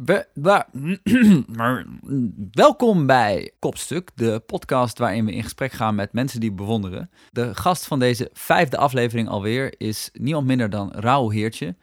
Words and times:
Welkom 2.52 3.06
bij 3.06 3.52
Kopstuk, 3.58 4.10
de 4.14 4.42
podcast 4.46 4.98
waarin 4.98 5.24
we 5.24 5.32
in 5.32 5.42
gesprek 5.42 5.72
gaan 5.72 5.94
met 5.94 6.12
mensen 6.12 6.40
die 6.40 6.52
bewonderen. 6.52 7.10
De 7.30 7.54
gast 7.54 7.86
van 7.86 7.98
deze 7.98 8.30
vijfde 8.32 8.76
aflevering 8.76 9.28
alweer 9.28 9.74
is 9.78 10.10
niemand 10.12 10.46
minder 10.46 10.70
dan 10.70 10.92
Raoul 10.92 11.30
Heertje. 11.30 11.74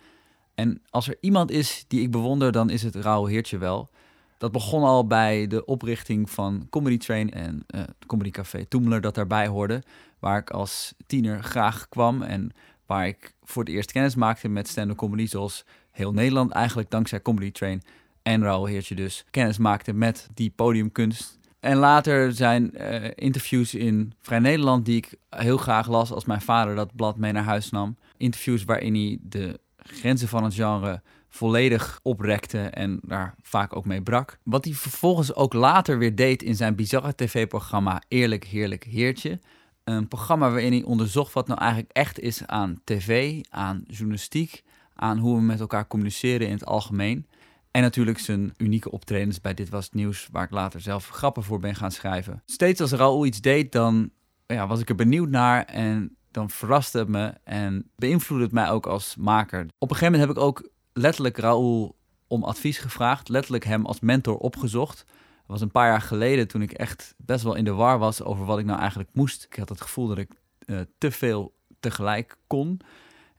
En 0.55 0.81
als 0.89 1.07
er 1.07 1.17
iemand 1.19 1.51
is 1.51 1.85
die 1.87 2.01
ik 2.01 2.11
bewonder, 2.11 2.51
dan 2.51 2.69
is 2.69 2.83
het 2.83 2.95
Raoul 2.95 3.25
Heertje 3.25 3.57
wel. 3.57 3.89
Dat 4.37 4.51
begon 4.51 4.83
al 4.83 5.07
bij 5.07 5.47
de 5.47 5.65
oprichting 5.65 6.29
van 6.29 6.67
Comedy 6.69 6.97
Train 6.97 7.31
en 7.31 7.63
eh 7.67 7.81
Comedy 8.07 8.31
Café 8.31 8.65
Toemler 8.65 9.01
dat 9.01 9.15
daarbij 9.15 9.47
hoorde. 9.47 9.83
Waar 10.19 10.39
ik 10.39 10.49
als 10.49 10.93
tiener 11.07 11.43
graag 11.43 11.89
kwam 11.89 12.21
en 12.21 12.51
waar 12.85 13.07
ik 13.07 13.33
voor 13.43 13.63
het 13.63 13.73
eerst 13.73 13.91
kennis 13.91 14.15
maakte 14.15 14.47
met 14.47 14.67
stand-up 14.67 14.97
comedy. 14.97 15.27
Zoals 15.27 15.65
heel 15.91 16.13
Nederland 16.13 16.51
eigenlijk 16.51 16.89
dankzij 16.89 17.21
Comedy 17.21 17.51
Train 17.51 17.81
en 18.27 18.43
Raoul 18.43 18.65
Heertje 18.65 18.95
dus 18.95 19.25
kennis 19.31 19.57
maakte 19.57 19.93
met 19.93 20.29
die 20.33 20.51
podiumkunst. 20.55 21.39
En 21.59 21.77
later 21.77 22.33
zijn 22.33 22.73
eh, 22.73 23.11
interviews 23.15 23.73
in 23.73 24.13
Vrij 24.21 24.39
Nederland 24.39 24.85
die 24.85 24.97
ik 24.97 25.15
heel 25.29 25.57
graag 25.57 25.87
las 25.87 26.11
als 26.11 26.25
mijn 26.25 26.41
vader 26.41 26.75
dat 26.75 26.95
blad 26.95 27.17
mee 27.17 27.31
naar 27.31 27.43
huis 27.43 27.69
nam. 27.69 27.97
Interviews 28.17 28.63
waarin 28.63 28.93
hij 28.93 29.17
de 29.21 29.59
grenzen 29.77 30.27
van 30.27 30.43
het 30.43 30.53
genre 30.53 31.01
volledig 31.29 31.99
oprekte 32.03 32.59
en 32.59 32.99
daar 33.01 33.35
vaak 33.41 33.75
ook 33.75 33.85
mee 33.85 34.01
brak. 34.01 34.37
Wat 34.43 34.65
hij 34.65 34.73
vervolgens 34.73 35.35
ook 35.35 35.53
later 35.53 35.97
weer 35.97 36.15
deed 36.15 36.43
in 36.43 36.55
zijn 36.55 36.75
bizarre 36.75 37.15
tv-programma 37.15 38.01
Eerlijk 38.07 38.43
Heerlijk 38.43 38.83
Heertje. 38.83 39.39
Een 39.83 40.07
programma 40.07 40.49
waarin 40.49 40.71
hij 40.71 40.83
onderzocht 40.83 41.33
wat 41.33 41.47
nou 41.47 41.59
eigenlijk 41.59 41.91
echt 41.91 42.19
is 42.19 42.45
aan 42.45 42.81
tv, 42.83 43.41
aan 43.49 43.83
journalistiek, 43.87 44.63
aan 44.93 45.17
hoe 45.17 45.35
we 45.35 45.41
met 45.41 45.59
elkaar 45.59 45.87
communiceren 45.87 46.47
in 46.47 46.53
het 46.53 46.65
algemeen. 46.65 47.25
En 47.71 47.81
natuurlijk 47.81 48.19
zijn 48.19 48.53
unieke 48.57 48.91
optredens 48.91 49.41
bij 49.41 49.53
Dit 49.53 49.69
Was 49.69 49.85
Het 49.85 49.93
Nieuws, 49.93 50.27
waar 50.31 50.43
ik 50.43 50.51
later 50.51 50.81
zelf 50.81 51.09
grappen 51.09 51.43
voor 51.43 51.59
ben 51.59 51.75
gaan 51.75 51.91
schrijven. 51.91 52.41
Steeds 52.45 52.81
als 52.81 52.91
Raoul 52.91 53.25
iets 53.25 53.41
deed, 53.41 53.71
dan 53.71 54.09
ja, 54.45 54.67
was 54.67 54.79
ik 54.79 54.89
er 54.89 54.95
benieuwd 54.95 55.29
naar 55.29 55.63
en 55.65 56.17
dan 56.31 56.49
verraste 56.49 56.97
het 56.97 57.07
me 57.07 57.33
en 57.43 57.89
beïnvloedde 57.95 58.43
het 58.43 58.53
mij 58.53 58.69
ook 58.69 58.85
als 58.85 59.15
maker. 59.15 59.61
Op 59.77 59.89
een 59.89 59.95
gegeven 59.95 60.11
moment 60.11 60.29
heb 60.29 60.37
ik 60.37 60.43
ook 60.43 60.69
letterlijk 60.93 61.37
Raoul 61.37 61.97
om 62.27 62.43
advies 62.43 62.77
gevraagd, 62.77 63.29
letterlijk 63.29 63.63
hem 63.63 63.85
als 63.85 63.99
mentor 63.99 64.37
opgezocht. 64.37 65.03
Dat 65.07 65.45
was 65.45 65.61
een 65.61 65.71
paar 65.71 65.89
jaar 65.89 66.01
geleden 66.01 66.47
toen 66.47 66.61
ik 66.61 66.71
echt 66.71 67.15
best 67.17 67.43
wel 67.43 67.55
in 67.55 67.63
de 67.63 67.73
war 67.73 67.99
was 67.99 68.23
over 68.23 68.45
wat 68.45 68.59
ik 68.59 68.65
nou 68.65 68.79
eigenlijk 68.79 69.09
moest. 69.13 69.43
Ik 69.43 69.55
had 69.55 69.69
het 69.69 69.81
gevoel 69.81 70.07
dat 70.07 70.17
ik 70.17 70.31
eh, 70.59 70.79
te 70.97 71.11
veel 71.11 71.55
tegelijk 71.79 72.37
kon 72.47 72.79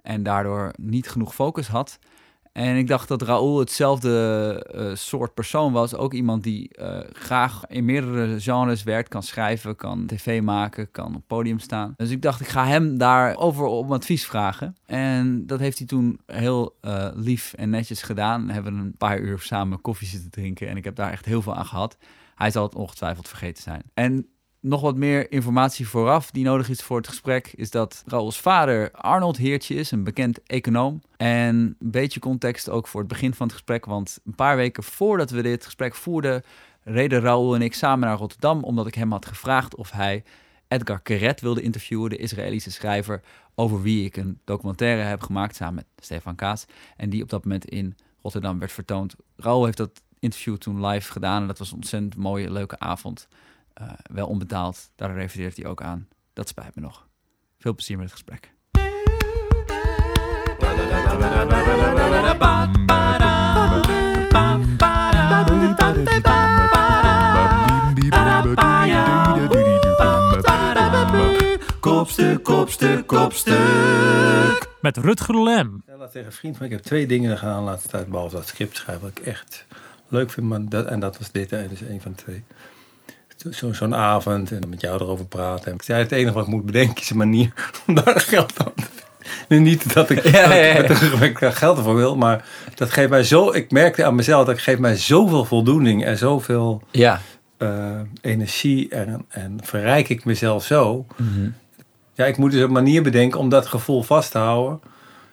en 0.02 0.22
daardoor 0.22 0.72
niet 0.76 1.08
genoeg 1.08 1.34
focus 1.34 1.68
had. 1.68 1.98
En 2.58 2.76
ik 2.76 2.86
dacht 2.86 3.08
dat 3.08 3.22
Raoul 3.22 3.58
hetzelfde 3.58 4.10
eh, 4.74 4.94
soort 4.94 5.34
persoon 5.34 5.72
was. 5.72 5.94
Ook 5.94 6.12
iemand 6.12 6.42
die 6.42 6.68
eh, 6.68 6.98
graag 7.12 7.66
in 7.66 7.84
meerdere 7.84 8.40
genres 8.40 8.82
werkt, 8.82 9.08
kan 9.08 9.22
schrijven, 9.22 9.76
kan 9.76 10.06
tv 10.06 10.42
maken, 10.42 10.90
kan 10.90 11.14
op 11.14 11.22
podium 11.26 11.58
staan. 11.58 11.94
Dus 11.96 12.10
ik 12.10 12.22
dacht, 12.22 12.40
ik 12.40 12.48
ga 12.48 12.66
hem 12.66 12.98
daarover 12.98 13.64
om 13.64 13.92
advies 13.92 14.26
vragen. 14.26 14.76
En 14.86 15.46
dat 15.46 15.58
heeft 15.58 15.78
hij 15.78 15.86
toen 15.86 16.20
heel 16.26 16.76
eh, 16.80 17.08
lief 17.14 17.52
en 17.52 17.70
netjes 17.70 18.02
gedaan. 18.02 18.46
We 18.46 18.52
hebben 18.52 18.74
een 18.74 18.96
paar 18.96 19.18
uur 19.18 19.38
samen 19.38 19.80
koffie 19.80 20.08
zitten 20.08 20.30
drinken 20.30 20.68
en 20.68 20.76
ik 20.76 20.84
heb 20.84 20.96
daar 20.96 21.10
echt 21.12 21.24
heel 21.24 21.42
veel 21.42 21.54
aan 21.54 21.66
gehad. 21.66 21.96
Hij 22.34 22.50
zal 22.50 22.62
het 22.62 22.74
ongetwijfeld 22.74 23.28
vergeten 23.28 23.62
zijn. 23.62 23.82
En 23.94 24.26
nog 24.68 24.80
wat 24.80 24.96
meer 24.96 25.32
informatie 25.32 25.88
vooraf 25.88 26.30
die 26.30 26.44
nodig 26.44 26.68
is 26.68 26.82
voor 26.82 26.96
het 26.96 27.08
gesprek, 27.08 27.52
is 27.56 27.70
dat 27.70 28.02
Raoul's 28.06 28.40
vader 28.40 28.90
Arnold 28.90 29.36
Heertje 29.36 29.74
is, 29.74 29.90
een 29.90 30.04
bekend 30.04 30.42
econoom. 30.42 31.00
En 31.16 31.56
een 31.56 31.76
beetje 31.78 32.20
context 32.20 32.70
ook 32.70 32.86
voor 32.86 33.00
het 33.00 33.08
begin 33.08 33.34
van 33.34 33.46
het 33.46 33.56
gesprek, 33.56 33.84
want 33.84 34.20
een 34.24 34.34
paar 34.34 34.56
weken 34.56 34.82
voordat 34.82 35.30
we 35.30 35.42
dit 35.42 35.64
gesprek 35.64 35.94
voerden, 35.94 36.42
reden 36.82 37.20
Raoul 37.20 37.54
en 37.54 37.62
ik 37.62 37.74
samen 37.74 38.08
naar 38.08 38.18
Rotterdam, 38.18 38.64
omdat 38.64 38.86
ik 38.86 38.94
hem 38.94 39.12
had 39.12 39.26
gevraagd 39.26 39.76
of 39.76 39.90
hij 39.90 40.24
Edgar 40.68 41.00
Keret 41.00 41.40
wilde 41.40 41.62
interviewen, 41.62 42.10
de 42.10 42.16
Israëlische 42.16 42.70
schrijver, 42.70 43.20
over 43.54 43.82
wie 43.82 44.04
ik 44.04 44.16
een 44.16 44.38
documentaire 44.44 45.02
heb 45.02 45.20
gemaakt 45.22 45.56
samen 45.56 45.74
met 45.74 46.04
Stefan 46.04 46.34
Kaas. 46.34 46.64
En 46.96 47.10
die 47.10 47.22
op 47.22 47.28
dat 47.28 47.44
moment 47.44 47.64
in 47.64 47.96
Rotterdam 48.22 48.58
werd 48.58 48.72
vertoond. 48.72 49.14
Raoul 49.36 49.64
heeft 49.64 49.76
dat 49.76 50.02
interview 50.18 50.56
toen 50.56 50.86
live 50.86 51.12
gedaan 51.12 51.40
en 51.40 51.46
dat 51.46 51.58
was 51.58 51.70
een 51.70 51.76
ontzettend 51.76 52.16
mooie, 52.16 52.50
leuke 52.50 52.78
avond. 52.78 53.28
Uh, 53.80 53.88
wel 54.12 54.26
onbetaald, 54.26 54.90
daar 54.94 55.14
refereert 55.14 55.56
hij 55.56 55.66
ook 55.66 55.82
aan. 55.82 56.08
Dat 56.32 56.48
spijt 56.48 56.74
me 56.74 56.80
nog. 56.80 57.06
Veel 57.58 57.74
plezier 57.74 57.96
met 57.96 58.04
het 58.04 58.14
gesprek. 58.14 58.52
Kopstuk, 71.80 72.42
kopstuk, 72.42 73.06
kopstuk. 73.06 74.68
Met 74.80 74.96
Rutger 74.96 75.42
Lem. 75.42 75.82
Laat 75.86 76.12
tegen 76.12 76.26
een 76.26 76.32
vriend, 76.32 76.58
maar 76.58 76.66
ik 76.66 76.72
heb 76.72 76.82
twee 76.82 77.06
dingen 77.06 77.38
gedaan 77.38 77.58
de 77.58 77.70
laatste 77.70 77.88
tijd, 77.88 78.08
behalve 78.08 78.36
dat 78.36 78.46
script 78.46 78.76
schrijven, 78.76 79.04
wat 79.04 79.18
ik 79.18 79.26
echt 79.26 79.66
leuk 80.08 80.30
vind. 80.30 80.48
Maar 80.48 80.68
dat, 80.68 80.86
en 80.86 81.00
dat 81.00 81.18
was 81.18 81.30
dit, 81.30 81.50
hè, 81.50 81.68
dus 81.68 81.80
een 81.80 82.00
van 82.00 82.12
de 82.24 82.42
Zo, 83.50 83.72
Zo'n 83.72 83.94
avond 83.94 84.52
en 84.52 84.68
met 84.68 84.80
jou 84.80 85.00
erover 85.02 85.26
praten. 85.26 85.74
Ik 85.74 85.82
zei, 85.82 86.02
het 86.02 86.12
enige 86.12 86.34
wat 86.34 86.42
ik 86.46 86.50
moet 86.52 86.66
bedenken 86.66 87.02
is 87.02 87.10
een 87.10 87.16
manier 87.16 87.52
om 87.86 87.94
daar 87.94 88.20
geld 88.20 88.58
aan 88.64 88.72
te 88.74 88.82
nu 89.48 89.58
niet 89.58 89.94
dat 89.94 90.10
ik, 90.10 90.22
Ja, 90.32 90.54
ja, 90.54 90.82
dat 90.82 91.54
geld 91.54 91.76
ervoor 91.78 91.94
wil, 91.96 92.16
maar 92.16 92.44
dat 92.74 92.90
geeft 92.90 93.10
mij 93.10 93.22
zo. 93.22 93.52
Ik 93.52 93.70
merkte 93.70 94.04
aan 94.04 94.14
mezelf 94.14 94.46
dat 94.46 94.58
geeft 94.58 94.78
mij 94.80 94.96
zoveel 94.96 95.44
voldoening 95.44 96.04
en 96.04 96.18
zoveel 96.18 96.82
Ja. 96.90 97.20
eh, 97.56 98.00
energie 98.20 98.88
en, 98.88 99.24
en 99.28 99.58
verrijk 99.62 100.08
ik 100.08 100.24
mezelf 100.24 100.64
zo. 100.64 101.06
Mhm. 101.16 101.48
Ja, 102.14 102.24
ik 102.24 102.36
moet 102.36 102.50
dus 102.52 102.60
een 102.62 102.72
manier 102.72 103.02
bedenken 103.02 103.38
om 103.40 103.48
dat 103.48 103.66
gevoel 103.66 104.02
vast 104.02 104.30
te 104.30 104.38
houden. 104.38 104.80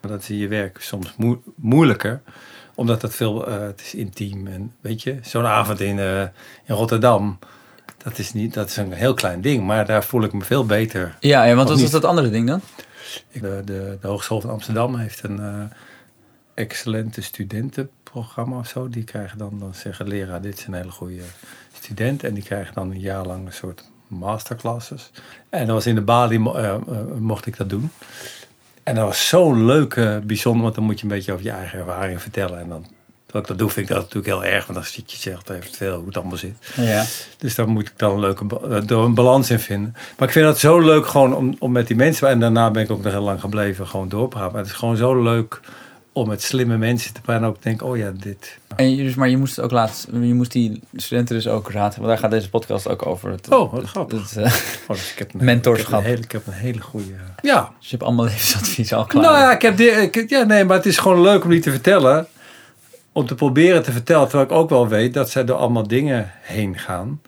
Dat 0.02 0.22
is 0.22 0.30
in 0.30 0.38
je 0.38 0.48
werk 0.48 0.78
soms 0.82 1.14
moe- 1.18 1.40
moeilijker. 1.56 2.22
Omdat 2.76 3.02
het 3.02 3.16
veel, 3.16 3.48
eh, 3.48 3.60
het 3.60 3.82
is 3.82 3.96
intiem. 3.96 4.48
En 4.48 4.72
weet 4.82 5.04
je, 5.04 5.18
zo'n 5.22 5.46
avond 5.46 5.80
in, 5.80 6.00
eh, 6.00 6.22
in 6.66 6.76
Rotterdam. 6.76 7.40
Dat 8.06 8.18
is, 8.18 8.34
niet, 8.34 8.54
dat 8.54 8.70
is 8.70 8.78
een 8.78 8.92
heel 8.92 9.14
klein 9.14 9.42
ding. 9.42 9.64
Maar 9.66 9.86
daar 9.86 10.04
voel 10.04 10.24
ik 10.24 10.34
me 10.34 10.42
veel 10.44 10.66
beter. 10.66 11.16
Ja, 11.20 11.44
ja, 11.44 11.56
want 11.56 11.58
wat 11.58 11.78
was 11.78 11.82
niet? 11.82 11.92
dat 11.92 12.06
andere 12.06 12.30
ding 12.30 12.48
dan? 12.48 12.62
De, 13.32 13.40
de, 13.66 13.98
de 14.02 14.08
Hogeschool 14.08 14.42
van 14.42 14.50
Amsterdam 14.50 14.96
heeft 14.96 15.24
een 15.24 15.40
eh, 15.40 15.64
excellente 16.54 17.22
studentenprogramma 17.22 18.58
of 18.58 18.68
zo. 18.68 18.90
Die 18.90 19.04
krijgen 19.04 19.38
dan, 19.38 19.60
dan 19.60 19.74
zeggen 19.76 20.08
leraar, 20.08 20.42
dit 20.42 20.58
is 20.60 20.66
een 20.68 20.74
hele 20.74 20.92
goede 20.92 21.22
student. 21.74 22.24
En 22.24 22.34
die 22.34 22.44
krijgen 22.44 22.74
dan 22.74 22.92
een 22.92 23.00
jaar 23.00 23.26
lang 23.26 23.46
een 23.46 23.54
soort 23.54 23.84
masterclasses. 24.08 25.12
En 25.50 25.66
dat 25.66 25.76
was 25.76 25.86
in 25.86 25.96
de 25.96 26.02
Bali, 26.02 26.40
mo- 26.40 26.54
eh, 26.56 26.74
eh, 26.74 26.80
mocht 27.20 27.46
ik 27.46 27.58
dat 27.58 27.70
doen. 27.70 27.90
En 28.84 28.96
dat 28.96 29.06
was 29.06 29.28
zo 29.28 29.54
leuk, 29.54 30.22
bijzonder, 30.24 30.62
want 30.64 30.76
dan 30.76 30.84
moet 30.84 30.98
je 30.98 31.04
een 31.04 31.12
beetje 31.12 31.32
over 31.34 31.46
je 31.46 31.52
eigen 31.52 31.80
ervaring 31.80 32.22
vertellen. 32.22 32.60
En 32.60 32.70
dan, 32.70 32.86
dat 33.36 33.44
ik 33.44 33.48
dat 33.50 33.58
doe, 33.58 33.70
vind 33.70 33.90
ik 33.90 33.96
dat 33.96 34.04
natuurlijk 34.04 34.34
heel 34.44 34.54
erg, 34.54 34.66
want 34.66 34.80
dan 34.80 34.88
zit 34.88 35.12
je 35.12 35.18
zegt 35.18 35.50
eventueel 35.50 35.98
hoe 35.98 36.06
het 36.06 36.18
allemaal 36.18 36.38
zit. 36.38 36.56
Ja. 36.76 37.04
Dus 37.38 37.56
daar 37.56 37.68
moet 37.68 37.88
ik 37.88 37.94
dan 37.96 38.12
een 38.12 38.20
leuke 38.20 38.46
eh, 38.70 38.82
door 38.86 39.06
een 39.06 39.14
balans 39.14 39.50
in 39.50 39.60
vinden. 39.60 39.96
Maar 40.18 40.28
ik 40.28 40.34
vind 40.34 40.46
dat 40.46 40.60
zo 40.60 40.80
leuk 40.80 41.08
gewoon 41.08 41.36
om, 41.36 41.56
om 41.60 41.72
met 41.72 41.88
die 41.88 41.96
mensen... 41.96 42.30
en 42.30 42.40
daarna 42.40 42.72
ben 42.72 42.84
ik 42.84 42.92
ook 42.92 43.04
nog 43.04 43.12
heel 43.12 43.22
lang 43.22 43.40
gebleven, 43.40 43.88
gewoon 43.88 44.10
doorpraten. 44.10 44.52
Maar 44.52 44.62
het 44.62 44.70
is 44.70 44.76
gewoon 44.78 44.98
zo 44.98 45.24
leuk 45.24 45.60
om 46.12 46.28
met 46.28 46.44
slimme 46.44 46.78
mensen 46.78 47.14
te 47.14 47.22
praten. 47.22 47.44
En 47.44 47.50
ook 47.50 47.64
denken, 47.64 47.88
oh 47.88 47.98
ja, 47.98 48.12
dit... 48.16 48.58
En 48.76 48.96
dus, 48.98 49.16
maar 49.16 49.30
je 49.30 49.38
moest 49.38 49.60
ook 49.60 49.72
laten, 49.72 50.28
je 50.28 50.34
moest 50.34 50.52
die 50.52 50.82
studenten 50.96 51.36
dus 51.36 51.48
ook 51.48 51.72
raad, 51.72 51.96
want 51.96 52.08
daar 52.08 52.18
gaat 52.18 52.32
deze 52.32 52.50
podcast 52.50 52.88
ook 52.88 53.06
over. 53.06 53.32
Het, 53.32 53.52
Oh, 53.52 53.74
wat 53.74 53.84
grappig. 53.84 54.30
het, 54.34 54.38
eh, 54.38 54.54
Oh, 54.88 54.96
dus 54.96 55.12
ik 55.12 55.18
heb 55.20 55.34
een, 55.34 55.46
Mentorschap. 55.52 56.00
Ik 56.00 56.06
heb 56.06 56.06
een 56.06 56.10
hele, 56.10 56.24
ik 56.24 56.32
heb 56.32 56.48
een 56.48 56.54
hele 56.54 56.82
goede... 56.82 57.14
Ja. 57.42 57.72
dus 57.80 57.90
je 57.90 57.90
hebt 57.90 58.04
allemaal 58.04 58.26
levensadvies 58.32 58.94
al 58.94 59.06
klaar. 59.06 59.24
Nou 59.24 59.38
ja, 59.38 59.54
ik 59.54 59.62
heb 59.62 59.78
die, 59.78 59.90
ik, 59.90 60.30
ja, 60.30 60.44
nee, 60.44 60.66
maar 60.66 60.78
het 60.78 60.86
is 60.86 60.98
gewoon 60.98 61.22
leuk 61.22 61.44
om 61.44 61.50
die 61.50 61.62
te 61.62 61.72
vertellen. 61.72 62.28
Om 63.16 63.26
te 63.26 63.36
proberen 63.36 63.84
te 63.84 63.92
vertellen, 63.92 64.28
terwijl 64.28 64.50
ik 64.50 64.56
ook 64.56 64.70
wel 64.70 64.88
weet 64.88 65.14
dat 65.14 65.30
zij 65.30 65.46
door 65.46 65.56
allemaal 65.56 65.88
dingen 65.88 66.32
heen 66.42 66.78
gaan. 66.78 67.22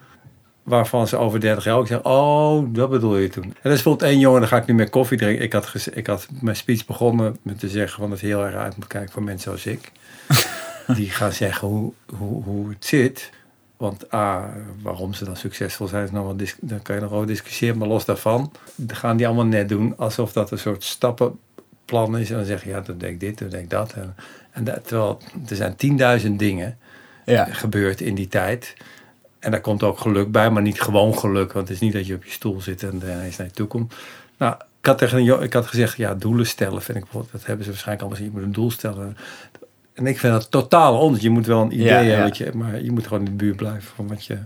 Waarvan 0.62 1.08
ze 1.08 1.16
over 1.16 1.40
30 1.40 1.64
jaar 1.64 1.76
ook 1.76 1.86
zeggen: 1.86 2.10
Oh, 2.10 2.74
dat 2.74 2.90
bedoel 2.90 3.16
je 3.16 3.28
toen. 3.28 3.44
En 3.44 3.50
dat 3.50 3.72
is 3.72 3.82
bijvoorbeeld 3.82 4.10
één 4.10 4.18
jongen, 4.18 4.40
dan 4.40 4.48
ga 4.48 4.56
ik 4.56 4.66
nu 4.66 4.74
meer 4.74 4.90
koffie 4.90 5.18
drinken. 5.18 5.44
Ik 5.44 5.52
had, 5.52 5.86
ik 5.92 6.06
had 6.06 6.28
mijn 6.40 6.56
speech 6.56 6.86
begonnen 6.86 7.36
met 7.42 7.58
te 7.58 7.68
zeggen: 7.68 8.00
van 8.00 8.10
het 8.10 8.20
heel 8.20 8.44
erg 8.44 8.54
uit 8.54 8.76
moet 8.76 8.86
kijken 8.86 9.12
voor 9.12 9.22
mensen 9.22 9.58
zoals 9.58 9.66
ik. 9.66 9.92
Die 10.96 11.10
gaan 11.10 11.32
zeggen 11.32 11.68
hoe, 11.68 11.92
hoe, 12.16 12.42
hoe 12.42 12.68
het 12.68 12.84
zit. 12.84 13.30
Want 13.76 14.14
A, 14.14 14.52
waarom 14.82 15.12
ze 15.14 15.24
dan 15.24 15.36
succesvol 15.36 15.86
zijn, 15.86 16.04
is 16.04 16.10
nog 16.10 16.24
wel 16.24 16.36
dis- 16.36 16.56
dan 16.60 16.82
kan 16.82 16.94
je 16.94 17.00
nog 17.00 17.12
over 17.12 17.26
discussiëren. 17.26 17.78
Maar 17.78 17.88
los 17.88 18.04
daarvan, 18.04 18.52
gaan 18.86 19.16
die 19.16 19.26
allemaal 19.26 19.44
net 19.44 19.68
doen 19.68 19.94
alsof 19.96 20.32
dat 20.32 20.50
een 20.50 20.58
soort 20.58 20.84
stappenplan 20.84 22.18
is. 22.18 22.30
En 22.30 22.36
dan 22.36 22.44
zeg 22.44 22.64
je, 22.64 22.70
ja, 22.70 22.80
dan 22.80 22.98
denk 22.98 23.12
ik 23.12 23.20
dit, 23.20 23.38
dan 23.38 23.48
denk 23.48 23.62
ik 23.62 23.70
dat. 23.70 23.92
En, 23.92 24.14
en 24.58 24.64
dat, 24.64 24.86
terwijl 24.86 25.20
er 25.48 25.56
zijn 25.56 26.20
10.000 26.26 26.30
dingen 26.30 26.78
ja. 27.24 27.44
gebeurd 27.44 28.00
in 28.00 28.14
die 28.14 28.28
tijd. 28.28 28.74
En 29.38 29.50
daar 29.50 29.60
komt 29.60 29.82
ook 29.82 29.98
geluk 29.98 30.30
bij, 30.30 30.50
maar 30.50 30.62
niet 30.62 30.80
gewoon 30.80 31.18
geluk. 31.18 31.52
Want 31.52 31.68
het 31.68 31.76
is 31.76 31.82
niet 31.82 31.92
dat 31.92 32.06
je 32.06 32.14
op 32.14 32.24
je 32.24 32.30
stoel 32.30 32.60
zit 32.60 32.82
en 32.82 33.02
er 33.02 33.12
ineens 33.12 33.36
naar 33.36 33.46
je 33.46 33.52
toe 33.52 33.66
komt. 33.66 33.94
Nou, 34.38 34.54
ik 34.80 34.86
had, 34.86 34.98
tegen 34.98 35.42
ik 35.42 35.52
had 35.52 35.66
gezegd, 35.66 35.96
ja, 35.96 36.14
doelen 36.14 36.46
stellen 36.46 36.82
vind 36.82 36.98
ik 36.98 37.02
bijvoorbeeld. 37.04 37.32
Dat 37.32 37.46
hebben 37.46 37.64
ze 37.64 37.70
waarschijnlijk 37.70 38.06
allemaal 38.06 38.18
gezien. 38.18 38.34
Je 38.34 38.38
moet 38.38 38.56
een 38.56 38.62
doel 38.62 38.70
stellen. 38.70 39.16
En 39.94 40.06
ik 40.06 40.18
vind 40.18 40.32
dat 40.32 40.50
totaal 40.50 40.98
onzin. 40.98 41.22
Je 41.22 41.30
moet 41.30 41.46
wel 41.46 41.60
een 41.60 41.72
idee 41.72 41.86
Ja, 41.86 42.02
hebben, 42.02 42.32
ja. 42.44 42.50
maar 42.54 42.82
je 42.82 42.92
moet 42.92 43.06
gewoon 43.06 43.24
in 43.24 43.30
de 43.30 43.44
buurt 43.44 43.56
blijven 43.56 43.90
van 43.94 44.08
wat 44.08 44.24
je 44.24 44.38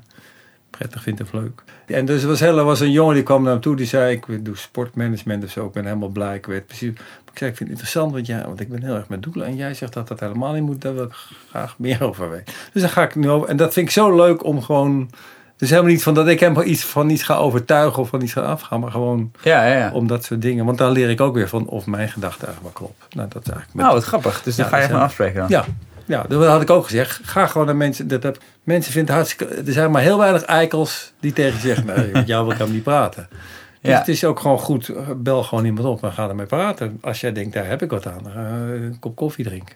prettig 0.78 1.02
vindt 1.02 1.20
of 1.20 1.32
leuk. 1.32 1.62
En 1.86 2.04
dus 2.04 2.24
was, 2.24 2.40
heel, 2.40 2.58
er 2.58 2.64
was 2.64 2.80
een 2.80 2.90
jongen 2.90 3.14
die 3.14 3.22
kwam 3.22 3.42
naar 3.42 3.54
me 3.54 3.60
toe, 3.60 3.76
die 3.76 3.86
zei, 3.86 4.12
ik 4.12 4.44
doe 4.44 4.56
sportmanagement 4.56 5.44
of 5.44 5.50
zo, 5.50 5.66
ik 5.66 5.72
ben 5.72 5.84
helemaal 5.84 6.08
blij, 6.08 6.34
ik 6.36 6.46
weet 6.46 6.66
precies. 6.66 6.88
Ik 7.32 7.38
zei, 7.38 7.50
ik 7.50 7.56
vind 7.56 7.58
het 7.58 7.78
interessant, 7.78 8.12
want, 8.12 8.26
ja, 8.26 8.42
want 8.46 8.60
ik 8.60 8.68
ben 8.68 8.82
heel 8.82 8.94
erg 8.94 9.08
met 9.08 9.22
doelen. 9.22 9.46
En 9.46 9.56
jij 9.56 9.74
zegt 9.74 9.92
dat 9.92 10.08
dat 10.08 10.20
helemaal 10.20 10.52
niet 10.52 10.62
moet, 10.62 10.80
daar 10.82 10.94
wil 10.94 11.04
ik 11.04 11.14
graag 11.50 11.74
meer 11.78 12.02
over 12.08 12.30
weten. 12.30 12.54
Dus 12.72 12.82
daar 12.82 12.90
ga 12.90 13.02
ik 13.02 13.14
nu 13.14 13.30
over. 13.30 13.48
En 13.48 13.56
dat 13.56 13.72
vind 13.72 13.86
ik 13.86 13.92
zo 13.92 14.16
leuk 14.16 14.44
om 14.44 14.62
gewoon, 14.62 15.10
dus 15.56 15.70
helemaal 15.70 15.90
niet 15.90 16.02
van 16.02 16.14
dat 16.14 16.28
ik 16.28 16.40
hem 16.40 16.60
iets, 16.60 16.84
van 16.84 17.10
iets 17.10 17.22
ga 17.22 17.34
overtuigen 17.36 18.02
of 18.02 18.08
van 18.08 18.22
iets 18.22 18.32
ga 18.32 18.40
afgaan, 18.40 18.80
maar 18.80 18.90
gewoon 18.90 19.32
Ja, 19.42 19.66
ja, 19.66 19.76
ja. 19.78 19.92
om 19.92 20.06
dat 20.06 20.24
soort 20.24 20.42
dingen. 20.42 20.64
Want 20.64 20.78
daar 20.78 20.90
leer 20.90 21.10
ik 21.10 21.20
ook 21.20 21.34
weer 21.34 21.48
van 21.48 21.66
of 21.66 21.86
mijn 21.86 22.08
gedachten 22.08 22.46
eigenlijk 22.46 22.78
wel 22.78 22.86
kloppen. 22.88 23.06
Nou, 23.18 23.28
dat 23.28 23.42
is 23.42 23.48
eigenlijk 23.48 23.74
met- 23.76 23.84
Nou, 23.84 23.96
wat 23.98 24.04
grappig. 24.06 24.42
Dus 24.42 24.56
dan 24.56 24.66
ga 24.66 24.76
je 24.76 24.82
gewoon 24.82 24.96
zijn- 24.96 25.08
afspreken 25.08 25.40
dan. 25.40 25.48
ja, 25.48 25.64
ja, 26.06 26.22
dat 26.28 26.46
had 26.46 26.62
ik 26.62 26.70
ook 26.70 26.84
gezegd. 26.84 27.20
Ga 27.22 27.46
gewoon 27.46 27.66
naar 27.66 27.76
mensen. 27.76 28.08
Dat 28.08 28.22
heb, 28.22 28.38
mensen 28.62 28.92
vinden 28.92 29.14
hartstikke. 29.14 29.54
Er 29.54 29.72
zijn 29.72 29.90
maar 29.90 30.02
heel 30.02 30.18
weinig 30.18 30.42
eikels 30.42 31.12
die 31.20 31.32
tegen 31.32 31.52
je 31.54 31.60
zeggen: 31.66 31.86
nee, 31.86 32.10
met 32.12 32.26
jou 32.26 32.42
wil 32.42 32.50
ik 32.52 32.58
helemaal 32.58 32.74
niet 32.74 32.84
praten. 32.84 33.28
Dus 33.82 33.90
Ja. 33.90 33.98
het 33.98 34.08
is 34.08 34.24
ook 34.24 34.40
gewoon 34.40 34.58
goed. 34.58 34.90
Bel 35.16 35.42
gewoon 35.42 35.64
iemand 35.64 35.86
op 35.86 36.02
en 36.02 36.12
ga 36.12 36.28
ermee 36.28 36.46
praten. 36.46 36.98
Als 37.00 37.20
jij 37.20 37.32
denkt: 37.32 37.52
daar 37.54 37.66
heb 37.66 37.82
ik 37.82 37.90
wat 37.90 38.06
aan, 38.06 38.20
ga 38.34 38.40
een 38.40 38.96
kop 39.00 39.16
koffie 39.16 39.44
drinken. 39.44 39.74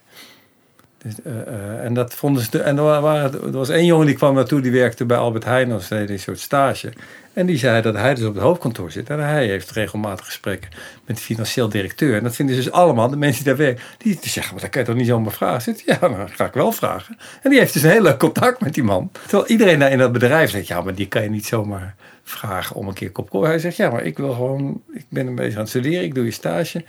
Eh, 1.25 1.41
eh, 1.41 1.85
en 1.85 1.95
dat 1.95 2.15
vonden 2.15 2.43
ze. 2.43 2.61
En 2.61 2.79
er, 2.79 3.05
er 3.05 3.51
was 3.51 3.69
één 3.69 3.85
jongen 3.85 4.07
die 4.07 4.15
kwam 4.15 4.35
naartoe, 4.35 4.61
die 4.61 4.73
werkte 4.73 5.05
bij 5.05 5.17
Albert 5.17 5.45
Heijn 5.45 5.73
als 5.73 5.91
een 5.91 6.19
soort 6.19 6.41
stage. 6.41 6.93
En 7.33 7.47
die 7.47 7.59
zei 7.59 7.83
dat 7.83 7.95
hij 7.95 8.15
dus 8.15 8.25
op 8.25 8.35
het 8.35 8.43
hoofdkantoor 8.43 8.91
zit. 8.91 9.11
En 9.11 9.19
hij 9.19 9.47
heeft 9.47 9.71
regelmatig 9.71 10.25
gesprekken 10.25 10.71
met 11.07 11.17
de 11.17 11.23
financieel 11.23 11.69
directeur. 11.69 12.17
En 12.17 12.23
dat 12.23 12.35
vinden 12.35 12.55
ze 12.55 12.63
dus 12.63 12.73
allemaal, 12.73 13.09
de 13.09 13.17
mensen 13.17 13.45
die 13.45 13.55
daar 13.55 13.65
werken. 13.65 13.83
Die, 13.99 14.19
zeggen, 14.23 14.53
maar 14.53 14.63
dat 14.63 14.71
kan 14.71 14.81
je 14.81 14.87
toch 14.87 14.97
niet 14.97 15.07
zomaar 15.07 15.33
vragen? 15.33 15.63
Zit, 15.63 15.83
ja, 15.87 15.99
dat 15.99 16.31
ga 16.31 16.45
ik 16.45 16.53
wel 16.53 16.73
vragen. 16.73 17.17
En 17.43 17.51
die 17.51 17.59
heeft 17.59 17.73
dus 17.73 17.83
een 17.83 17.91
heel 17.91 18.03
leuk 18.03 18.19
contact 18.19 18.61
met 18.61 18.75
die 18.75 18.83
man. 18.83 19.11
Terwijl 19.27 19.47
iedereen 19.47 19.79
daar 19.79 19.91
in 19.91 19.99
dat 19.99 20.13
bedrijf 20.13 20.51
zegt, 20.51 20.67
ja, 20.67 20.81
maar 20.81 20.95
die 20.95 21.09
kan 21.09 21.23
je 21.23 21.31
niet 21.31 21.47
zomaar 21.47 21.95
vragen 22.23 22.77
om 22.77 22.89
een 22.89 22.95
keer 22.95 23.11
kop 23.11 23.31
koffie. 23.31 23.51
Hij 23.51 23.59
zegt, 23.59 23.77
ja, 23.77 23.91
maar 23.91 24.05
ik 24.05 24.17
wil 24.19 24.33
gewoon, 24.33 24.83
ik 24.93 25.07
ben 25.09 25.27
een 25.27 25.35
beetje 25.35 25.55
aan 25.55 25.61
het 25.61 25.69
studeren. 25.69 26.05
Ik 26.05 26.15
doe 26.15 26.25
je 26.25 26.31
stage. 26.31 26.85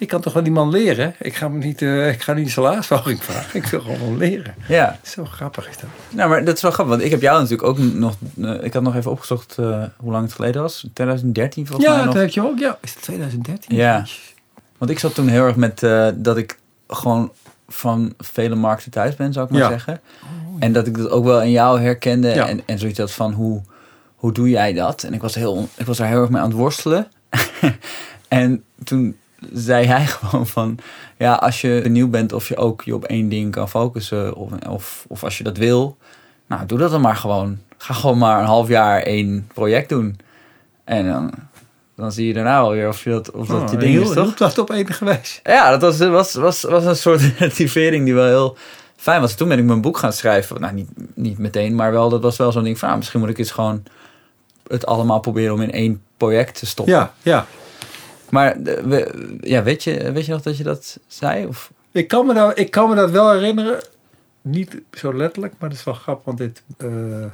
Ik 0.00 0.08
kan 0.08 0.20
toch 0.20 0.32
wel 0.32 0.42
die 0.42 0.52
man 0.52 0.70
leren? 0.70 1.14
Ik 1.18 1.34
ga, 1.34 1.48
me 1.48 1.58
niet, 1.58 1.82
eh, 1.82 2.08
ik 2.08 2.22
ga 2.22 2.32
niet 2.32 2.44
een 2.44 2.50
salarisverhoging 2.50 3.24
vragen. 3.24 3.60
Ik 3.60 3.66
wil 3.66 3.80
gewoon 3.80 4.16
leren. 4.16 4.54
Ja. 4.68 4.98
Zo 5.02 5.24
grappig 5.24 5.68
is 5.68 5.76
dat. 5.76 5.90
Nou, 6.10 6.28
maar 6.28 6.44
dat 6.44 6.56
is 6.56 6.62
wel 6.62 6.70
grappig. 6.70 6.94
Want 6.94 7.06
ik 7.06 7.10
heb 7.10 7.20
jou 7.20 7.40
natuurlijk 7.40 7.68
ook 7.68 7.78
nog... 7.78 8.14
eh, 8.42 8.62
ik 8.64 8.72
had 8.72 8.82
nog 8.82 8.96
even 8.96 9.10
opgezocht 9.10 9.58
eh, 9.58 9.82
hoe 9.96 10.12
lang 10.12 10.24
het 10.24 10.32
geleden 10.32 10.62
was. 10.62 10.86
2013 10.92 11.66
volgens 11.66 11.88
mij 11.88 11.96
Ja, 11.98 12.04
nog. 12.04 12.14
dat 12.14 12.22
heb 12.22 12.30
je 12.32 12.42
ook. 12.46 12.58
Ja. 12.58 12.78
Is 12.80 12.94
het 12.94 13.02
2013? 13.02 13.76
Ja. 13.76 14.04
Want 14.78 14.90
ik 14.90 14.98
zat 14.98 15.14
toen 15.14 15.28
heel 15.28 15.44
erg 15.46 15.56
met 15.56 15.80
dat 16.14 16.36
ik 16.36 16.58
gewoon 16.88 17.32
van 17.68 18.14
vele 18.18 18.54
markten 18.54 18.90
thuis 18.90 19.16
ben, 19.16 19.32
zou 19.32 19.46
ik 19.46 19.52
maar 19.52 19.60
Ja. 19.60 19.68
zeggen. 19.68 20.00
En 20.58 20.72
dat 20.72 20.86
ik 20.86 20.96
dat 20.96 21.10
ook 21.10 21.24
wel 21.24 21.42
in 21.42 21.50
jou 21.50 21.80
herkende. 21.80 22.28
Ja. 22.28 22.48
En, 22.48 22.60
en 22.66 22.78
zoiets 22.78 22.98
had 22.98 23.12
van 23.12 23.32
hoe, 23.32 23.62
hoe 24.16 24.32
doe 24.32 24.48
jij 24.50 24.72
dat? 24.72 25.02
En 25.02 25.14
ik 25.14 25.20
was, 25.22 25.34
heel, 25.34 25.68
ik 25.76 25.86
was 25.86 25.96
daar 25.96 26.08
heel 26.08 26.20
erg 26.20 26.30
mee 26.30 26.40
aan 26.42 26.48
het 26.48 26.56
worstelen. 26.58 27.08
en 28.28 28.64
toen 28.84 29.16
zei 29.52 29.86
hij 29.86 30.06
gewoon 30.16 30.46
van... 30.46 30.78
Ja, 31.16 31.34
als 31.34 31.60
je 31.60 31.80
benieuwd 31.82 32.10
bent 32.10 32.32
of 32.32 32.48
je 32.48 32.56
ook 32.56 32.82
je 32.82 32.94
op 32.94 33.04
één 33.04 33.28
ding 33.28 33.50
kan 33.50 33.68
focussen... 33.68 34.34
of, 34.34 34.52
of, 34.68 35.04
of 35.08 35.24
als 35.24 35.38
je 35.38 35.44
dat 35.44 35.56
wil, 35.56 35.96
nou 36.46 36.66
doe 36.66 36.78
dat 36.78 36.90
dan 36.90 37.00
maar 37.00 37.16
gewoon. 37.16 37.58
Ga 37.78 37.94
gewoon 37.94 38.18
maar 38.18 38.40
een 38.40 38.46
half 38.46 38.68
jaar 38.68 39.02
één 39.02 39.48
project 39.54 39.88
doen. 39.88 40.18
En 40.84 41.08
dan, 41.08 41.32
dan 41.94 42.12
zie 42.12 42.26
je 42.26 42.34
daarna 42.34 42.60
wel 42.60 42.70
weer 42.70 42.88
of, 42.88 43.04
je 43.04 43.10
dat, 43.10 43.30
of 43.30 43.46
dat 43.46 43.62
Oh, 43.62 43.70
je 43.70 43.76
ding 43.76 43.92
heel, 43.92 44.02
is, 44.02 44.12
toch? 44.12 44.34
Dat 44.34 44.58
op 44.58 44.70
enige 44.70 45.04
wijze. 45.04 45.40
Ja, 45.42 45.76
dat 45.76 45.80
was, 45.80 46.08
was, 46.08 46.34
was, 46.34 46.62
was 46.62 46.84
een 46.84 46.96
soort 46.96 47.22
motivering 47.40 48.04
die 48.04 48.14
wel 48.14 48.26
heel 48.26 48.56
fijn 48.96 49.20
was. 49.20 49.34
Toen 49.34 49.48
ben 49.48 49.58
ik 49.58 49.64
mijn 49.64 49.80
boek 49.80 49.98
gaan 49.98 50.12
schrijven. 50.12 50.60
Nou, 50.60 50.74
niet, 50.74 50.88
niet 51.14 51.38
meteen, 51.38 51.74
maar 51.74 51.92
wel, 51.92 52.08
dat 52.08 52.22
was 52.22 52.36
wel 52.36 52.52
zo'n 52.52 52.64
ding 52.64 52.78
van... 52.78 52.88
ah, 52.88 52.96
misschien 52.96 53.20
moet 53.20 53.28
ik 53.28 53.38
eens 53.38 53.50
gewoon 53.50 53.82
het 54.66 54.86
allemaal 54.86 55.20
proberen 55.20 55.54
om 55.54 55.60
in 55.60 55.72
één 55.72 56.02
project 56.16 56.58
te 56.58 56.66
stoppen. 56.66 56.94
Ja, 56.94 57.12
ja. 57.22 57.46
Maar 58.30 58.56
eh, 58.62 58.82
we- 58.84 59.36
ja, 59.40 59.62
weet, 59.62 59.84
je, 59.84 60.12
weet 60.12 60.26
je 60.26 60.32
nog 60.32 60.42
dat 60.42 60.56
je 60.56 60.62
dat 60.64 60.98
zei? 61.06 61.46
Of? 61.46 61.72
Ik 61.92 62.08
kan, 62.08 62.26
me 62.26 62.34
dat, 62.34 62.58
ik 62.58 62.70
kan 62.70 62.88
me 62.88 62.94
dat 62.94 63.10
wel 63.10 63.32
herinneren. 63.32 63.80
Niet 64.42 64.80
zo 64.92 65.14
letterlijk, 65.14 65.54
maar 65.58 65.68
dat 65.68 65.78
is 65.78 65.84
wel 65.84 65.94
grappig. 65.94 66.24
Want 66.24 66.38
dit, 66.38 66.62
eh, 66.76 67.24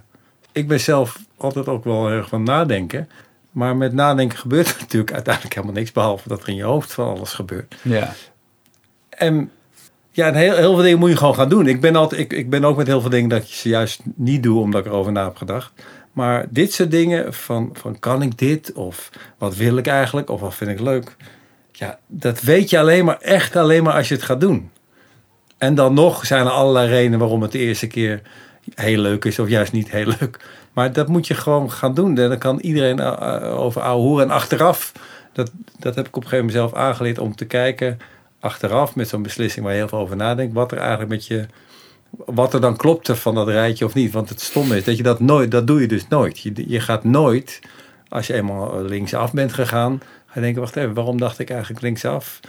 ik 0.52 0.68
ben 0.68 0.80
zelf 0.80 1.18
altijd 1.36 1.68
ook 1.68 1.84
wel 1.84 2.08
erg 2.08 2.28
van 2.28 2.42
nadenken. 2.42 3.08
Maar 3.50 3.76
met 3.76 3.92
nadenken 3.92 4.38
gebeurt 4.38 4.68
er 4.74 4.76
natuurlijk 4.80 5.12
uiteindelijk 5.12 5.54
helemaal 5.54 5.74
niks. 5.76 5.92
Behalve 5.92 6.28
dat 6.28 6.42
er 6.42 6.48
in 6.48 6.54
je 6.54 6.62
hoofd 6.62 6.92
van 6.92 7.08
alles 7.16 7.32
gebeurt. 7.32 7.74
Ja. 7.82 8.12
En 9.08 9.50
ja, 10.10 10.26
en 10.26 10.34
heel, 10.34 10.54
heel 10.56 10.74
veel 10.74 10.82
dingen 10.82 10.98
moet 10.98 11.10
je 11.10 11.16
gewoon 11.16 11.34
gaan 11.34 11.48
doen. 11.48 11.66
Ik 11.66 11.80
ben, 11.80 11.96
altijd, 11.96 12.20
ik, 12.20 12.32
ik 12.32 12.50
ben 12.50 12.64
ook 12.64 12.76
met 12.76 12.86
heel 12.86 13.00
veel 13.00 13.10
dingen 13.10 13.28
dat 13.28 13.42
ik 13.42 13.48
ze 13.48 13.68
juist 13.68 14.00
niet 14.14 14.42
doe 14.42 14.60
omdat 14.60 14.80
ik 14.80 14.92
erover 14.92 15.12
na 15.12 15.24
heb 15.24 15.36
gedacht. 15.36 15.72
Maar 16.16 16.46
dit 16.50 16.72
soort 16.72 16.90
dingen 16.90 17.34
van, 17.34 17.70
van 17.72 17.98
kan 17.98 18.22
ik 18.22 18.38
dit? 18.38 18.72
Of 18.72 19.10
wat 19.38 19.56
wil 19.56 19.76
ik 19.76 19.86
eigenlijk? 19.86 20.30
Of 20.30 20.40
wat 20.40 20.54
vind 20.54 20.70
ik 20.70 20.80
leuk? 20.80 21.16
Ja, 21.72 21.98
dat 22.06 22.40
weet 22.40 22.70
je 22.70 22.78
alleen 22.78 23.04
maar 23.04 23.20
echt 23.20 23.56
alleen 23.56 23.82
maar 23.82 23.94
als 23.94 24.08
je 24.08 24.14
het 24.14 24.22
gaat 24.22 24.40
doen. 24.40 24.70
En 25.58 25.74
dan 25.74 25.94
nog 25.94 26.26
zijn 26.26 26.46
er 26.46 26.52
allerlei 26.52 26.88
redenen 26.88 27.18
waarom 27.18 27.42
het 27.42 27.52
de 27.52 27.58
eerste 27.58 27.86
keer 27.86 28.22
heel 28.74 28.98
leuk 28.98 29.24
is 29.24 29.38
of 29.38 29.48
juist 29.48 29.72
niet 29.72 29.90
heel 29.90 30.12
leuk. 30.20 30.44
Maar 30.72 30.92
dat 30.92 31.08
moet 31.08 31.26
je 31.26 31.34
gewoon 31.34 31.70
gaan 31.70 31.94
doen. 31.94 32.18
En 32.18 32.28
dan 32.28 32.38
kan 32.38 32.60
iedereen 32.60 32.98
eh, 32.98 33.06
eh, 33.06 33.60
over 33.60 33.82
ouwe. 33.82 34.22
En 34.22 34.30
achteraf, 34.30 34.92
dat, 35.32 35.50
dat 35.78 35.94
heb 35.94 36.06
ik 36.06 36.16
op 36.16 36.22
een 36.22 36.28
gegeven 36.28 36.46
moment 36.46 36.70
zelf 36.70 36.84
aangeleerd 36.84 37.18
om 37.18 37.34
te 37.34 37.44
kijken 37.44 37.98
achteraf 38.40 38.94
met 38.94 39.08
zo'n 39.08 39.22
beslissing 39.22 39.64
waar 39.64 39.74
je 39.74 39.80
heel 39.80 39.88
veel 39.88 39.98
over 39.98 40.16
nadenkt, 40.16 40.54
wat 40.54 40.72
er 40.72 40.78
eigenlijk 40.78 41.10
met 41.10 41.26
je, 41.26 41.46
wat 42.10 42.54
er 42.54 42.60
dan 42.60 42.76
klopte 42.76 43.16
van 43.16 43.34
dat 43.34 43.48
rijtje 43.48 43.84
of 43.84 43.94
niet. 43.94 44.12
Want 44.12 44.28
het 44.28 44.40
stomme 44.40 44.76
is 44.76 44.84
dat 44.84 44.96
je 44.96 45.02
dat 45.02 45.20
nooit, 45.20 45.50
dat 45.50 45.66
doe 45.66 45.80
je 45.80 45.88
dus 45.88 46.08
nooit. 46.08 46.38
Je, 46.38 46.52
je 46.66 46.80
gaat 46.80 47.04
nooit, 47.04 47.60
als 48.08 48.26
je 48.26 48.34
eenmaal 48.34 48.82
linksaf 48.82 49.32
bent 49.32 49.52
gegaan, 49.52 50.00
ga 50.26 50.32
je 50.34 50.40
denken, 50.40 50.60
wacht 50.60 50.76
even, 50.76 50.94
waarom 50.94 51.18
dacht 51.18 51.38
ik 51.38 51.50
eigenlijk 51.50 51.82
linksaf? 51.82 52.40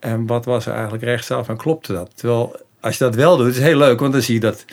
En 0.00 0.26
wat 0.26 0.44
was 0.44 0.66
er 0.66 0.72
eigenlijk 0.72 1.02
rechtsaf 1.02 1.48
en 1.48 1.56
klopte 1.56 1.92
dat? 1.92 2.10
Terwijl, 2.14 2.56
als 2.80 2.98
je 2.98 3.04
dat 3.04 3.14
wel 3.14 3.36
doet, 3.36 3.48
is 3.48 3.56
het 3.56 3.64
heel 3.64 3.78
leuk, 3.78 4.00
want 4.00 4.12
dan 4.12 4.22
zie 4.22 4.34
je 4.34 4.40
dat, 4.40 4.64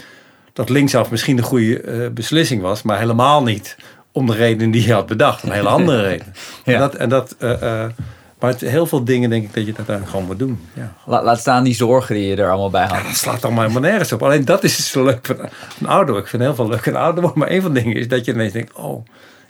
dat 0.53 0.69
linksaf 0.69 1.11
misschien 1.11 1.35
de 1.35 1.43
goede 1.43 1.81
eh, 1.81 2.09
beslissing 2.09 2.61
was, 2.61 2.81
maar 2.81 2.99
helemaal 2.99 3.43
niet 3.43 3.77
om 4.11 4.25
de 4.25 4.33
reden 4.33 4.71
die 4.71 4.85
je 4.85 4.93
had 4.93 5.05
bedacht, 5.05 5.43
om 5.43 5.49
een 5.49 5.55
hele 5.55 5.69
andere 5.69 6.01
reden. 6.09 6.33
Ja. 6.63 6.73
En 6.73 6.79
dat, 6.79 6.95
en 6.95 7.09
dat 7.09 7.35
eh, 7.39 7.83
eh, 7.83 7.91
maar 8.39 8.49
het, 8.49 8.61
heel 8.61 8.85
veel 8.85 9.03
dingen 9.03 9.29
denk 9.29 9.43
ik 9.43 9.53
dat 9.53 9.65
je 9.65 9.73
dat 9.85 10.07
gewoon 10.09 10.25
moet 10.25 10.39
doen. 10.39 10.59
Ja. 10.73 10.93
La- 11.05 11.23
laat 11.23 11.39
staan 11.39 11.63
die 11.63 11.75
zorgen 11.75 12.15
die 12.15 12.27
je 12.27 12.35
er 12.35 12.49
allemaal 12.49 12.69
bij 12.69 12.85
had. 12.87 13.03
Dat 13.03 13.15
slaat 13.15 13.43
allemaal 13.45 13.61
helemaal 13.67 13.89
nergens 13.89 14.11
op. 14.11 14.23
Alleen 14.23 14.45
dat 14.45 14.63
is 14.63 14.91
zo 14.91 15.03
leuk 15.03 15.25
van 15.25 15.39
een 15.79 15.87
ouder. 15.87 16.17
Ik 16.17 16.27
vind 16.27 16.41
heel 16.41 16.55
veel 16.55 16.67
leuk 16.67 16.87
aan 16.87 16.95
ouder. 16.95 17.31
Maar 17.35 17.49
een 17.51 17.61
van 17.61 17.73
de 17.73 17.81
dingen 17.81 17.97
is 17.97 18.07
dat 18.07 18.25
je 18.25 18.33
ineens 18.33 18.53
denkt... 18.53 18.73
Oh, 18.73 19.05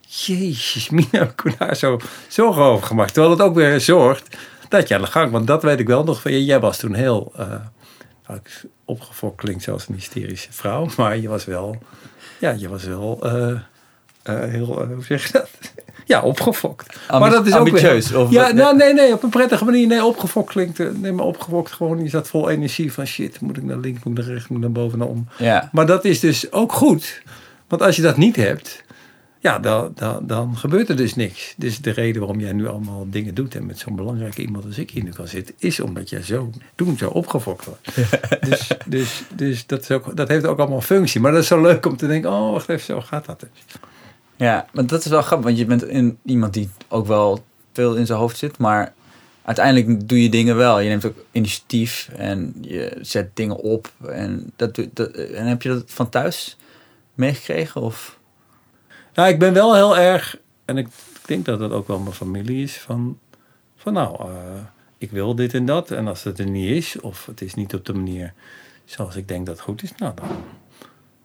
jezus, 0.07 0.89
Mina, 0.89 1.21
ik 1.35 1.43
me 1.43 1.53
daar 1.57 1.75
zo 1.75 1.99
zorgen 2.27 2.63
over 2.63 2.87
gemaakt. 2.87 3.13
Terwijl 3.13 3.33
het 3.33 3.41
ook 3.41 3.55
weer 3.55 3.81
zorgt 3.81 4.37
dat 4.69 4.87
je 4.87 4.95
aan 4.95 5.01
de 5.01 5.07
gang... 5.07 5.31
Want 5.31 5.47
dat 5.47 5.63
weet 5.63 5.79
ik 5.79 5.87
wel 5.87 6.03
nog. 6.03 6.21
van 6.21 6.31
je. 6.31 6.45
Jij 6.45 6.59
was 6.59 6.77
toen 6.77 6.93
heel... 6.93 7.31
nou, 8.27 8.39
opgefokt 8.85 9.35
klinkt 9.41 9.63
zoals 9.63 9.87
een 9.87 9.95
hysterische 9.95 10.53
vrouw. 10.53 10.87
Maar 10.97 11.17
je 11.17 11.27
was 11.27 11.45
wel... 11.45 11.77
Ja, 12.39 12.51
je 12.51 12.69
was 12.69 12.83
wel... 12.83 13.19
eh, 13.21 13.51
eh, 14.23 14.49
heel... 14.49 14.85
hoe 14.93 15.03
zeg 15.03 15.25
je 15.25 15.31
dat? 15.31 15.49
Ja, 16.07 16.21
opgefokt. 16.21 16.97
Ambi- 17.07 17.51
ambitieus, 17.51 18.09
Weer, 18.09 18.19
of 18.19 18.31
ja, 18.31 18.43
wat? 18.43 18.53
nou, 18.53 18.75
nee, 18.75 18.93
nee, 18.93 19.13
op 19.13 19.23
een 19.23 19.29
prettige 19.29 19.65
manier. 19.65 19.87
Nee, 19.87 20.03
opgefokt 20.05 20.49
klinkt... 20.49 20.79
eh, 20.79 20.87
Nee, 20.93 21.11
maar 21.11 21.25
opgefokt 21.25 21.71
gewoon... 21.71 22.03
Je 22.03 22.09
zat 22.09 22.27
vol 22.27 22.49
energie 22.49 22.93
van 22.93 23.05
shit. 23.05 23.41
Moet 23.41 23.57
ik 23.57 23.63
naar 23.63 23.77
links, 23.77 24.03
moet 24.03 24.17
ik 24.17 24.23
naar 24.25 24.33
rechts, 24.33 24.47
moet 24.47 24.57
ik 24.57 24.63
naar 24.63 24.73
boven, 24.83 24.99
naar 24.99 25.07
om. 25.07 25.27
Ja. 25.37 25.69
Maar 25.71 25.85
dat 25.85 26.05
is 26.05 26.19
dus 26.19 26.51
ook 26.51 26.71
goed. 26.71 27.21
Want 27.67 27.81
als 27.81 27.95
je 27.95 28.01
dat 28.01 28.17
niet 28.17 28.35
hebt, 28.35 28.83
ja, 29.39 29.59
dan, 29.59 29.91
dan, 29.95 30.19
dan 30.27 30.57
gebeurt 30.57 30.89
er 30.89 30.95
dus 30.95 31.15
niks. 31.15 31.53
Dus 31.57 31.79
de 31.81 31.91
reden 31.91 32.19
waarom 32.21 32.39
jij 32.39 32.51
nu 32.51 32.67
allemaal 32.67 33.05
dingen 33.09 33.33
doet 33.35 33.55
en 33.55 33.65
met 33.65 33.79
zo'n 33.79 33.95
belangrijke 33.95 34.41
iemand 34.41 34.65
als 34.65 34.77
ik 34.77 34.89
hier 34.89 35.03
nu 35.03 35.09
kan 35.11 35.27
zitten, 35.27 35.55
is 35.57 35.79
omdat 35.79 36.09
jij 36.09 36.21
zo 36.23 36.49
toen 36.75 36.97
zo 36.97 37.09
opgefokt 37.09 37.65
wordt. 37.65 37.87
Dus, 38.49 38.67
dus, 38.85 39.23
dus 39.35 39.65
dat, 39.65 39.81
is 39.81 39.91
ook, 39.91 40.15
dat 40.15 40.27
heeft 40.27 40.45
ook 40.45 40.59
allemaal 40.59 40.81
functie. 40.81 41.21
Maar 41.21 41.31
dat 41.31 41.41
is 41.41 41.47
zo 41.47 41.61
leuk 41.61 41.85
om 41.85 41.97
te 41.97 42.07
denken, 42.07 42.31
oh, 42.31 42.51
wacht 42.51 42.69
even, 42.69 42.85
zo 42.85 43.01
gaat 43.01 43.25
dat 43.25 43.39
dus. 43.39 43.49
Ja, 44.37 44.65
maar 44.73 44.85
dat 44.85 45.05
is 45.05 45.11
wel 45.11 45.21
grappig, 45.21 45.45
want 45.45 45.57
je 45.57 45.65
bent 45.65 45.89
een, 45.89 46.17
iemand 46.25 46.53
die 46.53 46.69
ook 46.87 47.07
wel 47.07 47.43
veel 47.73 47.95
in 47.95 48.05
zijn 48.05 48.19
hoofd 48.19 48.37
zit, 48.37 48.57
maar 48.57 48.93
uiteindelijk 49.41 50.09
doe 50.09 50.23
je 50.23 50.29
dingen 50.29 50.55
wel. 50.55 50.79
Je 50.79 50.89
neemt 50.89 51.05
ook 51.05 51.25
initiatief 51.31 52.09
en 52.15 52.55
je 52.61 52.97
zet 53.01 53.35
dingen 53.35 53.55
op. 53.55 53.91
En, 54.07 54.51
dat, 54.55 54.79
dat, 54.93 55.09
en 55.09 55.45
heb 55.45 55.61
je 55.61 55.69
dat 55.69 55.83
van 55.85 56.09
thuis 56.09 56.57
meegekregen? 57.13 57.81
Of? 57.81 58.19
Nou, 59.13 59.29
ik 59.29 59.39
ben 59.39 59.53
wel 59.53 59.75
heel 59.75 59.97
erg, 59.97 60.37
en 60.65 60.77
ik 60.77 60.87
denk 61.25 61.45
dat 61.45 61.59
dat 61.59 61.71
ook 61.71 61.87
wel 61.87 61.99
mijn 61.99 62.15
familie 62.15 62.63
is, 62.63 62.77
van, 62.77 63.19
van 63.75 63.93
nou, 63.93 64.19
eh, 64.19 64.61
ik 64.97 65.11
wil 65.11 65.35
dit 65.35 65.53
en 65.53 65.65
dat. 65.65 65.91
En 65.91 66.07
als 66.07 66.23
het 66.23 66.39
er 66.39 66.49
niet 66.49 66.69
is, 66.69 66.99
of 66.99 67.25
het 67.25 67.41
is 67.41 67.53
niet 67.53 67.73
op 67.73 67.85
de 67.85 67.93
manier 67.93 68.33
zoals 68.85 69.15
ik 69.15 69.27
denk 69.27 69.45
dat 69.45 69.55
het 69.55 69.63
goed 69.63 69.83
is, 69.83 69.91
nou, 69.97 70.13
dan, 70.15 70.27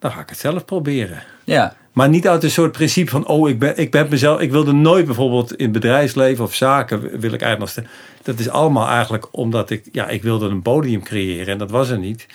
dan 0.03 0.13
ga 0.13 0.21
ik 0.21 0.29
het 0.29 0.39
zelf 0.39 0.65
proberen. 0.65 1.23
Ja, 1.45 1.75
Maar 1.93 2.09
niet 2.09 2.29
uit 2.29 2.43
een 2.43 2.51
soort 2.51 2.73
principe 2.73 3.11
van, 3.11 3.27
oh, 3.27 3.49
ik 3.49 3.59
ben, 3.59 3.77
ik 3.77 3.91
ben 3.91 4.07
mezelf, 4.11 4.41
ik 4.41 4.51
wilde 4.51 4.73
nooit 4.73 5.07
bijvoorbeeld 5.07 5.57
in 5.57 5.73
bedrijfsleven 5.73 6.45
of 6.45 6.55
zaken, 6.55 7.01
wil 7.01 7.33
ik 7.33 7.43
eigenlijk 7.43 7.77
nog. 7.77 7.87
Dat 8.23 8.39
is 8.39 8.49
allemaal 8.49 8.89
eigenlijk 8.89 9.29
omdat 9.31 9.71
ik, 9.71 9.89
ja, 9.93 10.09
ik 10.09 10.23
wilde 10.23 10.49
een 10.49 10.63
podium 10.63 11.03
creëren 11.03 11.53
en 11.53 11.59
dat 11.59 11.71
was 11.71 11.89
er 11.91 11.99
niet. 11.99 12.27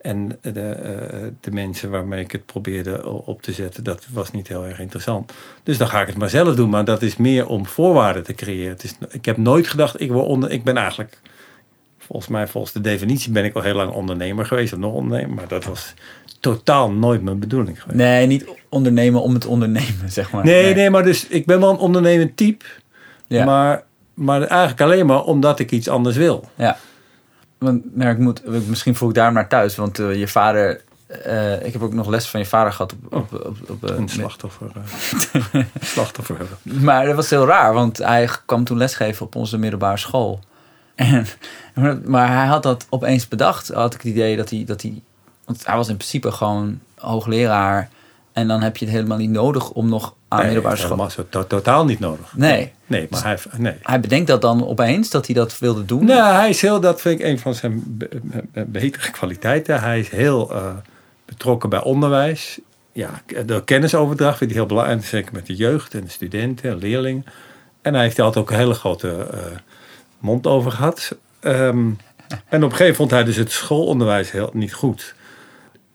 En 0.00 0.38
de, 0.42 0.60
eh, 0.60 1.18
de 1.40 1.50
mensen 1.50 1.90
waarmee 1.90 2.24
ik 2.24 2.32
het 2.32 2.46
probeerde 2.46 3.06
op 3.06 3.42
te 3.42 3.52
zetten, 3.52 3.84
dat 3.84 4.06
was 4.12 4.30
niet 4.30 4.48
heel 4.48 4.64
erg 4.64 4.80
interessant. 4.80 5.32
Dus 5.62 5.78
dan 5.78 5.88
ga 5.88 6.00
ik 6.00 6.06
het 6.06 6.18
maar 6.18 6.30
zelf 6.30 6.54
doen. 6.54 6.70
Maar 6.70 6.84
dat 6.84 7.02
is 7.02 7.16
meer 7.16 7.46
om 7.46 7.66
voorwaarden 7.66 8.22
te 8.22 8.34
creëren. 8.34 8.72
Het 8.72 8.84
is, 8.84 8.94
ik 9.10 9.24
heb 9.24 9.36
nooit 9.36 9.66
gedacht, 9.66 10.00
ik, 10.00 10.12
word 10.12 10.26
onder, 10.26 10.50
ik 10.50 10.64
ben 10.64 10.76
eigenlijk, 10.76 11.20
volgens 12.08 12.28
mij, 12.28 12.46
volgens 12.46 12.72
de 12.72 12.80
definitie 12.80 13.32
ben 13.32 13.44
ik 13.44 13.54
al 13.54 13.62
heel 13.62 13.74
lang 13.74 13.92
ondernemer 13.92 14.46
geweest. 14.46 14.72
Of 14.72 14.78
nog 14.78 14.92
ondernemer. 14.92 15.34
Maar 15.34 15.48
dat 15.48 15.64
was 15.64 15.94
totaal 16.40 16.90
nooit 16.90 17.22
mijn 17.22 17.38
bedoeling 17.38 17.82
geweest. 17.82 17.98
Nee, 17.98 18.26
niet 18.26 18.46
ondernemen 18.68 19.22
om 19.22 19.34
het 19.34 19.46
ondernemen, 19.46 20.10
zeg 20.10 20.30
maar. 20.30 20.44
Nee, 20.44 20.74
nee, 20.74 20.90
maar 20.90 21.02
dus 21.02 21.26
ik 21.26 21.46
ben 21.46 21.60
wel 21.60 21.70
een 21.70 21.78
ondernemend 21.78 22.36
type. 22.36 22.64
Ja. 23.26 23.44
Maar, 23.44 23.82
maar 24.14 24.42
eigenlijk 24.42 24.80
alleen 24.80 25.06
maar 25.06 25.22
omdat 25.22 25.58
ik 25.58 25.70
iets 25.70 25.88
anders 25.88 26.16
wil. 26.16 26.48
Ja. 26.54 26.78
Want 27.58 27.96
nou, 27.96 28.10
ik 28.10 28.18
moet, 28.18 28.66
misschien 28.68 28.94
voel 28.94 29.08
ik 29.08 29.14
daar 29.14 29.32
naar 29.32 29.48
thuis. 29.48 29.76
Want 29.76 29.98
eh, 29.98 30.14
je 30.14 30.28
vader... 30.28 30.80
eh, 31.06 31.66
ik 31.66 31.72
heb 31.72 31.82
ook 31.82 31.94
nog 31.94 32.08
les 32.08 32.28
van 32.28 32.40
je 32.40 32.46
vader 32.46 32.72
gehad 32.72 32.92
op... 32.92 33.14
op, 33.14 33.46
op, 33.46 33.56
op, 33.70 33.90
eh, 33.90 33.96
Een 33.96 34.08
slachtoffer, 34.08 34.70
slachtoffer 35.80 36.36
hebben. 36.38 36.84
Maar 36.84 37.06
dat 37.06 37.14
was 37.14 37.30
heel 37.30 37.46
raar, 37.46 37.74
want 37.74 37.98
hij 37.98 38.28
kwam 38.46 38.64
toen 38.64 38.78
lesgeven 38.78 39.26
op 39.26 39.34
onze 39.34 39.58
middelbare 39.58 39.96
school. 39.96 40.40
En, 40.98 41.26
maar 42.04 42.28
hij 42.36 42.46
had 42.46 42.62
dat 42.62 42.86
opeens 42.88 43.28
bedacht. 43.28 43.68
Had 43.68 43.94
ik 43.94 44.00
het 44.02 44.12
idee 44.12 44.36
dat 44.36 44.50
hij, 44.50 44.64
dat 44.66 44.82
hij. 44.82 45.02
Want 45.44 45.66
hij 45.66 45.76
was 45.76 45.88
in 45.88 45.96
principe 45.96 46.32
gewoon 46.32 46.78
hoogleraar. 46.94 47.88
En 48.32 48.48
dan 48.48 48.62
heb 48.62 48.76
je 48.76 48.84
het 48.84 48.94
helemaal 48.94 49.18
niet 49.18 49.30
nodig 49.30 49.70
om 49.70 49.88
nog 49.88 50.14
aan 50.28 50.44
middelbare 50.44 50.96
dat 50.96 51.10
school. 51.12 51.24
to- 51.28 51.46
totaal 51.46 51.84
niet 51.84 51.98
nodig. 52.00 52.32
Nee. 52.36 52.72
Nee, 52.86 53.06
maar 53.10 53.22
hij, 53.24 53.38
nee. 53.56 53.74
Hij 53.82 54.00
bedenkt 54.00 54.26
dat 54.26 54.40
dan 54.40 54.66
opeens 54.66 55.10
dat 55.10 55.26
hij 55.26 55.34
dat 55.34 55.58
wilde 55.58 55.84
doen. 55.84 56.04
Nou, 56.04 56.34
hij 56.34 56.48
is 56.48 56.60
heel, 56.60 56.80
dat 56.80 57.00
vind 57.00 57.20
ik 57.20 57.26
een 57.26 57.38
van 57.38 57.54
zijn 57.54 57.82
be- 57.86 58.08
be- 58.52 58.64
betere 58.66 59.10
kwaliteiten. 59.10 59.80
Hij 59.80 59.98
is 60.00 60.08
heel 60.08 60.52
eh, 60.54 60.70
betrokken 61.24 61.68
bij 61.68 61.82
onderwijs. 61.82 62.58
Ja, 62.92 63.10
de 63.46 63.62
kennisoverdracht 63.64 64.38
vindt 64.38 64.52
hij 64.52 64.62
heel 64.62 64.72
belangrijk. 64.72 65.04
Zeker 65.04 65.32
met 65.32 65.46
de 65.46 65.54
jeugd 65.54 65.94
en 65.94 66.04
de 66.04 66.10
studenten 66.10 66.70
en 66.70 66.78
leerlingen. 66.78 67.24
En 67.82 67.94
hij 67.94 68.02
heeft 68.02 68.18
altijd 68.20 68.44
ook 68.44 68.50
een 68.50 68.56
hele 68.56 68.74
grote 68.74 69.26
eh, 69.32 69.40
mond 70.18 70.46
over 70.46 70.70
gehad. 70.70 71.16
Ehm, 71.40 71.78
en 72.28 72.64
op 72.64 72.70
een 72.70 72.76
gegeven 72.76 72.76
moment 72.78 72.96
vond 72.96 73.10
hij 73.10 73.24
dus 73.24 73.36
het 73.36 73.52
schoolonderwijs 73.52 74.30
heel, 74.30 74.50
niet 74.52 74.74
goed. 74.74 75.14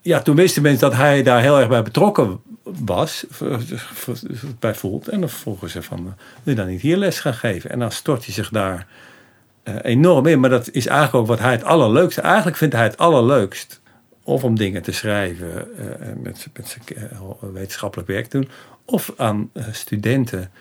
Ja, 0.01 0.21
toen 0.21 0.35
wisten 0.35 0.61
mensen 0.61 0.89
dat 0.89 0.97
hij 0.97 1.23
daar 1.23 1.41
heel 1.41 1.59
erg 1.59 1.67
bij 1.69 1.83
betrokken 1.83 2.39
was, 2.63 3.25
bij 4.59 4.75
voelt. 4.75 5.07
En 5.07 5.19
dan 5.19 5.29
vroegen 5.29 5.69
ze 5.69 5.81
van, 5.81 5.97
eh, 5.97 6.03
wil 6.43 6.53
je 6.53 6.55
dan 6.55 6.67
niet 6.67 6.81
hier 6.81 6.97
les 6.97 7.19
gaan 7.19 7.33
geven? 7.33 7.69
En 7.69 7.79
dan 7.79 7.91
stort 7.91 8.25
hij 8.25 8.33
zich 8.33 8.49
daar 8.49 8.87
eh, 9.63 9.75
enorm 9.81 10.25
in. 10.25 10.39
Maar 10.39 10.49
dat 10.49 10.69
is 10.71 10.85
eigenlijk 10.87 11.17
ook 11.17 11.27
wat 11.27 11.39
hij 11.39 11.51
het 11.51 11.63
allerleukste... 11.63 12.21
Eigenlijk 12.21 12.57
vindt 12.57 12.75
hij 12.75 12.83
het 12.83 12.97
allerleukst 12.97 13.81
of 14.23 14.43
om 14.43 14.55
dingen 14.57 14.81
te 14.81 14.91
schrijven... 14.91 15.77
eh, 15.77 16.07
en 16.07 16.21
met, 16.21 16.37
z'n- 16.37 16.49
met 16.53 16.67
zijn 16.67 17.09
eh, 17.09 17.19
wetenschappelijk 17.53 18.07
werk 18.09 18.31
doen... 18.31 18.49
of 18.85 19.13
aan 19.17 19.49
eh, 19.53 19.63
studenten 19.71 20.51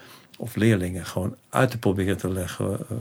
of 0.42 0.56
leerlingen 0.56 1.06
gewoon 1.06 1.34
uit 1.50 1.70
te 1.70 1.78
proberen 1.78 2.16
te 2.16 2.32
leggen... 2.32 2.72
eh, 2.90 2.96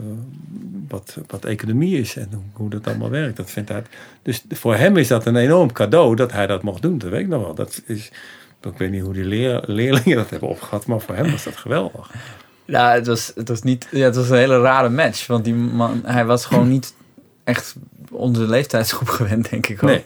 wat, 0.88 1.16
wat 1.26 1.44
economie 1.44 1.98
is 2.00 2.16
en 2.16 2.28
hoe, 2.32 2.42
hoe 2.52 2.70
dat 2.70 2.86
allemaal 2.86 3.10
werkt. 3.10 3.36
Dat 3.36 3.50
vindt 3.50 3.68
hij, 3.68 3.82
dus 4.22 4.44
voor 4.48 4.74
hem 4.76 4.96
is 4.96 5.08
dat 5.08 5.26
een 5.26 5.36
enorm 5.36 5.72
cadeau 5.72 6.16
dat 6.16 6.32
hij 6.32 6.46
dat 6.46 6.62
mocht 6.62 6.82
doen. 6.82 6.98
Dat 6.98 7.10
weet 7.10 7.20
ik 7.20 7.28
nog 7.28 7.42
wel. 7.42 7.54
Dat 7.54 7.82
is, 7.86 8.10
ik 8.62 8.76
weet 8.78 8.90
niet 8.90 9.02
hoe 9.02 9.12
die 9.12 9.24
leer- 9.24 9.62
leerlingen 9.66 10.16
dat 10.16 10.30
hebben 10.30 10.48
opgehad... 10.48 10.86
maar 10.86 11.00
voor 11.00 11.14
hem 11.14 11.30
was 11.30 11.44
dat 11.44 11.56
geweldig. 11.56 12.10
Ja, 12.64 12.92
het 12.92 13.06
was, 13.06 13.32
het 13.34 13.48
was 13.48 13.62
niet. 13.62 13.88
Ja, 13.90 14.04
het 14.04 14.16
was 14.16 14.30
een 14.30 14.36
hele 14.36 14.60
rare 14.60 14.88
match. 14.88 15.26
Want 15.26 15.44
die 15.44 15.54
man, 15.54 16.02
hij 16.04 16.24
was 16.24 16.44
gewoon 16.44 16.68
niet 16.68 16.94
echt 17.44 17.74
onze 18.10 18.42
leeftijdsgroep 18.46 19.08
gewend, 19.18 19.50
denk 19.50 19.66
ik 19.66 19.82
ook. 19.82 19.88
Nee. 19.88 20.02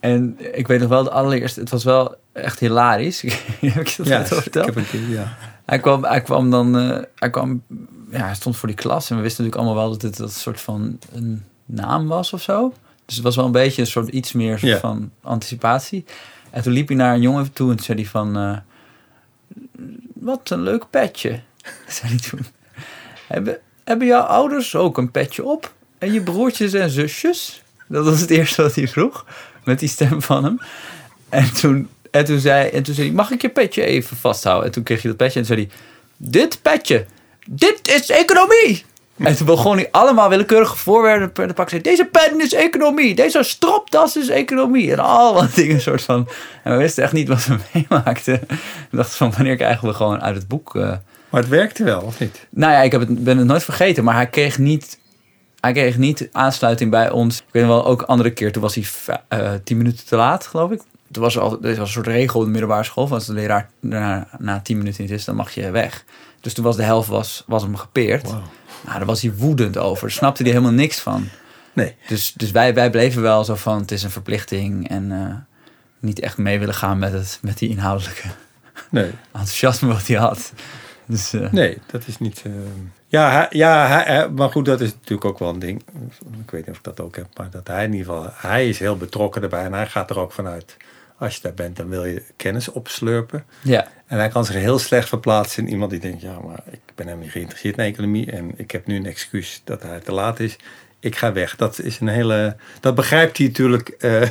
En 0.00 0.36
ik 0.52 0.66
weet 0.66 0.80
nog 0.80 0.88
wel, 0.88 1.04
de 1.04 1.10
allereerste, 1.10 1.60
het 1.60 1.70
was 1.70 1.84
wel 1.84 2.14
echt 2.32 2.58
hilarisch. 2.60 3.20
Heb 3.60 3.86
ik 3.86 3.94
dat 3.96 4.06
net 4.06 4.30
al 4.30 4.36
ik 4.36 4.42
verteld? 4.42 4.66
heb 4.66 4.76
een 4.76 4.88
keer, 4.88 5.08
ja. 5.08 5.36
Hij 5.70 5.78
kwam, 5.78 6.04
hij 6.04 6.22
kwam 6.22 6.50
dan, 6.50 6.78
eh, 6.78 6.98
hij 7.14 7.30
kwam, 7.30 7.62
ja, 8.10 8.24
hij 8.24 8.34
stond 8.34 8.56
voor 8.56 8.68
die 8.68 8.76
klas 8.76 9.10
en 9.10 9.16
we 9.16 9.22
wisten 9.22 9.44
natuurlijk 9.44 9.68
allemaal 9.68 9.88
wel 9.88 9.98
dat 9.98 10.00
dit 10.00 10.16
dat 10.16 10.28
een 10.28 10.34
soort 10.34 10.60
van 10.60 10.98
een 11.12 11.44
naam 11.64 12.06
was 12.08 12.32
of 12.32 12.42
zo. 12.42 12.72
Dus 13.04 13.14
het 13.14 13.24
was 13.24 13.36
wel 13.36 13.44
een 13.44 13.52
beetje 13.52 13.80
een 13.80 13.86
soort 13.86 14.08
iets 14.08 14.32
meer 14.32 14.58
soort 14.58 14.80
van 14.80 15.10
anticipatie. 15.22 16.04
En 16.50 16.62
toen 16.62 16.72
liep 16.72 16.88
hij 16.88 16.96
naar 16.96 17.14
een 17.14 17.20
jongen 17.20 17.52
toe 17.52 17.70
en 17.70 17.76
toen 17.76 17.84
zei 17.84 17.98
hij 17.98 18.10
van, 18.10 18.36
eh, 18.36 18.56
wat 20.14 20.50
een 20.50 20.62
leuk 20.62 20.90
petje, 20.90 21.40
zei 21.88 22.08
hij 22.08 22.20
toen. 22.30 22.46
Hebben, 23.26 23.58
hebben 23.84 24.06
jouw 24.06 24.22
ouders 24.22 24.76
ook 24.76 24.98
een 24.98 25.10
petje 25.10 25.44
op? 25.44 25.74
En 25.98 26.12
je 26.12 26.22
broertjes 26.22 26.72
en 26.72 26.90
zusjes? 26.90 27.62
Dat 27.88 28.04
was 28.04 28.20
het 28.20 28.30
eerste 28.30 28.62
wat 28.62 28.74
hij 28.74 28.88
vroeg, 28.88 29.26
met 29.64 29.78
die 29.78 29.88
stem 29.88 30.22
van 30.22 30.44
hem. 30.44 30.60
En 31.28 31.54
toen, 31.54 31.88
en 32.10 32.24
toen, 32.24 32.38
zei, 32.38 32.68
en 32.68 32.82
toen 32.82 32.94
zei 32.94 33.06
hij, 33.06 33.16
mag 33.16 33.30
ik 33.30 33.42
je 33.42 33.48
petje 33.48 33.84
even 33.84 34.16
vasthouden? 34.16 34.66
En 34.66 34.72
toen 34.72 34.82
kreeg 34.82 35.02
je 35.02 35.08
dat 35.08 35.16
petje 35.16 35.40
en 35.40 35.46
toen 35.46 35.56
zei 35.56 35.68
hij, 35.68 35.78
dit 36.16 36.58
petje, 36.62 37.04
dit 37.48 37.80
is 37.88 38.10
economie! 38.10 38.84
En 39.16 39.36
toen 39.36 39.46
begon 39.46 39.76
hij 39.76 39.88
allemaal 39.90 40.28
willekeurige 40.28 40.76
voorwerpen 40.76 41.46
te 41.48 41.54
pakken. 41.54 41.80
Zei, 41.82 41.96
deze 41.96 42.04
pen 42.04 42.40
is 42.40 42.52
economie, 42.54 43.14
deze 43.14 43.42
stropdas 43.42 44.16
is 44.16 44.28
economie. 44.28 44.92
En 44.92 44.98
al 44.98 45.34
wat 45.34 45.54
dingen 45.54 45.80
soort 45.80 46.02
van... 46.02 46.28
En 46.64 46.72
we 46.72 46.78
wisten 46.78 47.04
echt 47.04 47.12
niet 47.12 47.28
wat 47.28 47.44
we 47.46 47.56
meemaakten. 47.88 48.40
We 48.90 48.96
dachten 48.96 49.16
van, 49.16 49.32
wanneer 49.36 49.56
krijgen 49.56 49.88
we 49.88 49.94
gewoon 49.94 50.22
uit 50.22 50.36
het 50.36 50.48
boek... 50.48 50.76
eh, 50.76 50.82
Maar 51.30 51.40
het 51.40 51.48
werkte 51.48 51.84
wel, 51.84 52.00
of 52.00 52.20
niet? 52.20 52.46
nou 52.50 52.72
ja, 52.72 52.82
ik 52.82 52.92
heb 52.92 53.00
het, 53.00 53.24
ben 53.24 53.38
het 53.38 53.46
nooit 53.46 53.64
vergeten, 53.64 54.04
maar 54.04 54.14
hij 54.14 54.26
kreeg 54.28 54.58
niet, 54.58 54.98
hij 55.60 55.72
kreeg 55.72 55.96
niet 55.98 56.28
aansluiting 56.32 56.90
bij 56.90 57.10
ons. 57.10 57.38
Ik 57.38 57.44
weet 57.50 57.66
wel, 57.66 57.86
ook 57.86 58.00
een 58.00 58.06
andere 58.06 58.30
keer, 58.30 58.52
toen 58.52 58.62
was 58.62 58.74
hij 58.74 58.84
eh, 59.28 59.50
tien 59.64 59.76
minuten 59.76 60.06
te 60.06 60.16
laat, 60.16 60.46
geloof 60.46 60.70
ik. 60.70 60.80
Toen 61.12 61.22
was 61.22 61.34
er, 61.36 61.40
al, 61.42 61.52
er 61.62 61.68
was 61.76 61.78
een 61.78 61.86
soort 61.86 62.06
regel 62.06 62.38
in 62.40 62.44
de 62.46 62.50
middelbare 62.52 62.84
school, 62.84 63.06
van 63.06 63.16
als 63.16 63.26
de 63.26 63.32
leraar 63.32 63.70
na, 63.80 64.28
na 64.38 64.60
tien 64.60 64.78
minuten 64.78 65.02
niet 65.02 65.10
is, 65.12 65.24
dan 65.24 65.34
mag 65.36 65.50
je 65.50 65.70
weg. 65.70 66.04
Dus 66.40 66.54
toen 66.54 66.64
was 66.64 66.76
de 66.76 66.82
helft 66.82 67.08
was, 67.08 67.44
was 67.46 67.62
hem 67.62 67.76
gepeerd. 67.76 68.22
Nou, 68.22 68.42
daar 68.98 69.04
was 69.04 69.22
hij 69.22 69.32
woedend 69.34 69.76
over. 69.78 70.02
Daar 70.02 70.16
snapte 70.16 70.42
hij 70.42 70.50
helemaal 70.52 70.72
niks 70.72 70.98
van. 71.00 71.28
Nee. 71.72 71.94
Dus, 72.08 72.32
dus 72.36 72.50
wij, 72.50 72.74
wij 72.74 72.90
bleven 72.90 73.22
wel 73.22 73.44
zo 73.44 73.54
van, 73.54 73.80
het 73.80 73.90
is 73.90 74.02
een 74.02 74.10
verplichting 74.10 74.88
en 74.88 75.12
eh, 75.12 75.34
niet 75.98 76.20
echt 76.20 76.36
mee 76.38 76.58
willen 76.58 76.74
gaan 76.74 76.98
met, 76.98 77.12
het, 77.12 77.38
met 77.42 77.58
die 77.58 77.68
inhoudelijke 77.68 78.28
Nee. 78.90 79.10
enthousiasme 79.32 79.88
wat 79.92 80.06
hij 80.06 80.16
had. 80.16 80.52
Dus, 81.06 81.32
eh, 81.32 81.52
Nee, 81.52 81.78
dat 81.86 82.06
is 82.06 82.18
niet. 82.18 82.42
eh, 82.44 82.52
Ja, 83.08 83.30
hij, 83.30 83.46
ja 83.50 83.86
hij- 83.86 84.28
maar 84.28 84.50
goed, 84.50 84.64
dat 84.64 84.80
is 84.80 84.92
natuurlijk 84.92 85.24
ook 85.24 85.38
wel 85.38 85.48
een 85.48 85.58
ding. 85.58 85.82
Ik 86.44 86.50
weet 86.50 86.60
niet 86.66 86.70
of 86.70 86.76
ik 86.76 86.84
dat 86.84 87.00
ook 87.00 87.16
heb, 87.16 87.26
maar 87.36 87.50
dat 87.50 87.66
hij 87.66 87.84
in 87.84 87.92
ieder 87.92 88.06
geval. 88.14 88.30
Hij 88.34 88.68
is 88.68 88.78
heel 88.78 88.96
betrokken 88.96 89.42
erbij 89.42 89.64
en 89.64 89.72
hij 89.72 89.86
gaat 89.86 90.10
er 90.10 90.18
ook 90.18 90.32
vanuit. 90.32 90.76
Als 91.20 91.34
je 91.34 91.42
daar 91.42 91.54
bent, 91.54 91.76
dan 91.76 91.88
wil 91.88 92.04
je 92.04 92.22
kennis 92.36 92.68
opslurpen. 92.68 93.44
ja. 93.62 93.88
En 94.06 94.18
hij 94.18 94.28
kan 94.28 94.44
zich 94.44 94.54
heel 94.54 94.78
slecht 94.78 95.08
verplaatsen 95.08 95.64
in 95.64 95.70
iemand 95.70 95.90
die 95.90 96.00
denkt: 96.00 96.22
ja, 96.22 96.38
maar 96.38 96.62
ik 96.70 96.80
ben 96.94 97.06
helemaal 97.06 97.16
niet 97.24 97.32
geïnteresseerd 97.32 97.78
in 97.78 97.84
economie 97.84 98.30
en 98.30 98.52
ik 98.56 98.70
heb 98.70 98.86
nu 98.86 98.96
een 98.96 99.06
excuus 99.06 99.60
dat 99.64 99.82
hij 99.82 100.00
te 100.00 100.12
laat 100.12 100.40
is. 100.40 100.56
Ik 101.00 101.16
ga 101.16 101.32
weg. 101.32 101.56
Dat 101.56 101.80
is 101.80 102.00
een 102.00 102.08
hele. 102.08 102.56
Dat 102.80 102.94
begrijpt 102.94 103.38
hij 103.38 103.46
natuurlijk 103.46 103.88
eh, 103.88 104.28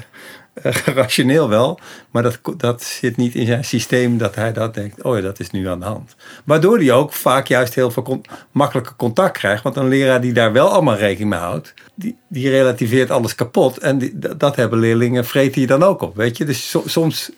rationeel 0.95 1.49
wel, 1.49 1.79
maar 2.11 2.23
dat, 2.23 2.39
dat 2.57 2.83
zit 2.83 3.17
niet 3.17 3.35
in 3.35 3.45
zijn 3.45 3.63
systeem 3.65 4.17
dat 4.17 4.35
hij 4.35 4.53
dat 4.53 4.73
denkt: 4.73 5.03
oh 5.03 5.15
ja, 5.15 5.21
dat 5.21 5.39
is 5.39 5.51
nu 5.51 5.67
aan 5.67 5.79
de 5.79 5.85
hand. 5.85 6.15
Waardoor 6.43 6.77
hij 6.77 6.91
ook 6.91 7.13
vaak 7.13 7.47
juist 7.47 7.75
heel 7.75 7.91
veel 7.91 8.21
makkelijke 8.51 8.95
contact 8.95 9.37
krijgt. 9.37 9.63
Want 9.63 9.75
een 9.75 9.87
leraar 9.87 10.21
die 10.21 10.33
daar 10.33 10.51
wel 10.51 10.69
allemaal 10.69 10.95
rekening 10.97 11.29
mee 11.29 11.39
houdt, 11.39 11.73
die, 11.95 12.17
die 12.27 12.49
relativeert 12.49 13.11
alles 13.11 13.35
kapot. 13.35 13.77
En 13.77 14.11
dat- 14.37 14.55
hebben 14.55 14.79
leerlingen, 14.79 15.25
vreet 15.25 15.55
hij 15.55 15.65
dan 15.65 15.83
ook 15.83 16.01
op. 16.01 16.15
Weet 16.15 16.37
je, 16.37 16.45
dus 16.45 16.69
so- 16.69 16.83
soms, 16.85 17.31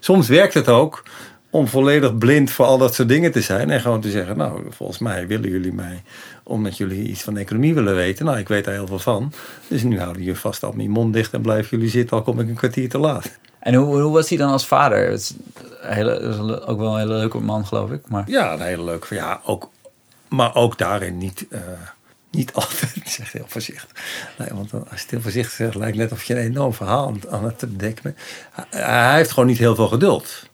soms 0.00 0.28
werkt 0.28 0.54
het 0.54 0.68
ook 0.68 1.02
om 1.50 1.68
volledig 1.68 2.18
blind 2.18 2.50
voor 2.50 2.64
al 2.64 2.78
dat 2.78 2.94
soort 2.94 3.08
dingen 3.08 3.32
te 3.32 3.40
zijn. 3.40 3.70
En 3.70 3.80
gewoon 3.80 4.00
te 4.00 4.10
zeggen, 4.10 4.36
nou, 4.36 4.62
volgens 4.70 4.98
mij 4.98 5.26
willen 5.26 5.50
jullie 5.50 5.72
mij, 5.72 6.02
omdat 6.50 6.76
jullie 6.76 7.08
iets 7.08 7.22
van 7.22 7.36
economie 7.36 7.74
willen 7.74 7.94
weten. 7.94 8.24
Nou, 8.24 8.38
ik 8.38 8.48
weet 8.48 8.64
daar 8.64 8.74
heel 8.74 8.86
veel 8.86 8.98
van. 8.98 9.32
Dus 9.68 9.82
nu 9.82 9.98
houden 9.98 10.22
jullie 10.22 10.40
vast 10.40 10.62
al 10.62 10.72
mijn 10.72 10.90
mond 10.90 11.12
dicht 11.12 11.32
en 11.32 11.40
blijven 11.40 11.70
jullie 11.70 11.92
zitten, 11.92 12.16
al 12.16 12.22
kom 12.22 12.40
ik 12.40 12.48
een 12.48 12.54
kwartier 12.54 12.88
te 12.88 12.98
laat. 12.98 13.38
En 13.58 13.74
hoe, 13.74 14.00
hoe 14.00 14.12
was 14.12 14.28
hij 14.28 14.38
dan 14.38 14.50
als 14.50 14.66
vader? 14.66 15.10
Het 15.10 15.20
is, 15.20 15.34
een 15.80 15.92
hele, 15.92 16.66
ook 16.66 16.78
wel 16.78 16.92
een 16.92 16.98
hele 16.98 17.14
leuke 17.14 17.38
man, 17.38 17.66
geloof 17.66 17.90
ik. 17.90 18.08
Maar 18.08 18.30
Ja, 18.30 18.52
een 18.52 18.60
hele 18.60 18.84
leuke. 18.84 19.14
Ja, 19.14 19.40
ook, 19.44 19.70
maar 20.28 20.54
ook 20.54 20.78
daarin 20.78 21.18
niet, 21.18 21.46
eh, 21.50 21.60
niet 22.30 22.52
altijd. 22.60 22.96
Ik 22.96 23.08
zeg 23.08 23.32
heel 23.32 23.44
voorzichtig. 23.46 23.90
Nee, 24.38 24.48
want 24.52 24.72
als 24.72 24.82
je 24.88 24.96
het 24.96 25.10
heel 25.10 25.20
voorzichtig 25.20 25.54
zegt, 25.54 25.74
lijkt 25.74 25.96
het 25.96 26.10
net 26.10 26.18
of 26.18 26.24
je 26.24 26.34
een 26.34 26.40
enorm 26.40 26.72
verhaal 26.72 27.06
aan, 27.06 27.20
aan 27.30 27.44
het 27.44 27.58
bedekken 27.58 28.02
bent. 28.02 28.16
Hij, 28.50 28.82
hij 28.82 29.16
heeft 29.16 29.30
gewoon 29.30 29.48
niet 29.48 29.58
heel 29.58 29.74
veel 29.74 29.88
geduld. 29.88 30.48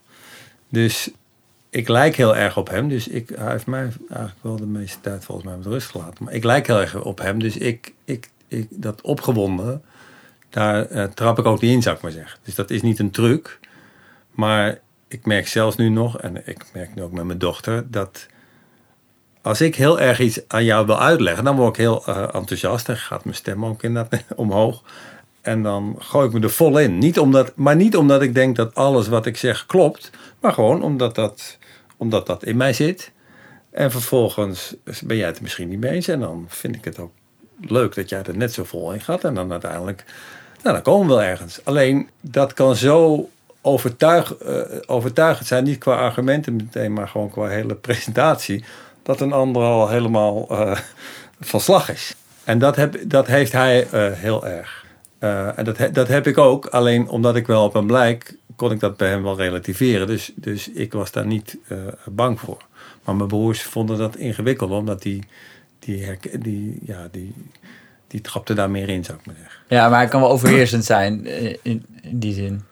Dus 0.69 1.09
ik 1.77 1.87
lijk 1.87 2.15
heel 2.15 2.35
erg 2.35 2.57
op 2.57 2.69
hem. 2.69 2.89
Dus 2.89 3.07
ik, 3.07 3.29
hij 3.35 3.51
heeft 3.51 3.65
mij 3.65 3.89
eigenlijk 4.09 4.39
wel 4.41 4.55
de 4.55 4.65
meeste 4.65 5.01
tijd 5.01 5.25
volgens 5.25 5.47
mij 5.47 5.57
met 5.57 5.65
rust 5.65 5.89
gelaten. 5.89 6.23
Maar 6.23 6.33
ik 6.33 6.43
lijk 6.43 6.67
heel 6.67 6.79
erg 6.79 7.03
op 7.03 7.19
hem. 7.19 7.39
Dus 7.39 7.57
ik, 7.57 7.93
ik, 8.05 8.29
ik 8.47 8.67
dat 8.69 9.01
opgewonden, 9.01 9.83
daar 10.49 10.85
eh, 10.85 11.03
trap 11.03 11.39
ik 11.39 11.45
ook 11.45 11.61
niet 11.61 11.71
in, 11.71 11.81
zou 11.81 11.95
ik 11.95 12.01
maar 12.01 12.11
zeggen. 12.11 12.39
Dus 12.43 12.55
dat 12.55 12.69
is 12.69 12.81
niet 12.81 12.99
een 12.99 13.11
truc. 13.11 13.59
Maar 14.31 14.79
ik 15.07 15.25
merk 15.25 15.47
zelfs 15.47 15.75
nu 15.75 15.89
nog, 15.89 16.19
en 16.19 16.47
ik 16.47 16.65
merk 16.73 16.95
nu 16.95 17.01
ook 17.01 17.11
met 17.11 17.23
mijn 17.23 17.37
dochter, 17.37 17.91
dat 17.91 18.27
als 19.41 19.61
ik 19.61 19.75
heel 19.75 19.99
erg 19.99 20.19
iets 20.19 20.41
aan 20.47 20.63
jou 20.63 20.85
wil 20.85 20.99
uitleggen, 20.99 21.43
dan 21.43 21.55
word 21.55 21.69
ik 21.69 21.81
heel 21.81 22.05
eh, 22.05 22.21
enthousiast 22.31 22.89
en 22.89 22.97
gaat 22.97 23.23
mijn 23.23 23.35
stem 23.35 23.65
ook 23.65 23.83
inderdaad 23.83 24.23
omhoog. 24.35 24.83
En 25.41 25.63
dan 25.63 25.95
gooi 25.99 26.27
ik 26.27 26.33
me 26.33 26.39
er 26.39 26.49
vol 26.49 26.79
in. 26.79 26.97
Niet 26.97 27.19
omdat, 27.19 27.51
maar 27.55 27.75
niet 27.75 27.97
omdat 27.97 28.21
ik 28.21 28.33
denk 28.33 28.55
dat 28.55 28.75
alles 28.75 29.07
wat 29.07 29.25
ik 29.25 29.37
zeg 29.37 29.65
klopt, 29.65 30.11
maar 30.39 30.53
gewoon 30.53 30.81
omdat 30.83 31.15
dat, 31.15 31.57
omdat 31.97 32.27
dat 32.27 32.43
in 32.43 32.57
mij 32.57 32.73
zit. 32.73 33.11
En 33.69 33.91
vervolgens 33.91 34.75
ben 35.03 35.17
jij 35.17 35.27
het 35.27 35.41
misschien 35.41 35.69
niet 35.69 35.79
mee 35.79 35.91
eens. 35.91 36.07
En 36.07 36.19
dan 36.19 36.45
vind 36.47 36.75
ik 36.75 36.85
het 36.85 36.99
ook 36.99 37.11
leuk 37.61 37.95
dat 37.95 38.09
jij 38.09 38.23
er 38.23 38.37
net 38.37 38.53
zo 38.53 38.63
vol 38.63 38.93
in 38.93 39.01
gaat. 39.01 39.23
En 39.23 39.33
dan 39.33 39.51
uiteindelijk, 39.51 40.03
nou 40.63 40.75
dan 40.75 40.83
komen 40.83 41.07
we 41.07 41.13
wel 41.13 41.23
ergens. 41.23 41.59
Alleen 41.63 42.09
dat 42.21 42.53
kan 42.53 42.75
zo 42.75 43.29
overtuig, 43.61 44.37
eh, 44.37 44.61
overtuigend 44.85 45.47
zijn. 45.47 45.63
Niet 45.63 45.77
qua 45.77 45.95
argumenten 45.95 46.55
meteen, 46.55 46.93
maar 46.93 47.07
gewoon 47.07 47.29
qua 47.29 47.47
hele 47.47 47.75
presentatie. 47.87 48.63
Dat 49.03 49.21
een 49.21 49.33
ander 49.33 49.61
al 49.61 49.89
helemaal 49.89 50.47
eh, 50.49 50.77
van 51.39 51.59
slag 51.59 51.91
is. 51.91 52.15
En 52.43 52.59
dat, 52.59 52.75
heb, 52.75 52.95
dat 53.03 53.27
heeft 53.27 53.51
hij 53.51 53.87
eh, 53.91 54.11
heel 54.13 54.47
erg. 54.47 54.85
En 55.55 55.63
dat, 55.63 55.77
dat 55.93 56.07
heb 56.07 56.27
ik 56.27 56.37
ook. 56.37 56.65
Alleen 56.65 57.09
omdat 57.09 57.35
ik 57.35 57.47
wel 57.47 57.63
op 57.63 57.73
hem 57.73 57.87
blijk, 57.87 58.35
kon 58.57 58.71
ik 58.71 58.79
dat 58.79 58.97
bij 58.97 59.09
hem 59.09 59.23
wel 59.23 59.37
relativeren. 59.37 60.07
Dus, 60.07 60.31
dus 60.35 60.69
ik 60.69 60.93
was 60.93 61.11
daar 61.11 61.25
niet 61.25 61.57
eh, 61.67 61.77
bang 62.05 62.39
voor. 62.39 62.65
Maar 63.03 63.15
mijn 63.15 63.27
broers 63.27 63.61
vonden 63.63 63.97
dat 63.97 64.15
ingewikkeld, 64.15 64.71
omdat 64.71 65.01
die, 65.01 65.23
die, 65.79 66.17
die, 66.39 66.79
ja, 66.85 67.07
die, 67.11 67.33
die 68.07 68.21
trapte 68.21 68.53
daar 68.53 68.69
meer 68.69 68.89
in, 68.89 69.03
zou 69.03 69.17
ik 69.17 69.25
maar 69.25 69.35
zeggen. 69.39 69.61
Ja, 69.67 69.89
maar 69.89 69.99
hij 69.99 70.07
kan 70.07 70.21
wel 70.21 70.29
overheersend 70.29 70.85
zijn 70.85 71.25
eh, 71.25 71.55
in, 71.61 71.85
in 72.01 72.19
die 72.19 72.33
zin. 72.33 72.63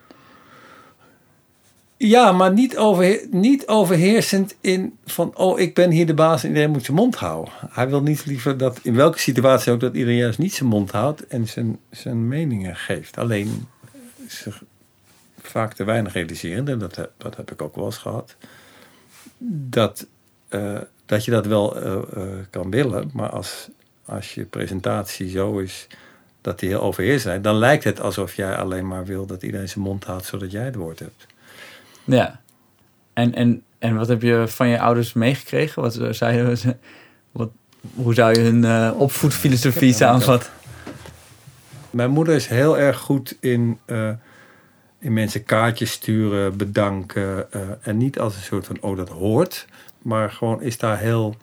Ja, 1.98 2.32
maar 2.32 2.54
niet, 2.54 2.78
overhe 2.78 3.28
niet 3.32 3.68
overheersend 3.68 4.56
in 4.62 4.98
van, 5.06 5.38
oh, 5.38 5.60
ik 5.60 5.74
ben 5.74 5.92
hier 5.92 6.06
de 6.06 6.14
baas 6.14 6.44
en 6.44 6.48
iedereen 6.48 6.72
moet 6.72 6.86
zijn 6.86 6.98
mond 6.98 7.16
houden. 7.16 7.54
Hij 7.70 7.90
wil 7.90 8.02
niet 8.02 8.26
liever 8.26 8.58
dat, 8.58 8.80
in 8.84 8.96
welke 8.96 9.20
situatie 9.20 9.72
ook, 9.72 9.80
dat 9.80 9.94
iedereen 9.94 10.18
juist 10.18 10.40
niet 10.40 10.54
zijn 10.54 10.70
mond 10.70 10.92
houdt 10.92 11.28
en 11.28 11.48
zijn, 11.48 11.78
zijn 11.90 12.28
meningen 12.28 12.76
geeft. 12.76 13.18
Alleen 13.18 13.68
vaak 15.46 15.74
te 15.74 15.84
weinig 15.84 16.14
realiseren, 16.14 16.68
en 16.68 16.80
dat, 16.80 16.96
heb- 16.96 17.12
dat 17.18 17.36
heb 17.36 17.52
ik 17.52 17.62
ook 17.62 17.76
wel 17.76 17.86
eens 17.86 17.98
gehad, 17.98 18.36
dat, 19.70 20.08
eh, 20.48 20.78
dat 21.06 21.26
je 21.26 21.32
dat 21.32 21.46
wel 21.46 21.76
eh, 21.82 21.94
eh, 21.96 22.24
kan 22.50 22.70
willen, 22.72 23.10
maar 23.14 23.30
als, 23.30 23.70
als 24.06 24.34
je 24.34 24.46
presentatie 24.46 25.30
zo 25.30 25.58
is 25.58 25.88
dat 26.42 26.60
die 26.60 26.70
heel 26.70 26.82
overheersend 26.82 27.22
zijn, 27.22 27.42
dan 27.42 27.56
lijkt 27.56 27.84
het 27.84 28.00
alsof 28.00 28.34
jij 28.34 28.56
alleen 28.56 28.88
maar 28.88 29.06
wil 29.06 29.26
dat 29.26 29.44
iedereen 29.44 29.70
zijn 29.70 29.84
mond 29.84 30.04
houdt 30.04 30.26
zodat 30.26 30.52
jij 30.52 30.66
het 30.66 30.76
woord 30.76 31.00
hebt. 31.00 31.26
Ja. 32.04 32.42
En, 33.14 33.34
en, 33.36 33.64
en 33.80 33.96
wat 33.96 34.08
heb 34.08 34.22
je 34.22 34.44
van 34.48 34.68
je 34.68 34.80
ouders 34.80 35.14
meegekregen? 35.14 35.82
Wat 35.82 36.00
zeiden 36.12 36.58
ze? 36.58 36.76
Wat, 37.32 37.50
hoe 37.96 38.14
zou 38.14 38.34
je 38.34 38.40
hun 38.40 38.92
opvoedfilosofie 38.94 39.94
samenvatten? 39.94 40.52
Mijn 41.90 42.10
moeder 42.12 42.36
is 42.36 42.48
heel 42.48 42.78
erg 42.78 42.98
goed 42.98 43.38
in, 43.40 43.80
in 45.06 45.14
mensen 45.14 45.44
kaartjes 45.44 45.92
sturen, 45.92 46.58
bedanken. 46.58 47.52
eh, 47.52 47.62
en 47.82 47.98
niet 47.98 48.20
als 48.20 48.36
een 48.36 48.42
soort 48.42 48.66
van, 48.66 48.78
oh 48.82 48.98
dat 48.98 49.10
hoort. 49.10 49.66
Maar 50.02 50.32
gewoon 50.32 50.62
is 50.62 50.78
daar 50.78 51.00
heel 51.00 51.36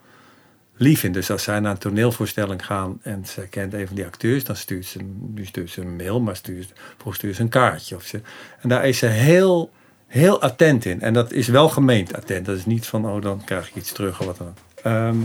lief 0.75 1.03
in. 1.03 1.11
Dus 1.11 1.31
als 1.31 1.43
zij 1.43 1.59
naar 1.59 1.71
een 1.71 1.77
toneelvoorstelling 1.77 2.65
gaan 2.65 2.99
en 3.01 3.25
ze 3.25 3.47
kent 3.49 3.73
een 3.73 3.87
van 3.87 3.95
die 3.95 4.05
acteurs, 4.05 4.43
dan 4.43 4.55
stuurt 4.55 4.85
ze, 4.85 4.99
nu 5.33 5.45
stuurt 5.45 5.69
ze 5.69 5.81
een 5.81 5.95
mail, 5.95 6.21
maar 6.21 6.35
stuurt, 6.35 6.73
vroeger 6.97 7.15
stuurt 7.15 7.35
ze 7.35 7.41
een 7.41 7.49
kaartje. 7.49 7.95
Of 7.95 8.03
ze, 8.03 8.21
en 8.61 8.69
daar 8.69 8.87
is 8.87 8.97
ze 8.97 9.05
heel, 9.05 9.71
heel 10.07 10.41
attent 10.41 10.85
in. 10.85 11.01
En 11.01 11.13
dat 11.13 11.31
is 11.31 11.47
wel 11.47 11.69
gemeend 11.69 12.15
attent. 12.15 12.45
Dat 12.45 12.57
is 12.57 12.65
niet 12.65 12.85
van, 12.87 13.05
oh 13.05 13.21
dan 13.21 13.43
krijg 13.43 13.67
ik 13.67 13.75
iets 13.75 13.91
terug 13.91 14.19
of 14.19 14.25
wat 14.25 14.37
dan. 14.37 14.53
Ehm, 14.83 15.17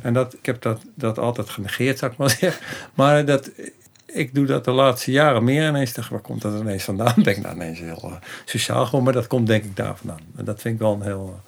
en 0.00 0.12
dat, 0.14 0.34
ik 0.34 0.46
heb 0.46 0.62
dat, 0.62 0.82
dat 0.94 1.18
altijd 1.18 1.48
genegeerd, 1.48 1.98
zou 1.98 2.12
ik 2.12 2.18
maar 2.18 2.30
zeggen. 2.40 2.66
Maar 2.94 3.24
dat, 3.24 3.50
ik 4.12 4.34
doe 4.34 4.46
dat 4.46 4.64
de 4.64 4.70
laatste 4.70 5.10
jaren 5.10 5.44
meer 5.44 5.68
ineens. 5.68 5.92
Dacht, 5.92 6.10
waar 6.10 6.20
komt 6.20 6.42
dat 6.42 6.60
ineens 6.60 6.84
vandaan? 6.84 7.14
Ben 7.16 7.32
ik 7.36 7.42
nou 7.42 7.54
ineens 7.54 7.78
heel 7.78 8.00
eh, 8.02 8.12
sociaal 8.44 8.86
gewoon, 8.86 9.04
maar 9.04 9.12
dat 9.12 9.26
komt 9.26 9.46
denk 9.46 9.64
ik 9.64 9.76
daar 9.76 9.96
vandaan. 9.96 10.20
En 10.36 10.44
dat 10.44 10.60
vind 10.60 10.74
ik 10.74 10.80
wel 10.80 10.92
een 10.92 11.02
heel... 11.02 11.40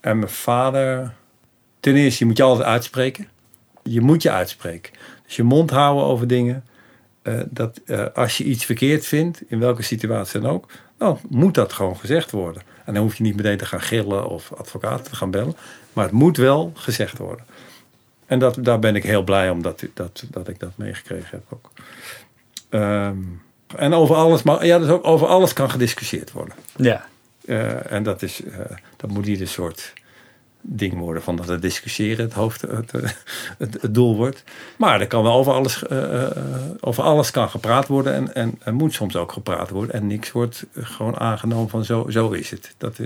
eh, 0.00 0.10
En 0.10 0.18
mijn 0.18 0.30
vader... 0.30 1.12
Ten 1.80 1.96
eerste, 1.96 2.18
je 2.18 2.24
moet 2.26 2.36
je 2.36 2.42
altijd 2.42 2.68
uitspreken. 2.68 3.28
Je 3.82 4.00
moet 4.00 4.22
je 4.22 4.30
uitspreken. 4.30 4.92
Dus 5.26 5.36
je 5.36 5.42
mond 5.42 5.70
houden 5.70 6.04
over 6.04 6.26
dingen. 6.26 6.64
eh, 7.22 7.40
dat 7.50 7.80
als 8.14 8.38
je 8.38 8.44
iets 8.44 8.64
verkeerd 8.64 9.06
vindt, 9.06 9.42
in 9.48 9.58
welke 9.58 9.82
situatie 9.82 10.40
dan 10.40 10.50
ook, 10.50 10.70
dan 10.98 11.18
moet 11.28 11.54
dat 11.54 11.72
gewoon 11.72 11.96
gezegd 11.96 12.30
worden. 12.30 12.62
En 12.84 12.94
dan 12.94 13.02
hoef 13.02 13.16
je 13.16 13.22
niet 13.22 13.36
meteen 13.36 13.56
te 13.56 13.66
gaan 13.66 13.80
gillen 13.80 14.28
of 14.28 14.52
advocaten 14.52 15.04
te 15.04 15.16
gaan 15.16 15.30
bellen. 15.30 15.56
Maar 15.92 16.04
het 16.04 16.12
moet 16.14 16.36
wel 16.36 16.72
gezegd 16.74 17.18
worden. 17.18 17.44
En 18.30 18.38
dat, 18.38 18.56
daar 18.60 18.78
ben 18.78 18.96
ik 18.96 19.02
heel 19.02 19.22
blij 19.22 19.50
om 19.50 19.62
dat, 19.62 19.84
dat, 19.94 20.24
dat 20.30 20.48
ik 20.48 20.58
dat 20.58 20.70
meegekregen 20.74 21.28
heb 21.30 21.42
ook. 21.48 21.70
Ehm, 22.68 23.16
en 23.76 23.92
over 23.92 24.16
alles, 24.16 24.42
maar 24.42 24.66
ja, 24.66 24.78
dus 24.78 24.88
ook 24.88 25.06
over 25.06 25.26
alles 25.26 25.52
kan 25.52 25.70
gediscussieerd 25.70 26.32
worden. 26.32 26.54
Ja. 26.76 27.06
Eh, 27.44 27.92
en 27.92 28.02
dat, 28.02 28.22
is, 28.22 28.44
eh, 28.44 28.58
dat 28.96 29.10
moet 29.10 29.26
niet 29.26 29.40
een 29.40 29.48
soort 29.48 29.92
ding 30.60 30.98
worden 30.98 31.22
van 31.22 31.36
dat 31.36 31.48
het 31.48 31.62
discussiëren 31.62 32.24
het, 32.24 32.34
hoofd, 32.34 32.60
het, 32.60 32.94
eh, 32.94 33.10
het, 33.58 33.82
het 33.82 33.94
doel 33.94 34.16
wordt. 34.16 34.44
Maar 34.76 35.00
er 35.00 35.06
kan 35.06 35.22
wel 35.22 35.34
over 35.34 35.52
alles, 35.52 35.88
over 36.80 37.02
alles 37.02 37.30
kan 37.30 37.50
gepraat 37.50 37.86
worden 37.86 38.14
en, 38.14 38.34
en, 38.34 38.58
en 38.62 38.74
moet 38.74 38.92
soms 38.94 39.16
ook 39.16 39.32
gepraat 39.32 39.70
worden. 39.70 39.94
En 39.94 40.06
niks 40.06 40.32
wordt 40.32 40.66
gewoon 40.74 41.18
aangenomen 41.18 41.68
van 41.68 41.84
zo, 41.84 42.06
zo 42.08 42.30
is 42.30 42.50
het. 42.50 42.74
Dat, 42.78 42.98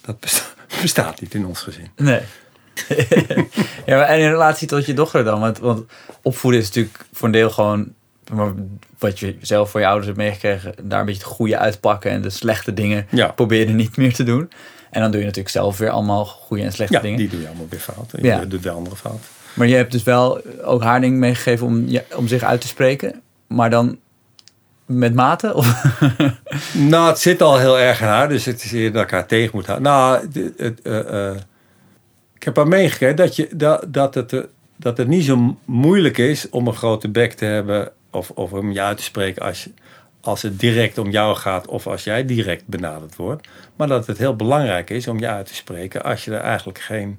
dat 0.00 0.20
besta- 0.20 0.54
bestaat 0.82 1.20
niet 1.20 1.34
in 1.34 1.46
ons 1.46 1.60
gezin. 1.60 1.88
Nee. 1.96 2.22
ja, 3.86 3.96
maar 3.96 4.06
en 4.06 4.18
in 4.20 4.30
relatie 4.30 4.68
tot 4.68 4.86
je 4.86 4.94
dochter 4.94 5.24
dan? 5.24 5.40
Want, 5.40 5.58
want 5.58 5.84
opvoeden 6.22 6.60
is 6.60 6.66
natuurlijk 6.66 7.04
voor 7.12 7.26
een 7.26 7.32
deel 7.32 7.50
gewoon 7.50 7.92
maar 8.32 8.52
wat 8.98 9.18
je 9.18 9.36
zelf 9.40 9.70
voor 9.70 9.80
je 9.80 9.86
ouders 9.86 10.06
hebt 10.06 10.18
meegekregen, 10.18 10.74
daar 10.82 11.00
een 11.00 11.06
beetje 11.06 11.22
het 11.22 11.30
goede 11.32 11.58
uitpakken 11.58 12.10
en 12.10 12.22
de 12.22 12.30
slechte 12.30 12.74
dingen 12.74 13.06
Ja. 13.10 13.26
proberen 13.26 13.76
niet 13.76 13.96
meer 13.96 14.14
te 14.14 14.22
doen. 14.22 14.50
En 14.90 15.00
dan 15.00 15.10
doe 15.10 15.20
je 15.20 15.26
natuurlijk 15.26 15.54
zelf 15.54 15.78
weer 15.78 15.90
allemaal 15.90 16.24
goede 16.24 16.62
en 16.62 16.72
slechte 16.72 16.94
Ja, 16.94 17.00
dingen. 17.00 17.18
die 17.18 17.28
doe 17.28 17.40
je 17.40 17.46
allemaal 17.46 17.66
weer 17.70 17.80
fout. 17.80 18.12
En 18.12 18.22
Ja. 18.24 18.40
Je 18.40 18.46
doet 18.46 18.62
wel 18.62 18.74
andere 18.74 18.96
fout. 18.96 19.20
Maar 19.54 19.66
je 19.66 19.74
hebt 19.74 19.92
dus 19.92 20.02
wel 20.02 20.40
ook 20.62 20.82
haar 20.82 21.00
ding 21.00 21.16
meegegeven 21.18 21.66
om, 21.66 21.88
om 22.16 22.28
zich 22.28 22.42
uit 22.42 22.60
te 22.60 22.66
spreken. 22.66 23.22
Maar 23.46 23.70
dan 23.70 23.98
met 24.86 25.14
mate? 25.14 25.54
Of? 25.54 25.82
Nou, 26.72 27.08
het 27.08 27.18
zit 27.18 27.42
al 27.42 27.58
heel 27.58 27.78
erg 27.78 28.00
in 28.00 28.06
haar, 28.06 28.28
dus 28.28 28.44
het 28.44 28.64
is 28.64 28.72
eerder 28.72 28.92
dat 28.92 29.02
ik 29.02 29.10
haar 29.10 29.26
tegen 29.26 29.50
moet 29.54 29.66
houden. 29.66 29.88
Nou, 29.88 30.20
het, 30.32 30.52
het, 30.56 30.82
eh, 30.82 31.28
eh, 31.28 31.36
ik 32.44 32.54
heb 32.54 32.64
haar 32.64 32.78
meegekregen 32.78 33.16
dat, 33.16 33.36
je, 33.36 33.48
dat, 33.52 33.84
dat, 33.88 34.14
het, 34.14 34.32
eh, 34.32 34.40
dat 34.76 34.96
het 34.96 35.08
niet 35.08 35.24
zo 35.24 35.56
moeilijk 35.64 36.18
is 36.18 36.48
om 36.48 36.66
een 36.66 36.74
grote 36.74 37.08
bek 37.08 37.32
te 37.32 37.44
hebben 37.44 37.92
of, 38.10 38.30
of 38.30 38.52
om 38.52 38.72
je 38.72 38.80
uit 38.80 38.96
te 38.96 39.02
spreken 39.02 39.42
als, 39.42 39.68
als 40.20 40.42
het 40.42 40.60
direct 40.60 40.98
om 40.98 41.10
jou 41.10 41.36
gaat 41.36 41.66
of 41.66 41.86
als 41.86 42.04
jij 42.04 42.24
direct 42.24 42.66
benaderd 42.66 43.16
wordt. 43.16 43.48
Maar 43.76 43.88
dat 43.88 44.06
het 44.06 44.18
heel 44.18 44.36
belangrijk 44.36 44.90
is 44.90 45.08
om 45.08 45.18
je 45.18 45.28
uit 45.28 45.46
te 45.46 45.54
spreken 45.54 46.02
als 46.02 46.24
je 46.24 46.30
er 46.30 46.40
eigenlijk 46.40 46.78
geen 46.78 47.18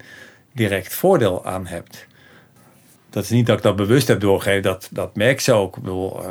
direct 0.51 0.93
voordeel 0.93 1.45
aan 1.45 1.67
hebt. 1.67 2.07
Dat 3.09 3.23
is 3.23 3.29
niet 3.29 3.45
dat 3.45 3.57
ik 3.57 3.63
dat 3.63 3.75
bewust 3.75 4.07
heb 4.07 4.19
doorgegeven, 4.19 4.61
dat, 4.63 4.89
dat 4.91 5.15
merk 5.15 5.39
ze 5.39 5.53
ook. 5.53 5.77
Ik 5.77 5.85
eh, 5.85 6.25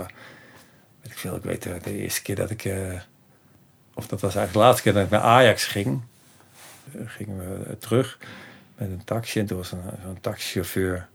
weet 1.01 1.13
ik 1.13 1.19
veel, 1.19 1.37
ik 1.37 1.43
weet 1.43 1.67
eh, 1.67 1.73
de 1.83 1.99
eerste 1.99 2.23
keer 2.23 2.37
dat 2.37 2.51
ik, 2.51 2.75
of 3.95 4.07
dat 4.07 4.21
was 4.21 4.35
eigenlijk 4.35 4.53
de 4.53 4.59
laatste 4.59 4.83
keer 4.83 4.93
dat 4.93 5.05
ik 5.05 5.11
naar 5.11 5.21
Ajax 5.21 5.67
ging, 5.67 6.03
gingen 7.07 7.39
we 7.39 7.79
terug 7.79 8.19
met 8.77 8.89
een 8.91 9.05
taxi. 9.05 9.41
En 9.41 9.47
toen 9.47 9.57
was 9.57 9.73
een, 9.73 10.21
taxichauffeur, 10.21 11.09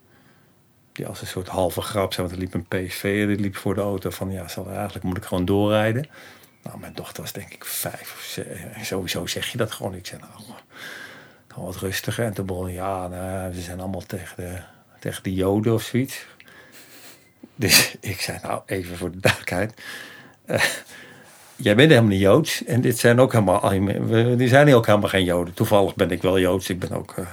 die 0.91 1.07
als 1.07 1.21
een 1.21 1.27
soort 1.27 1.47
halve 1.47 1.81
grap 1.81 2.13
zei, 2.13 2.27
want 2.27 2.39
er 2.39 2.45
liep 2.45 2.53
een 2.53 2.67
PSV, 2.87 3.27
die 3.27 3.39
liep 3.39 3.55
voor 3.55 3.75
de 3.75 3.81
auto 3.81 4.09
van, 4.09 4.31
ja, 4.31 4.47
zal, 4.47 4.69
eigenlijk 4.71 5.05
moet 5.05 5.17
ik 5.17 5.23
gewoon 5.23 5.45
doorrijden. 5.45 6.07
Nou, 6.63 6.79
mijn 6.79 6.93
dochter 6.93 7.21
was 7.23 7.31
denk 7.31 7.53
ik 7.53 7.65
vijf 7.65 8.13
of 8.15 8.21
zes. 8.21 8.87
Sowieso 8.87 9.25
zeg 9.25 9.47
je 9.51 9.57
dat 9.57 9.71
gewoon. 9.71 9.93
Ik 9.95 10.05
zei, 10.05 10.21
nou, 10.21 10.31
gewoon 11.47 11.65
wat 11.65 11.75
rustiger. 11.75 12.25
En 12.25 12.33
toen 12.33 12.45
begon 12.45 12.71
ja, 12.71 13.07
nou, 13.07 13.53
ze 13.53 13.61
zijn 13.61 13.79
allemaal 13.79 14.01
tegen 14.05 14.35
de, 14.43 14.57
tegen 14.99 15.23
de 15.23 15.33
joden 15.33 15.73
of 15.73 15.81
zoiets. 15.83 16.25
Dus 17.55 17.95
ik 17.99 18.21
zei, 18.21 18.39
nou, 18.41 18.61
even 18.65 18.97
voor 18.97 19.11
de 19.11 19.19
duidelijkheid. 19.19 19.81
eh, 20.45 20.63
jij 21.55 21.75
bent 21.75 21.89
helemaal 21.89 22.09
niet 22.09 22.19
Joods. 22.21 22.63
En 22.65 22.81
dit 22.81 22.97
zijn 22.99 23.19
ook 23.19 23.31
helemaal, 23.31 23.69
we- 24.07 24.33
die 24.37 24.47
zijn 24.47 24.73
ook 24.73 24.85
helemaal 24.85 25.09
geen 25.09 25.23
Joden. 25.23 25.53
Toevallig 25.53 25.95
ben 25.95 26.11
ik 26.11 26.21
wel 26.21 26.39
Joods. 26.39 26.69
Ik 26.69 26.79
ben 26.79 26.91
ook 26.91 27.13
eh, 27.17 27.27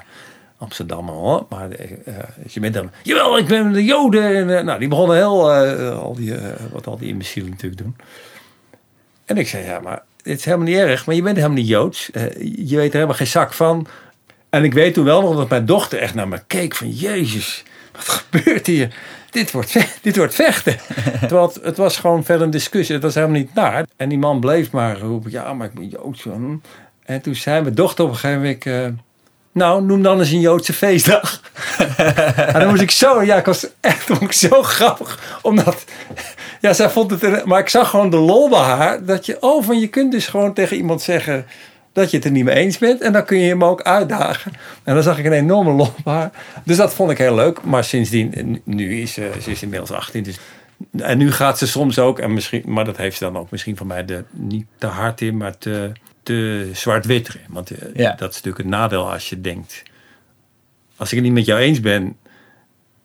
Amsterdammer 0.59 1.15
hoor. 1.15 1.47
Maar 1.49 1.71
eh, 1.71 2.15
dus 2.43 2.55
je 2.55 2.61
bent 2.61 2.75
dan, 2.75 2.91
jawel, 3.03 3.39
ik 3.39 3.47
ben 3.47 3.73
de 3.73 3.85
Joden. 3.85 4.35
En, 4.35 4.59
eh, 4.59 4.65
nou, 4.65 4.79
die 4.79 4.89
begonnen 4.89 5.17
heel, 5.17 5.53
eh, 5.53 5.99
al 5.99 6.15
die, 6.15 6.35
eh, 6.35 6.53
wat 6.73 6.87
al 6.87 6.99
die 6.99 7.09
imbecielen 7.09 7.51
natuurlijk 7.51 7.83
doen. 7.83 7.97
En 9.25 9.37
ik 9.37 9.49
zei, 9.49 9.65
ja, 9.65 9.81
maar 9.81 10.03
het 10.31 10.39
is 10.39 10.45
helemaal 10.45 10.67
niet 10.67 10.77
erg. 10.77 11.07
Maar 11.07 11.15
je 11.15 11.23
bent 11.23 11.37
helemaal 11.37 11.57
niet 11.57 11.69
Joods. 11.69 12.11
Eh, 12.11 12.23
je 12.69 12.77
weet 12.77 12.89
er 12.89 12.93
helemaal 12.93 13.15
geen 13.15 13.27
zak 13.27 13.53
van. 13.53 13.87
En 14.51 14.65
ik 14.65 14.73
weet 14.73 14.95
toen 14.95 15.05
wel 15.05 15.23
nog 15.23 15.37
dat 15.37 15.49
mijn 15.49 15.67
dochter 15.67 15.99
echt 15.99 16.15
naar 16.15 16.29
me 16.29 16.43
keek 16.47 16.75
van... 16.75 16.91
Jezus, 16.91 17.63
wat 17.93 18.09
gebeurt 18.09 18.67
hier? 18.67 18.95
Dit 19.31 19.51
wordt, 19.51 19.77
dit 20.03 20.17
wordt 20.17 20.35
vechten. 20.35 20.77
Terwijl 21.21 21.47
het, 21.47 21.59
het 21.63 21.77
was 21.77 21.97
gewoon 21.97 22.25
verder 22.25 22.45
een 22.45 22.51
discussie. 22.51 22.95
Het 22.95 23.05
was 23.05 23.15
helemaal 23.15 23.37
niet 23.37 23.55
naar. 23.55 23.87
En 23.97 24.09
die 24.09 24.19
man 24.19 24.41
bleef 24.41 24.71
maar 24.71 24.99
roepen... 24.99 25.31
Ja, 25.31 25.53
maar 25.55 25.67
ik 25.67 25.75
ben 25.75 25.89
Joods. 25.89 26.27
En 27.05 27.21
toen 27.21 27.35
zei 27.35 27.63
mijn 27.63 27.75
dochter 27.75 28.05
op 28.05 28.11
een 28.11 28.17
gegeven 28.17 28.59
moment... 28.75 29.05
eh, 29.57 29.63
nou, 29.63 29.83
noem 29.83 30.03
dan 30.03 30.19
eens 30.19 30.31
een 30.31 30.41
Joodse 30.41 30.73
feestdag. 30.73 31.41
en 32.37 32.61
dan 32.61 32.69
moest 32.69 32.83
ik 32.83 32.91
zo... 32.91 33.23
Ja, 33.23 33.37
ik 33.37 33.45
was 33.45 33.67
echt 33.81 34.11
zo 34.37 34.63
grappig. 34.63 35.39
Omdat... 35.43 35.85
Ja, 36.61 36.73
zij 36.73 36.91
vond 36.91 37.11
het... 37.11 37.45
Maar 37.45 37.61
ik 37.61 37.69
zag 37.69 37.91
gewoon 37.91 38.11
de 38.11 38.17
lol 38.17 38.49
bij 38.49 38.59
haar. 38.59 39.05
Dat 39.05 39.27
je... 39.27 39.37
Oh, 39.41 39.65
van 39.65 39.79
je 39.81 39.89
kunt 39.89 40.13
dus 40.13 40.27
gewoon 40.27 40.55
tegen 40.55 40.77
iemand 40.77 41.03
zeggen... 41.03 41.47
Dat 41.93 42.11
je 42.11 42.17
het 42.17 42.27
er 42.27 42.33
niet 42.33 42.45
mee 42.45 42.57
eens 42.57 42.79
bent. 42.79 43.01
En 43.01 43.13
dan 43.13 43.25
kun 43.25 43.39
je 43.39 43.49
hem 43.49 43.65
ook 43.65 43.83
uitdagen. 43.83 44.53
En 44.85 44.95
dan 44.95 45.03
zag 45.03 45.19
ik 45.19 45.25
een 45.25 45.33
enorme 45.33 45.71
lol 45.71 45.93
bij 46.05 46.15
haar. 46.15 46.31
Dus 46.65 46.77
dat 46.77 46.95
vond 46.95 47.11
ik 47.11 47.19
heel 47.19 47.35
leuk. 47.35 47.63
Maar 47.63 47.85
sindsdien... 47.85 48.61
Nu 48.65 49.01
is 49.01 49.13
ze... 49.13 49.33
Ze 49.43 49.51
is 49.51 49.63
inmiddels 49.63 49.91
18. 49.91 50.23
Dus 50.23 50.39
en 50.99 51.19
nu 51.19 51.33
gaat 51.33 51.59
ze 51.59 51.67
soms 51.67 51.99
ook, 51.99 52.19
en 52.19 52.33
misschien, 52.33 52.63
maar 52.67 52.85
dat 52.85 52.97
heeft 52.97 53.17
ze 53.17 53.25
dan 53.25 53.37
ook 53.37 53.51
misschien 53.51 53.77
van 53.77 53.87
mij 53.87 54.05
de, 54.05 54.25
niet 54.31 54.67
te 54.79 54.87
hard 54.87 55.21
in, 55.21 55.37
maar 55.37 55.59
te, 55.59 55.93
te 56.27 56.71
zwart-wit. 56.73 57.37
Want 57.49 57.71
eh, 57.71 57.95
Ja. 57.95 58.11
dat 58.13 58.29
is 58.31 58.35
natuurlijk 58.37 58.57
het 58.65 58.67
nadeel 58.73 59.13
als 59.13 59.29
je 59.29 59.41
denkt, 59.41 59.83
als 60.97 61.09
ik 61.09 61.15
het 61.15 61.25
niet 61.25 61.35
met 61.35 61.45
jou 61.45 61.61
eens 61.61 61.81
ben 61.81 62.17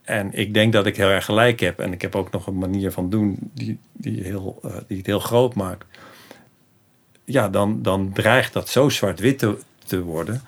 en 0.02 0.34
ik 0.34 0.54
denk 0.54 0.74
dat 0.74 0.86
ik 0.86 0.96
heel 0.98 1.10
erg 1.10 1.26
gelijk 1.26 1.60
heb 1.60 1.80
en 1.80 1.94
ik 1.94 2.02
heb 2.02 2.16
ook 2.16 2.32
nog 2.32 2.48
een 2.48 2.58
manier 2.58 2.92
van 2.92 3.10
doen 3.10 3.38
die, 3.54 3.80
die, 3.94 4.24
heel, 4.24 4.60
eh, 4.64 4.72
die 4.88 4.98
het 4.98 5.06
heel 5.06 5.20
groot 5.20 5.56
maakt, 5.56 5.86
ja, 7.26 7.50
dan, 7.50 7.82
dan 7.82 8.12
dreigt 8.14 8.54
dat 8.54 8.70
zo 8.70 8.90
zwart-wit 8.90 9.40
te, 9.40 9.58
te 9.86 10.02
worden 10.02 10.42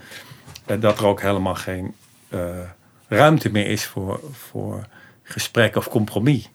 eh, 0.66 0.82
dat 0.82 1.00
er 1.00 1.06
ook 1.06 1.22
helemaal 1.22 1.56
geen 1.56 1.94
ruimte 3.08 3.52
meer 3.52 3.68
is 3.68 3.86
voor, 3.86 4.20
voor 4.32 4.86
gesprek 5.24 5.76
of 5.76 5.90
compromis. 5.90 6.50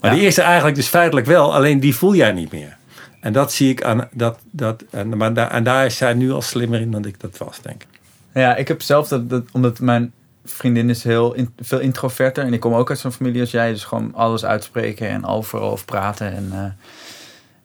Maar 0.00 0.10
Ja. 0.10 0.16
die 0.16 0.24
eerste 0.26 0.42
eigenlijk 0.42 0.76
dus 0.76 0.86
feitelijk 0.86 1.26
wel, 1.26 1.54
alleen 1.54 1.80
die 1.80 1.94
voel 1.94 2.14
jij 2.14 2.32
niet 2.32 2.52
meer. 2.52 2.76
En 3.24 3.32
dat 3.32 3.52
zie 3.52 3.70
ik 3.70 3.84
aan 3.84 4.08
dat. 4.12 4.38
dat 4.50 4.84
en, 4.90 5.16
maar 5.16 5.34
daar, 5.34 5.50
en 5.50 5.64
daar 5.64 5.84
is 5.86 5.96
zij 5.96 6.14
nu 6.14 6.32
al 6.32 6.42
slimmer 6.42 6.80
in 6.80 6.90
dan 6.90 7.04
ik 7.04 7.20
dat 7.20 7.38
was, 7.38 7.60
denk 7.60 7.82
ik. 7.82 7.88
Ja, 8.34 8.56
ik 8.56 8.68
heb 8.68 8.82
zelf 8.82 9.08
dat, 9.08 9.30
dat 9.30 9.42
omdat 9.52 9.78
mijn 9.80 10.12
vriendin 10.44 10.90
is 10.90 11.04
heel 11.04 11.34
in- 11.34 11.52
veel 11.60 11.78
introverter 11.78 12.44
en 12.44 12.52
ik 12.52 12.60
kom 12.60 12.74
ook 12.74 12.90
uit 12.90 12.98
zo'n 12.98 13.12
familie 13.12 13.40
als 13.40 13.50
jij, 13.50 13.70
dus 13.72 13.84
gewoon 13.84 14.14
alles 14.14 14.44
uitspreken 14.44 15.08
en 15.08 15.26
overal 15.26 15.70
over 15.70 15.84
praten. 15.84 16.32
En, 16.32 16.48
eh, 16.52 16.64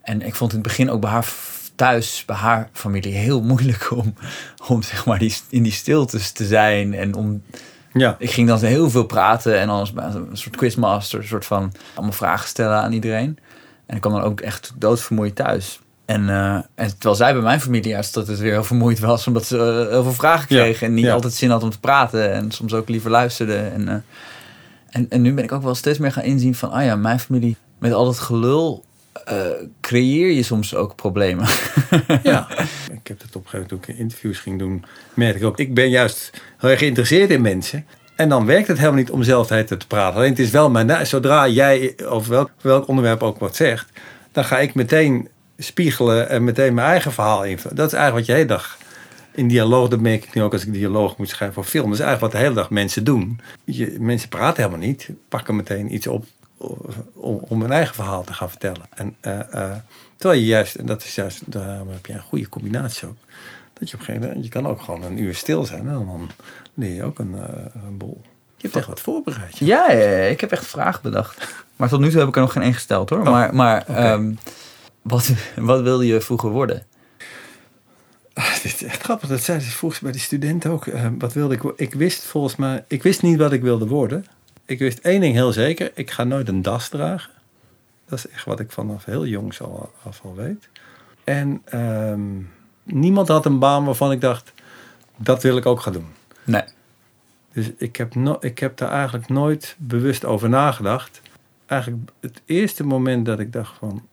en 0.02 0.22
ik 0.22 0.34
vond 0.34 0.52
in 0.52 0.58
het 0.58 0.66
begin 0.66 0.90
ook 0.90 1.00
bij 1.00 1.10
haar 1.10 1.28
thuis, 1.74 2.22
bij 2.26 2.36
haar 2.36 2.68
familie, 2.72 3.14
heel 3.14 3.42
moeilijk 3.42 3.90
om, 3.90 4.14
om 4.68 4.82
zeg 4.82 5.06
maar 5.06 5.18
die, 5.18 5.34
in 5.48 5.62
die 5.62 5.72
stiltes 5.72 6.32
te 6.32 6.44
zijn 6.44 6.94
en 6.94 7.14
om 7.14 7.42
Ja. 7.92 8.16
ik 8.18 8.30
ging 8.30 8.48
dan 8.48 8.60
heel 8.62 8.90
veel 8.90 9.04
praten 9.06 9.58
en 9.58 9.68
als 9.68 9.92
een 9.96 10.28
soort 10.32 10.56
quizmaster, 10.56 11.18
een 11.18 11.26
soort 11.26 11.46
van 11.46 11.72
allemaal 11.94 12.12
vragen 12.14 12.48
stellen 12.48 12.76
aan 12.82 12.92
iedereen. 12.92 13.38
En 13.90 13.96
ik 13.96 14.02
kwam 14.02 14.12
dan 14.12 14.22
ook 14.22 14.40
echt 14.40 14.72
doodvermoeid 14.76 15.34
thuis. 15.34 15.80
En, 16.04 16.28
eh, 16.28 16.54
en 16.54 16.88
terwijl 16.88 17.14
zij 17.14 17.32
bij 17.32 17.42
mijn 17.42 17.60
familie 17.60 17.90
juist 17.90 18.14
dat 18.14 18.26
het 18.26 18.38
weer 18.38 18.52
heel 18.52 18.64
vermoeid 18.64 18.98
was, 18.98 19.26
omdat 19.26 19.46
ze 19.46 19.56
eh, 19.56 19.92
heel 19.92 20.02
veel 20.02 20.12
vragen 20.12 20.56
Ja, 20.56 20.62
kregen 20.62 20.86
en 20.86 20.94
niet 20.94 21.04
ja. 21.04 21.12
altijd 21.12 21.32
zin 21.32 21.50
had 21.50 21.62
om 21.62 21.70
te 21.70 21.80
praten 21.80 22.32
en 22.32 22.50
soms 22.50 22.72
ook 22.72 22.88
liever 22.88 23.10
luisterde. 23.10 23.56
En, 23.56 23.88
eh, 23.88 23.94
en, 24.90 25.06
en 25.08 25.22
nu 25.22 25.34
ben 25.34 25.44
ik 25.44 25.52
ook 25.52 25.62
wel 25.62 25.74
steeds 25.74 25.98
meer 25.98 26.12
gaan 26.12 26.22
inzien 26.22 26.54
van, 26.54 26.70
ah 26.70 26.84
ja, 26.84 26.96
mijn 26.96 27.20
familie 27.20 27.56
met 27.78 27.92
al 27.92 28.04
dat 28.04 28.18
gelul 28.18 28.84
creëer 29.80 30.30
je 30.30 30.42
soms 30.42 30.74
ook 30.74 30.94
problemen. 30.94 31.46
ja. 32.22 32.48
Ik 32.92 33.06
heb 33.06 33.20
het 33.20 33.36
op 33.36 33.44
een 33.44 33.48
gegeven 33.48 33.58
moment 33.58 33.68
toen 33.68 33.80
ik 33.86 33.98
interviews 33.98 34.38
ging 34.38 34.58
doen, 34.58 34.84
merkte 35.14 35.38
ik 35.38 35.44
ook. 35.44 35.58
Ik 35.58 35.74
ben 35.74 35.90
juist 35.90 36.30
heel 36.58 36.70
erg 36.70 36.78
geïnteresseerd 36.78 37.30
in 37.30 37.40
mensen. 37.40 37.86
En 38.20 38.28
dan 38.28 38.46
werkt 38.46 38.68
het 38.68 38.78
helemaal 38.78 38.98
niet 38.98 39.10
om 39.10 39.22
zelf 39.22 39.46
te 39.46 39.76
praten. 39.88 40.16
Alleen 40.16 40.30
het 40.30 40.38
is 40.38 40.50
wel 40.50 40.70
mijn, 40.70 41.06
zodra 41.06 41.48
jij 41.48 41.94
over 42.06 42.30
welk, 42.30 42.50
welk 42.60 42.88
onderwerp 42.88 43.22
ook 43.22 43.38
wat 43.38 43.56
zegt, 43.56 43.90
dan 44.32 44.44
ga 44.44 44.58
ik 44.58 44.74
meteen 44.74 45.28
spiegelen 45.58 46.28
en 46.28 46.44
meteen 46.44 46.74
mijn 46.74 46.86
eigen 46.86 47.12
verhaal 47.12 47.44
invullen. 47.44 47.76
Dat 47.76 47.86
is 47.86 47.92
eigenlijk 47.92 48.26
wat 48.26 48.36
je 48.36 48.42
hele 48.42 48.54
dag 48.54 48.78
in 49.32 49.48
dialoog, 49.48 49.88
dat 49.88 50.00
merk 50.00 50.24
ik 50.24 50.34
nu 50.34 50.42
ook 50.42 50.52
als 50.52 50.66
ik 50.66 50.72
dialoog 50.72 51.16
moet 51.16 51.28
schrijven 51.28 51.54
voor 51.54 51.64
film. 51.64 51.84
Dat 51.84 51.98
is 51.98 52.04
eigenlijk 52.04 52.32
wat 52.32 52.40
de 52.40 52.46
hele 52.46 52.60
dag 52.60 52.70
mensen 52.70 53.04
doen. 53.04 53.40
Je, 53.64 53.96
mensen 54.00 54.28
praten 54.28 54.62
helemaal 54.62 54.86
niet, 54.86 55.08
pakken 55.28 55.56
meteen 55.56 55.94
iets 55.94 56.06
op 56.06 56.24
om, 57.14 57.36
om 57.48 57.60
hun 57.60 57.72
eigen 57.72 57.94
verhaal 57.94 58.24
te 58.24 58.32
gaan 58.32 58.50
vertellen. 58.50 58.86
En, 58.94 59.16
eh, 59.20 59.40
eh, 59.40 59.76
terwijl 60.16 60.40
je 60.40 60.46
juist, 60.46 60.74
en 60.74 60.86
dat 60.86 61.02
is 61.02 61.14
juist, 61.14 61.42
daar 61.46 61.78
heb 61.88 62.06
je 62.06 62.12
een 62.12 62.22
goede 62.22 62.48
combinatie 62.48 63.08
ook. 63.08 63.16
Dat 63.72 63.90
je 63.90 63.94
op 63.94 64.00
een 64.00 64.06
gegeven 64.06 64.28
moment, 64.28 64.44
je 64.44 64.50
kan 64.50 64.66
ook 64.66 64.80
gewoon 64.80 65.02
een 65.02 65.22
uur 65.22 65.34
stil 65.34 65.64
zijn 65.64 65.88
en 65.88 65.92
dan 65.92 66.30
leer 66.80 66.94
je 66.94 67.04
ook 67.04 67.18
een, 67.18 67.34
eh, 67.34 67.82
een 67.86 67.96
bol. 67.96 68.20
Je 68.56 68.66
hebt 68.66 68.76
echt 68.76 68.86
wat 68.86 69.00
voorbereid. 69.00 69.58
ja. 69.58 69.90
Ja, 69.90 69.92
ja, 69.92 70.08
ja, 70.10 70.24
ik 70.24 70.40
heb 70.40 70.52
echt 70.52 70.66
vragen 70.66 71.02
bedacht. 71.02 71.64
Maar 71.76 71.88
tot 71.88 72.00
nu 72.00 72.10
toe 72.10 72.18
heb 72.18 72.28
ik 72.28 72.34
er 72.34 72.40
nog 72.40 72.52
geen 72.52 72.62
één 72.62 72.74
gesteld 72.74 73.10
hoor. 73.10 73.18
Oh, 73.18 73.30
maar 73.30 73.54
maar 73.54 73.86
ehm, 73.86 74.32
wat, 75.02 75.30
wat 75.56 75.82
wilde 75.82 76.06
je 76.06 76.20
vroeger 76.20 76.50
worden? 76.50 76.86
Ah, 78.32 78.52
dit 78.62 78.64
is 78.64 78.82
echt 78.82 79.02
grappig. 79.02 79.28
Dat 79.28 79.42
zeiden 79.42 79.66
ze 79.66 79.76
volgens 79.76 80.00
bij 80.00 80.12
die 80.12 80.20
studenten 80.20 80.70
ook. 80.70 80.86
Eh, 80.86 81.06
wat 81.18 81.32
wilde 81.32 81.54
ik? 81.54 81.62
Ik 81.76 81.94
wist 81.94 82.22
volgens 82.22 82.56
mij, 82.56 82.84
ik 82.88 83.02
wist 83.02 83.22
niet 83.22 83.38
wat 83.38 83.52
ik 83.52 83.62
wilde 83.62 83.86
worden. 83.86 84.24
Ik 84.64 84.78
wist 84.78 84.98
één 84.98 85.20
ding 85.20 85.34
heel 85.34 85.52
zeker. 85.52 85.90
Ik 85.94 86.10
ga 86.10 86.24
nooit 86.24 86.48
een 86.48 86.62
das 86.62 86.88
dragen. 86.88 87.30
Dat 88.08 88.18
is 88.18 88.28
echt 88.28 88.44
wat 88.44 88.60
ik 88.60 88.70
vanaf 88.70 89.04
heel 89.04 89.26
jong 89.26 89.58
al, 89.58 89.92
af 90.02 90.20
al 90.24 90.34
weet. 90.34 90.68
En 91.24 91.62
ehm, 91.64 92.20
niemand 92.82 93.28
had 93.28 93.44
een 93.44 93.58
baan 93.58 93.84
waarvan 93.84 94.12
ik 94.12 94.20
dacht, 94.20 94.52
dat 95.16 95.42
wil 95.42 95.56
ik 95.56 95.66
ook 95.66 95.80
gaan 95.80 95.92
doen. 95.92 96.08
Nee. 96.50 96.62
Dus 97.52 97.70
ik 97.76 97.96
heb, 97.96 98.14
no 98.14 98.36
ik 98.40 98.58
heb 98.58 98.76
daar 98.76 98.90
eigenlijk 98.90 99.28
nooit 99.28 99.76
bewust 99.78 100.24
over 100.24 100.48
nagedacht. 100.48 101.20
Eigenlijk 101.66 102.10
het 102.20 102.40
eerste 102.44 102.84
moment 102.84 103.26
dat 103.26 103.38
ik 103.38 103.52
dacht 103.52 103.76
van... 103.78 104.08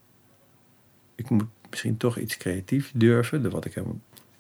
ik 1.15 1.29
moet 1.29 1.47
misschien 1.69 1.97
toch 1.97 2.17
iets 2.17 2.37
creatiefs 2.37 2.89
durven. 2.93 3.49
Wat, 3.49 3.65
ik, 3.65 3.75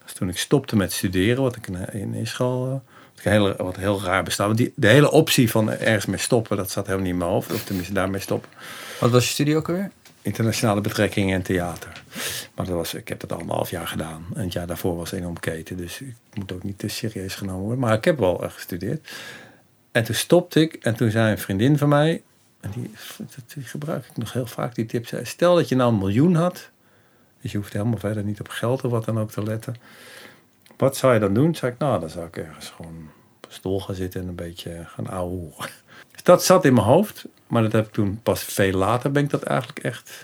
is 0.05 0.13
toen 0.13 0.29
ik 0.29 0.37
stopte 0.37 0.75
met 0.75 0.91
studeren, 0.91 1.43
wat 1.43 1.55
ik 1.55 1.67
in, 1.67 1.93
in 1.93 2.13
Israël... 2.13 2.65
eh, 2.65 2.93
wat, 3.15 3.23
hele, 3.23 3.55
wat 3.57 3.75
heel 3.75 4.01
raar 4.01 4.23
bestaat. 4.23 4.45
Want 4.45 4.57
die, 4.57 4.73
de 4.75 4.87
hele 4.87 5.11
optie 5.11 5.51
van 5.51 5.71
ergens 5.71 6.05
mee 6.05 6.19
stoppen, 6.19 6.57
dat 6.57 6.71
zat 6.71 6.85
helemaal 6.85 7.05
niet 7.05 7.13
in 7.13 7.19
mijn 7.19 7.31
hoofd. 7.31 7.53
Of 7.53 7.63
tenminste 7.63 7.93
daarmee 7.93 8.21
stoppen. 8.21 8.49
Wat 8.99 9.11
was 9.11 9.25
je 9.25 9.31
studie 9.31 9.55
ook 9.55 9.69
alweer? 9.69 9.91
Internationale 10.27 10.81
betrekkingen 10.81 11.35
en 11.35 11.41
theater. 11.41 12.03
Maar 12.55 12.65
dat 12.65 12.75
was, 12.75 12.93
ik 12.93 13.07
heb 13.07 13.19
dat 13.19 13.31
al 13.31 13.39
een 13.39 13.49
half 13.49 13.69
jaar 13.69 13.87
gedaan. 13.87 14.25
En 14.33 14.43
het 14.43 14.53
jaar 14.53 14.67
daarvoor 14.67 14.95
was 14.95 15.11
enorm 15.11 15.39
keten. 15.39 15.77
Dus 15.77 16.01
ik 16.01 16.15
moet 16.33 16.51
ook 16.51 16.63
niet 16.63 16.79
te 16.79 16.87
serieus 16.87 17.35
genomen 17.35 17.61
worden. 17.61 17.79
Maar 17.79 17.93
ik 17.93 18.03
heb 18.03 18.19
wel 18.19 18.43
eh, 18.43 18.49
gestudeerd. 18.51 19.11
En 19.91 20.03
toen 20.03 20.15
stopte 20.15 20.61
ik. 20.61 20.73
En 20.73 20.95
toen 20.95 21.11
zei 21.11 21.31
een 21.31 21.37
vriendin 21.37 21.77
van 21.77 21.89
mij. 21.89 22.21
En 22.59 22.71
die, 22.75 22.91
gebruik 23.63 24.05
ik 24.05 24.17
nog 24.17 24.33
heel 24.33 24.45
vaak, 24.45 24.75
die 24.75 24.85
tip. 24.85 25.07
Zei, 25.07 25.25
stel 25.25 25.55
dat 25.55 25.69
je 25.69 25.75
nou 25.75 25.91
een 25.91 25.97
miljoen 25.97 26.35
had. 26.35 26.69
Dus 27.41 27.51
je 27.51 27.57
hoeft 27.57 27.73
helemaal 27.73 27.99
verder 27.99 28.23
niet 28.23 28.39
op 28.39 28.49
geld 28.49 28.83
of 28.83 28.91
wat 28.91 29.05
dan 29.05 29.19
ook 29.19 29.31
te 29.31 29.43
letten. 29.43 29.75
Wat 30.77 30.97
zou 30.97 31.13
je 31.13 31.19
dan 31.19 31.33
doen? 31.33 31.55
Zei 31.55 31.71
ik, 31.71 31.77
nou, 31.77 31.99
dan 31.99 32.09
zou 32.09 32.25
ik 32.25 32.37
ergens 32.37 32.69
gewoon 32.69 33.09
op 33.37 33.45
een 33.45 33.51
stoel 33.51 33.81
gaan 33.81 33.95
zitten 33.95 34.21
en 34.21 34.27
een 34.27 34.35
beetje 34.35 34.83
gaan 34.85 35.07
ouwehoeren. 35.07 35.69
Dus 36.11 36.23
dat 36.23 36.43
zat 36.43 36.65
in 36.65 36.73
mijn 36.73 36.85
hoofd. 36.85 37.25
Maar 37.47 37.61
dat 37.63 37.71
heb 37.71 37.87
ik 37.87 37.93
toen 37.93 38.19
pas 38.23 38.43
veel 38.43 38.71
later 38.71 39.11
ben 39.11 39.23
ik 39.23 39.29
dat 39.29 39.43
eigenlijk 39.43 39.79
echt 39.79 40.23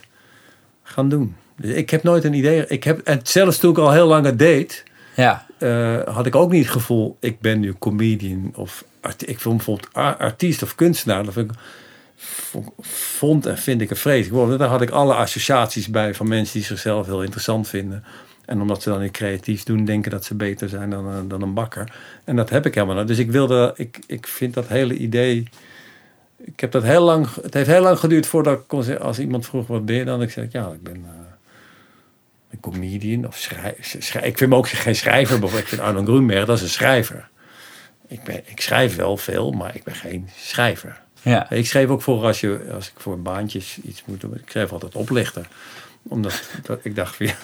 gaan 0.84 1.10
doen. 1.10 1.36
Dus 1.58 1.72
ik 1.72 1.90
heb 1.90 2.04
nooit 2.04 2.24
een 2.24 2.34
idee. 2.34 2.68
Ik 2.68 2.84
heb, 2.84 3.00
en 3.00 3.20
zelfs 3.24 3.58
toen 3.58 3.72
ik 3.72 3.78
al 3.78 3.92
heel 3.92 4.08
lang 4.08 4.26
het 4.26 4.40
deed, 4.40 4.84
Ja. 5.16 5.46
eh, 5.58 6.00
had 6.06 6.26
ik 6.26 6.36
ook 6.36 6.52
niet 6.52 6.64
het 6.64 6.74
gevoel, 6.74 7.18
ik 7.20 7.40
ben 7.40 7.60
nu 7.60 7.74
comedian 7.80 8.52
of 8.56 8.84
art, 9.02 9.30
ik 9.30 9.40
vond 9.40 9.56
bijvoorbeeld 9.58 9.94
artiest 10.20 10.64
of 10.64 10.76
kunstenaar. 10.76 11.24
Dat 11.24 11.34
vind 11.34 11.52
ik, 11.52 11.58
vo- 12.16 12.74
vond 12.82 13.46
en 13.46 13.58
vind 13.58 13.82
ik 13.82 13.90
een 13.90 13.96
vreselijk 13.96 14.34
woord. 14.36 14.60
Daar 14.60 14.68
had 14.70 14.82
ik 14.82 14.90
alle 14.90 15.14
associaties 15.14 15.88
bij 15.90 16.14
van 16.14 16.28
mensen 16.28 16.54
die 16.58 16.68
zichzelf 16.68 17.06
heel 17.06 17.24
interessant 17.24 17.68
vinden. 17.70 18.04
En 18.46 18.62
omdat 18.62 18.82
ze 18.82 18.90
dan 18.90 19.02
niet 19.02 19.12
creatief 19.12 19.64
doen, 19.64 19.86
denken 19.86 20.12
dat 20.12 20.26
ze 20.26 20.36
beter 20.36 20.70
zijn 20.70 20.90
dan, 20.90 21.06
een- 21.06 21.28
dan 21.28 21.42
een 21.42 21.54
bakker. 21.54 21.94
En 22.24 22.36
dat 22.36 22.50
heb 22.50 22.66
ik 22.66 22.74
helemaal 22.76 22.96
niet. 22.96 23.08
Dus 23.08 23.18
ik 23.18 23.32
wilde, 23.32 23.74
ik, 23.76 24.00
ik 24.08 24.28
vind 24.28 24.54
dat 24.54 24.68
hele 24.68 24.94
idee. 24.98 25.48
Ik 26.45 26.60
heb 26.60 26.71
dat 26.71 26.84
heel 26.84 27.03
lang, 27.03 27.27
het 27.41 27.53
heeft 27.53 27.67
heel 27.67 27.82
lang 27.82 27.99
geduurd 27.99 28.25
voordat 28.25 28.60
ik 28.60 28.67
kon 28.67 28.84
zeggen, 28.84 29.06
als 29.06 29.19
iemand 29.19 29.45
vroeg 29.45 29.67
wat 29.67 29.86
ben 29.86 29.95
je 29.95 30.06
dan, 30.06 30.21
ik 30.21 30.32
zeg 30.32 30.51
ja, 30.51 30.71
ik 30.71 30.84
ben 30.84 30.95
eh, 30.95 31.12
een 32.49 32.60
comedian 32.60 33.27
of 33.27 33.38
schrijver. 33.38 34.23
Ik 34.23 34.38
vind 34.38 34.49
me 34.49 34.56
ook 34.56 34.69
geen 34.69 34.95
schrijver, 34.95 35.39
bijvoorbeeld. 35.39 35.62
Ik 35.62 35.67
vind 35.67 35.82
Arno 35.82 36.03
Grunberg, 36.03 36.45
dat 36.45 36.58
is 36.58 36.63
een 36.63 36.69
schrijver. 36.69 37.29
Ik, 38.08 38.23
ben, 38.23 38.41
ik 38.45 38.62
schrijf 38.62 38.95
wel 38.95 39.17
veel, 39.17 39.51
maar 39.51 39.75
ik 39.75 39.84
ben 39.84 39.95
geen 39.95 40.29
schrijver. 40.36 41.01
Ja. 41.21 41.49
Ik 41.49 41.67
schreef 41.67 41.89
ook 41.89 42.01
voor 42.01 42.25
als, 42.25 42.39
je, 42.39 42.69
als 42.73 42.88
ik 42.88 42.93
voor 42.97 43.21
baantjes 43.21 43.79
iets 43.84 44.03
moet 44.06 44.21
doen. 44.21 44.36
Ik 44.36 44.49
schreef 44.49 44.71
altijd 44.71 44.95
oplichter. 44.95 45.47
Omdat 46.03 46.43
dat, 46.63 46.79
ik 46.86 46.95
dacht 46.95 47.15
van 47.15 47.25
ja, 47.25 47.36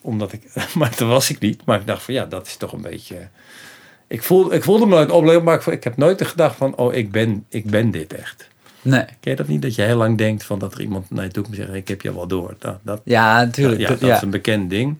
omdat 0.00 0.32
ik, 0.32 0.42
maar 0.78 0.90
dat 0.90 1.08
was 1.08 1.30
ik 1.30 1.38
niet. 1.38 1.64
Maar 1.64 1.80
ik 1.80 1.86
dacht 1.86 2.02
van 2.02 2.14
ja, 2.14 2.24
dat 2.24 2.46
is 2.46 2.56
toch 2.56 2.72
een 2.72 2.82
beetje. 2.82 3.28
Ik 4.08 4.22
voelde, 4.22 4.54
ik 4.54 4.62
voelde 4.64 4.86
me 4.86 4.90
dat 4.94 5.02
ik 5.02 5.12
oplichter, 5.12 5.44
maar 5.44 5.54
ik, 5.54 5.66
ik 5.66 5.84
heb 5.84 5.96
nooit 5.96 6.18
de 6.18 6.24
gedachte 6.24 6.56
van 6.56 6.76
oh, 6.76 6.94
ik 6.94 7.10
ben, 7.10 7.44
ik 7.48 7.70
ben 7.70 7.90
dit 7.90 8.12
echt. 8.12 8.48
Nee. 8.82 9.04
Ken 9.04 9.30
je 9.30 9.34
dat 9.36 9.48
niet? 9.48 9.62
Dat 9.62 9.74
je 9.74 9.82
heel 9.82 9.96
lang 9.96 10.18
denkt 10.18 10.44
van 10.44 10.58
dat 10.58 10.74
er 10.74 10.80
iemand 10.80 11.10
naar 11.10 11.24
je 11.24 11.30
toe 11.30 11.42
komt 11.42 11.56
zeggen: 11.56 11.74
Ik 11.74 11.88
heb 11.88 12.02
je 12.02 12.14
wel 12.14 12.26
door. 12.26 12.54
Dat, 12.58 12.78
dat, 12.82 13.00
Ja, 13.04 13.44
natuurlijk. 13.44 13.80
ja, 13.80 13.88
Dat- 13.88 14.00
dat 14.00 14.08
ja. 14.08 14.16
is 14.16 14.22
een 14.22 14.30
bekend 14.30 14.70
ding. 14.70 14.98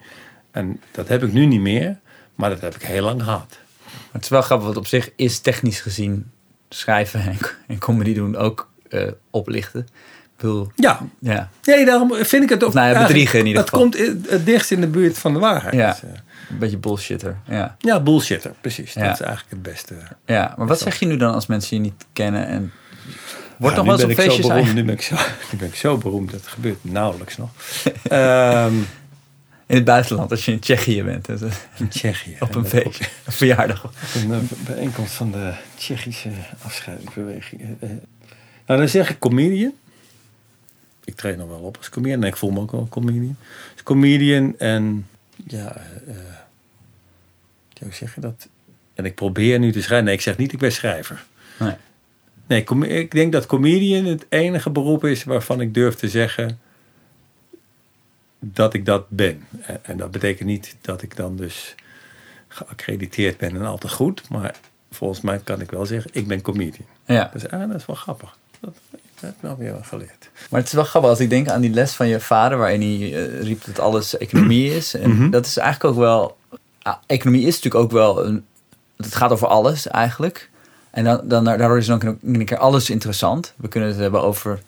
En 0.51 0.81
dat 0.91 1.09
heb 1.09 1.23
ik 1.23 1.33
nu 1.33 1.47
niet 1.47 1.61
meer, 1.61 1.99
maar 2.35 2.51
dat 2.51 2.61
heb 2.61 2.75
ik 2.75 2.83
heel 2.83 3.03
lang 3.03 3.23
gehad. 3.23 3.59
Maar 3.85 4.13
het 4.13 4.23
is 4.23 4.29
wel 4.29 4.43
grappig, 4.43 4.67
want 4.67 4.79
op 4.79 4.87
zich 4.87 5.11
is 5.17 5.39
technisch 5.39 5.81
gezien 5.81 6.31
schrijven 6.69 7.21
en, 7.21 7.37
en 7.67 7.79
comedy 7.79 8.15
doen 8.15 8.37
ook 8.37 8.69
eh, 8.89 9.09
oplichten. 9.31 9.87
Bedoel, 10.47 10.71
Ja, 10.77 11.01
ja, 11.21 11.51
nee, 11.65 11.85
daarom 11.85 12.15
vind 12.15 12.43
ik 12.43 12.49
het 12.49 12.63
ook... 12.63 12.69
Of 12.69 12.75
nou 12.75 12.87
ja, 12.89 12.95
eigenlijk- 12.95 13.07
bedriegen 13.07 13.39
in 13.39 13.47
ieder 13.47 13.61
Het 13.63 13.71
geval. 13.71 13.85
komt 13.91 14.29
het 14.31 14.47
dichtst 14.47 14.71
in 14.71 14.81
de 14.81 14.87
buurt 14.87 15.19
van 15.19 15.33
de 15.33 15.39
waarheid. 15.39 15.75
Ja. 15.75 15.91
Dus, 15.91 16.03
eh, 16.03 16.09
een 16.51 16.59
beetje 16.59 16.77
bullshitter. 16.79 17.37
Ja. 17.49 17.77
ja 17.79 18.01
bullshitter, 18.01 18.53
precies. 18.61 18.93
Ja. 18.93 19.03
Dat 19.05 19.13
is 19.15 19.21
eigenlijk 19.21 19.51
het 19.51 19.63
beste. 19.63 19.95
ja, 20.27 20.55
maar 20.57 20.67
wat 20.67 20.79
zeg 20.81 20.99
je 20.99 21.07
nu 21.07 21.17
dan 21.17 21.35
als 21.35 21.47
mensen 21.47 21.77
je 21.77 21.83
niet 21.83 22.05
kennen? 22.13 22.47
En 22.47 22.73
wordt 23.57 23.77
Ja, 23.77 23.83
nog 23.83 23.97
wel 23.97 24.09
eens 24.09 24.15
feestjes 24.19 24.37
beroemd, 24.47 24.51
eigenlijk- 24.53 24.75
nu 24.81 24.85
ben, 24.85 24.95
ik 24.95 25.03
zo, 25.03 25.15
nu 25.53 25.59
ben 25.59 25.69
ik 25.69 25.75
zo 25.75 25.97
beroemd, 25.97 26.31
dat 26.31 26.47
gebeurt 26.47 26.79
nauwelijks 26.85 27.37
nog. 27.37 27.51
Ehm, 28.09 28.75
in 29.67 29.75
het 29.77 29.85
buitenland, 29.85 30.31
als 30.31 30.45
je 30.45 30.53
in 30.53 30.59
Tsjechië 30.61 31.03
bent. 31.03 31.29
In 31.77 31.89
Tsjechië. 31.89 32.37
op 32.41 32.55
een 32.55 32.65
En 32.65 32.71
feestje, 32.71 33.05
een 33.25 33.33
verjaardag. 33.33 33.85
Op 33.85 33.93
een 34.15 34.33
eh, 34.33 34.39
bijeenkomst 34.67 35.13
van 35.13 35.31
de 35.33 35.53
Tsjechische 35.77 36.29
afscheidingsbeweging. 36.65 37.61
Eh. 37.81 37.89
Nou, 38.67 38.81
dan 38.81 38.89
zeg 38.89 39.11
ik 39.11 39.19
comedian. 39.19 39.73
Ik 41.09 41.15
treed 41.15 41.37
nog 41.37 41.49
wel 41.49 41.61
op 41.61 41.77
als 41.77 41.89
comedian. 41.89 42.23
En 42.23 42.29
ik 42.29 42.37
voel 42.37 42.51
me 42.51 42.61
ook 42.61 42.71
wel 42.71 42.81
een 42.81 42.89
comedian. 42.89 43.37
Dus 43.73 43.83
comedian 43.83 44.59
en 44.59 45.07
ja, 45.47 45.77
eh, 45.77 45.85
eh, 46.09 46.17
ja, 47.69 47.85
hoe 47.85 47.93
zeg 47.93 48.15
je 48.15 48.21
dat? 48.21 48.49
En 48.95 49.05
ik 49.05 49.15
probeer 49.15 49.59
nu 49.59 49.73
te 49.73 49.83
schrijven. 49.83 50.05
Nee, 50.05 50.15
ik 50.15 50.21
zeg 50.21 50.37
niet 50.37 50.53
ik 50.53 50.59
ben 50.59 50.73
schrijver. 50.73 51.25
Nee. 51.59 51.75
Nee, 52.47 52.65
ik 52.89 53.11
denk 53.11 53.33
dat 53.33 53.47
comedian 53.47 54.05
het 54.05 54.27
enige 54.29 54.71
beroep 54.71 55.05
is 55.05 55.25
waarvan 55.25 55.61
ik 55.61 55.75
durf 55.75 55.95
te 55.95 56.09
zeggen 56.09 56.59
dat 58.39 58.75
ik 58.75 58.85
dat 58.85 59.09
ben. 59.09 59.45
En, 59.83 59.97
dat 59.97 60.11
betekent 60.11 60.49
niet 60.49 60.77
dat 60.81 61.03
ik 61.03 61.17
dan 61.17 61.37
dus 61.37 61.75
geaccrediteerd 62.49 63.37
ben 63.37 63.57
en 63.57 63.65
al 63.65 63.79
te 63.79 63.89
goed. 63.89 64.29
Maar 64.29 64.57
volgens 64.91 65.21
mij 65.21 65.39
kan 65.39 65.61
ik 65.61 65.71
wel 65.71 65.87
zeggen, 65.87 66.11
ik 66.15 66.27
ben 66.27 66.41
comedian. 66.41 66.87
Ja. 67.07 67.31
Dus 67.33 67.49
ah, 67.49 67.69
dat 67.69 67.81
is 67.81 67.87
wel 67.87 67.97
grappig. 67.97 68.37
Dat, 68.61 68.79
dat 69.21 69.31
heb 69.31 69.35
ik 69.35 69.43
nou 69.43 69.73
wel 69.73 69.83
geleerd. 69.83 70.31
Maar 70.51 70.61
het 70.61 70.69
is 70.69 70.75
wel 70.75 70.85
grappig 70.85 71.11
als 71.11 71.21
ik 71.21 71.31
denk 71.31 71.49
aan 71.49 71.61
die 71.61 71.71
les 71.71 71.93
van 71.93 72.09
je 72.09 72.21
vader, 72.21 72.59
waarin 72.59 72.81
hij 72.81 73.15
eh, 73.27 73.41
riep 73.43 73.65
dat 73.65 73.79
alles 73.79 74.17
economie 74.17 74.75
is. 74.77 74.95
En 74.95 75.11
Mhm. 75.11 75.31
dat 75.31 75.47
is 75.47 75.57
eigenlijk 75.57 75.95
ook 75.95 76.01
wel. 76.01 76.37
ah, 76.83 76.95
economie 77.07 77.47
is 77.47 77.55
natuurlijk 77.55 77.85
ook 77.85 77.91
wel 77.91 78.25
een. 78.27 78.45
Het 78.97 79.15
gaat 79.15 79.31
over 79.31 79.47
alles 79.49 79.87
eigenlijk. 79.89 80.51
En 80.91 81.05
dan, 81.05 81.21
dan, 81.25 81.45
daardoor 81.45 81.79
is 81.79 81.87
dan 81.87 81.97
ook 82.09 82.15
een 82.23 82.45
keer 82.45 82.59
alles 82.59 82.91
interessant. 82.91 83.53
We 83.57 83.69
kunnen 83.69 83.89
het 83.89 83.99
hebben 83.99 84.23
over 84.23 84.61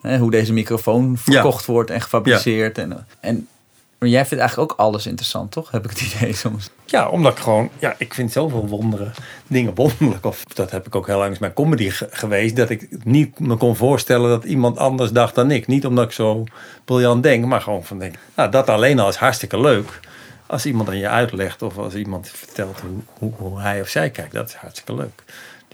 hè, 0.00 0.18
hoe 0.18 0.30
deze 0.30 0.52
microfoon 0.52 1.18
verkocht 1.18 1.66
wordt 1.66 1.90
en 1.90 2.00
gefabriceerd. 2.00 2.78
En, 2.78 3.06
en 3.20 3.48
maar 3.98 4.08
jij 4.08 4.26
vindt 4.26 4.40
eigenlijk 4.42 4.72
ook 4.72 4.78
alles 4.78 5.06
interessant, 5.06 5.50
toch? 5.50 5.70
Heb 5.70 5.84
ik 5.84 5.90
het 5.90 6.00
idee 6.00 6.32
soms. 6.34 6.70
Ja, 6.92 7.08
omdat 7.08 7.32
ik 7.32 7.38
gewoon, 7.38 7.70
ja, 7.78 7.94
ik 7.98 8.14
vind 8.14 8.32
zoveel 8.32 8.66
wonderen, 8.68 9.12
dingen 9.46 9.74
wonderlijk. 9.74 10.24
Of 10.26 10.44
dat 10.44 10.70
heb 10.70 10.86
ik 10.86 10.94
ook 10.94 11.06
heel 11.06 11.18
lang 11.18 11.30
eens 11.30 11.38
mijn 11.38 11.52
comedy 11.52 11.90
ge- 11.90 12.08
geweest. 12.10 12.56
Dat 12.56 12.70
ik 12.70 12.88
niet 13.04 13.38
me 13.38 13.56
kon 13.56 13.76
voorstellen 13.76 14.28
dat 14.30 14.44
iemand 14.44 14.78
anders 14.78 15.10
dacht 15.10 15.34
dan 15.34 15.50
ik. 15.50 15.66
Niet 15.66 15.86
omdat 15.86 16.04
ik 16.04 16.12
zo 16.12 16.44
briljant 16.84 17.22
denk, 17.22 17.44
maar 17.44 17.60
gewoon 17.60 17.84
van 17.84 17.98
denk. 17.98 18.14
Nou, 18.36 18.50
dat 18.50 18.68
alleen 18.68 18.98
al 18.98 19.08
is 19.08 19.16
hartstikke 19.16 19.60
leuk. 19.60 20.00
Als 20.46 20.66
iemand 20.66 20.88
aan 20.88 20.98
je 20.98 21.08
uitlegt 21.08 21.62
of 21.62 21.78
als 21.78 21.94
iemand 21.94 22.28
vertelt 22.28 22.80
hoe, 23.18 23.32
hoe, 23.36 23.60
hij 23.60 23.80
of 23.80 23.88
zij 23.88 24.10
kijkt, 24.10 24.32
dat 24.32 24.48
is 24.48 24.54
hartstikke 24.54 24.94
leuk. 24.94 25.22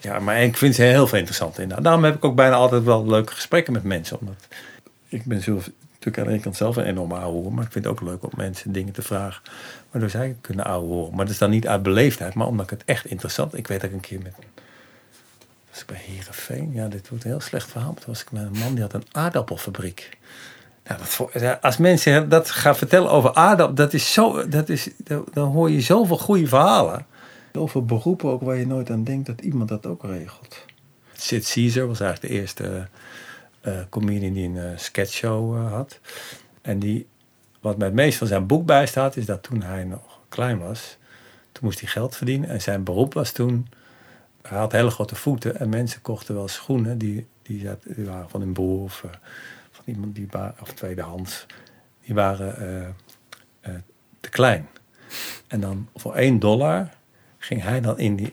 Ja, 0.00 0.18
maar 0.18 0.42
ik 0.42 0.56
vind 0.56 0.74
ze 0.74 0.82
heel 0.82 1.06
veel 1.06 1.18
interessant 1.18 1.58
in. 1.58 1.72
Daarom 1.80 2.04
heb 2.04 2.14
ik 2.14 2.24
ook 2.24 2.34
bijna 2.34 2.54
altijd 2.54 2.84
wel 2.84 3.06
leuke 3.06 3.32
gesprekken 3.32 3.72
met 3.72 3.82
mensen. 3.82 4.20
Omdat 4.20 4.36
ik 5.08 5.24
ben 5.24 5.42
zelf, 5.42 5.70
natuurlijk 6.08 6.18
aan 6.18 6.24
de 6.24 6.32
ene 6.32 6.42
kant 6.42 6.56
zelf 6.56 6.76
een 6.76 6.90
enorme 6.90 7.14
ouwe, 7.14 7.50
maar 7.50 7.64
ik 7.64 7.72
vind 7.72 7.84
het 7.84 7.92
ook 7.92 8.00
leuk 8.00 8.22
om 8.22 8.30
mensen 8.36 8.72
dingen 8.72 8.92
te 8.92 9.02
vragen 9.02 9.42
waardoor 9.90 10.10
zij 10.10 10.36
kunnen 10.40 10.64
ouwe 10.64 10.86
horen. 10.86 11.14
Maar 11.14 11.24
dat 11.24 11.34
is 11.34 11.40
dan 11.40 11.50
niet 11.50 11.68
uit 11.68 11.82
beleefdheid, 11.82 12.34
maar 12.34 12.46
omdat 12.46 12.64
ik 12.64 12.78
het 12.78 12.84
echt 12.84 13.06
interessant. 13.06 13.56
Ik 13.56 13.66
weet 13.66 13.80
dat 13.80 13.90
ik 13.90 13.96
een 13.96 14.02
keer 14.02 14.20
met 14.22 14.34
was 15.70 15.80
ik 15.80 15.86
bij 15.86 16.14
Herenveen. 16.14 16.72
Ja, 16.72 16.88
dit 16.88 17.08
wordt 17.08 17.24
een 17.24 17.30
heel 17.30 17.40
slecht 17.40 17.70
verhaal. 17.70 17.94
Toen 17.94 18.04
was 18.06 18.22
ik 18.22 18.32
met 18.32 18.42
een 18.42 18.58
man 18.58 18.74
die 18.74 18.82
had 18.82 18.92
een 18.92 19.06
aardappelfabriek. 19.12 20.18
Nou, 20.84 21.00
dat, 21.32 21.62
als 21.62 21.76
mensen 21.76 22.28
dat 22.28 22.50
gaan 22.50 22.76
vertellen 22.76 23.10
over 23.10 23.34
aardappel, 23.34 23.74
dat 23.74 23.92
is 23.92 24.12
zo, 24.12 24.48
dat 24.48 24.68
is, 24.68 24.90
dan 25.32 25.52
hoor 25.52 25.70
je 25.70 25.80
zoveel 25.80 26.18
goede 26.18 26.46
verhalen. 26.46 27.06
Over 27.52 27.84
beroepen 27.84 28.30
ook 28.30 28.42
waar 28.42 28.56
je 28.56 28.66
nooit 28.66 28.90
aan 28.90 29.04
denkt 29.04 29.26
dat 29.26 29.40
iemand 29.40 29.68
dat 29.68 29.86
ook 29.86 30.04
regelt. 30.04 30.64
Sid 31.12 31.50
Caesar 31.52 31.86
was 31.86 32.00
eigenlijk 32.00 32.32
de 32.32 32.40
eerste 32.40 32.88
comedian 33.88 34.32
die 34.32 34.48
een 34.48 34.56
eh, 34.58 34.78
sketchshow 34.78 35.56
eh, 35.56 35.72
had. 35.72 36.00
En 36.62 36.78
die, 36.78 37.06
wat 37.60 37.76
mij 37.78 37.86
het 37.86 37.96
meest 37.96 38.18
van 38.18 38.26
zijn 38.26 38.46
boek 38.46 38.66
bijstaat, 38.66 39.16
is 39.16 39.26
dat 39.26 39.42
toen 39.42 39.62
hij 39.62 39.84
nog 39.84 40.18
klein 40.28 40.58
was, 40.58 40.96
toen 41.52 41.64
moest 41.64 41.80
hij 41.80 41.88
geld 41.88 42.16
verdienen. 42.16 42.48
En 42.48 42.60
zijn 42.60 42.84
beroep 42.84 43.14
was 43.14 43.32
toen, 43.32 43.68
hij 44.42 44.58
had 44.58 44.72
hele 44.72 44.90
grote 44.90 45.14
voeten 45.14 45.58
en 45.58 45.68
mensen 45.68 46.02
kochten 46.02 46.34
wel 46.34 46.48
schoenen 46.48 46.98
die, 46.98 47.26
die, 47.42 47.60
zat- 47.60 47.82
die 47.96 48.04
waren 48.04 48.30
van 48.30 48.42
een 48.42 48.52
broer 48.52 48.82
of 48.82 49.04
eh, 49.04 49.10
van 49.70 49.84
iemand 49.86 50.14
die 50.14 50.28
of 50.60 50.72
tweedehands. 50.72 51.46
Die 52.04 52.14
waren 52.14 52.56
eh, 52.56 52.88
eh, 53.60 53.80
te 54.20 54.28
klein. 54.28 54.68
En 55.46 55.60
dan 55.60 55.88
voor 55.94 56.14
1 56.14 56.38
dollar 56.38 56.96
ging 57.38 57.62
hij 57.62 57.80
dan 57.80 57.98
in 57.98 58.16
die, 58.16 58.32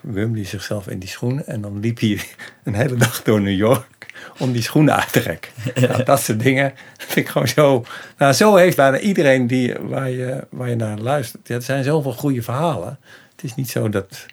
wurmde 0.00 0.38
hij 0.38 0.46
zichzelf 0.48 0.88
in 0.88 0.98
die 0.98 1.08
schoenen 1.08 1.46
en 1.46 1.60
dan 1.60 1.80
liep 1.80 1.98
hij 1.98 2.20
een 2.64 2.74
hele 2.74 2.96
dag 2.96 3.22
door 3.22 3.40
New 3.40 3.56
York 3.56 3.95
om 4.38 4.52
die 4.52 4.62
schoenen 4.62 4.96
uit 4.96 5.12
te 5.12 5.20
rekken. 5.20 5.52
Nou, 5.88 6.02
dat 6.02 6.20
soort 6.20 6.40
dingen 6.40 6.72
vind 6.96 7.26
ik 7.26 7.28
gewoon 7.32 7.48
zo. 7.48 7.84
Nou, 8.18 8.32
zo 8.32 8.56
heeft 8.56 8.76
bijna 8.76 8.98
iedereen 8.98 9.46
die, 9.46 9.74
waar, 9.80 10.10
je, 10.10 10.46
waar 10.50 10.68
je 10.68 10.76
naar 10.76 10.98
luistert. 10.98 11.48
Ja, 11.48 11.54
er 11.54 11.62
zijn 11.62 11.84
zoveel 11.84 12.12
goede 12.12 12.42
verhalen. 12.42 12.98
Het 13.36 13.44
is 13.44 13.54
niet 13.54 13.70
zo 13.70 13.88
dat 13.88 14.26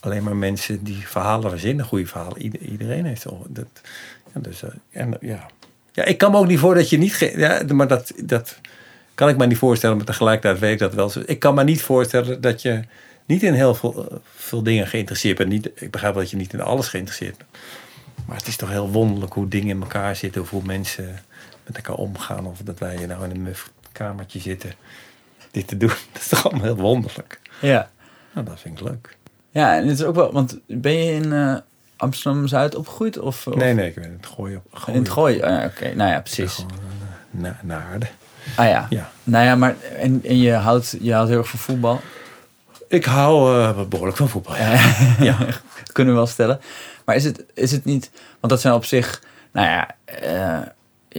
alleen 0.00 0.22
maar 0.22 0.36
mensen 0.36 0.84
die 0.84 1.08
verhalen 1.08 1.50
verzinnen, 1.50 1.84
goede 1.84 2.06
verhalen. 2.06 2.42
Ieder- 2.42 2.60
iedereen 2.60 3.04
heeft 3.04 3.20
zo. 3.20 3.46
Dat, 3.48 3.66
ja, 4.34 4.40
dus, 4.40 4.62
eh, 4.62 4.70
en, 4.90 5.16
ja. 5.20 5.46
ja, 5.92 6.04
ik 6.04 6.18
kan 6.18 6.30
me 6.30 6.36
ook 6.38 6.46
niet 6.46 6.58
voor 6.58 6.74
dat 6.74 6.88
je 6.90 6.98
niet. 6.98 7.32
Ja, 7.36 7.62
maar 7.72 7.88
dat, 7.88 8.12
dat 8.24 8.58
kan 9.14 9.28
ik 9.28 9.36
me 9.36 9.46
niet 9.46 9.58
voorstellen, 9.58 9.96
maar 9.96 10.06
tegelijkertijd 10.06 10.58
weet 10.58 10.72
ik 10.72 10.78
dat 10.78 10.94
wel. 10.94 11.12
Ik 11.26 11.38
kan 11.38 11.54
me 11.54 11.64
niet 11.64 11.82
voorstellen 11.82 12.40
dat 12.40 12.62
je 12.62 12.80
niet 13.26 13.42
in 13.42 13.52
heel 13.54 13.74
veel, 13.74 14.08
eh, 14.10 14.16
veel 14.36 14.62
dingen 14.62 14.86
geïnteresseerd 14.86 15.36
bent. 15.36 15.50
Niet, 15.50 15.70
ik 15.74 15.90
begrijp 15.90 16.12
wel 16.14 16.22
dat 16.22 16.30
je 16.30 16.36
niet 16.36 16.52
in 16.52 16.60
alles 16.60 16.88
geïnteresseerd 16.88 17.36
bent. 17.36 17.50
Maar 18.28 18.36
het 18.36 18.46
is 18.46 18.56
toch 18.56 18.68
heel 18.68 18.90
wonderlijk 18.90 19.32
hoe 19.32 19.48
dingen 19.48 19.68
in 19.68 19.80
elkaar 19.80 20.16
zitten, 20.16 20.42
of 20.42 20.50
hoe 20.50 20.62
mensen 20.64 21.18
met 21.66 21.76
elkaar 21.76 21.94
omgaan. 21.94 22.46
Of 22.46 22.58
dat 22.58 22.78
wij 22.78 22.96
hier 22.96 23.06
nou 23.06 23.24
in 23.24 23.30
een 23.30 23.42
muf 23.42 23.70
kamertje 23.92 24.40
zitten 24.40 24.72
dit 25.50 25.68
te 25.68 25.76
doen. 25.76 25.88
Dat 26.12 26.22
is 26.22 26.28
toch 26.28 26.44
allemaal 26.44 26.64
heel 26.64 26.76
wonderlijk. 26.76 27.40
Ja. 27.60 27.90
Nou, 28.32 28.46
dat 28.46 28.60
vind 28.60 28.80
ik 28.80 28.88
leuk. 28.88 29.16
Ja, 29.50 29.76
en 29.76 29.88
het 29.88 29.98
is 29.98 30.04
ook 30.04 30.14
wel, 30.14 30.32
want 30.32 30.58
ben 30.66 30.92
je 30.92 31.12
in 31.12 31.32
eh, 31.32 31.56
Amsterdam-Zuid 31.96 32.74
opgegroeid? 32.74 33.18
Of, 33.18 33.46
of 33.46 33.54
Nee, 33.54 33.74
nee, 33.74 33.88
ik 33.88 33.94
ben 33.94 34.04
in 34.04 34.12
het 34.12 34.26
gooien. 34.26 34.62
in 34.86 34.94
het 34.94 35.08
Gooi? 35.08 35.40
Ah, 35.42 35.50
ja, 35.50 35.64
Oké, 35.64 35.94
nou 35.94 36.10
ja, 36.10 36.20
precies. 36.20 36.54
Gewoon 36.54 36.70
eh, 36.70 37.40
na, 37.40 37.58
naarden. 37.62 38.08
Ah 38.56 38.68
ja. 38.68 38.86
Ja. 38.90 39.10
Nou 39.24 39.44
ja, 39.44 39.56
maar 39.56 39.76
en, 39.96 40.20
en 40.24 40.38
je, 40.38 40.52
houdt, 40.52 40.96
je 41.00 41.12
houdt 41.12 41.28
heel 41.28 41.38
erg 41.38 41.48
van 41.48 41.58
voetbal. 41.58 42.00
Ik 42.88 43.04
hou 43.04 43.62
eh, 43.62 43.82
behoorlijk 43.88 44.16
van 44.16 44.28
voetbal. 44.28 44.56
Ja. 44.56 44.72
ja. 45.30 45.38
Dat 45.78 45.92
kunnen 45.92 46.12
we 46.12 46.18
wel 46.18 46.28
stellen. 46.28 46.60
Maar 47.08 47.16
is 47.16 47.24
het, 47.24 47.44
is 47.54 47.72
het 47.72 47.84
niet... 47.84 48.10
Want 48.40 48.52
dat 48.52 48.60
zijn 48.60 48.74
op 48.74 48.84
zich... 48.84 49.22
Nou 49.52 49.66
ja, 49.66 49.94
eh, 50.04 50.60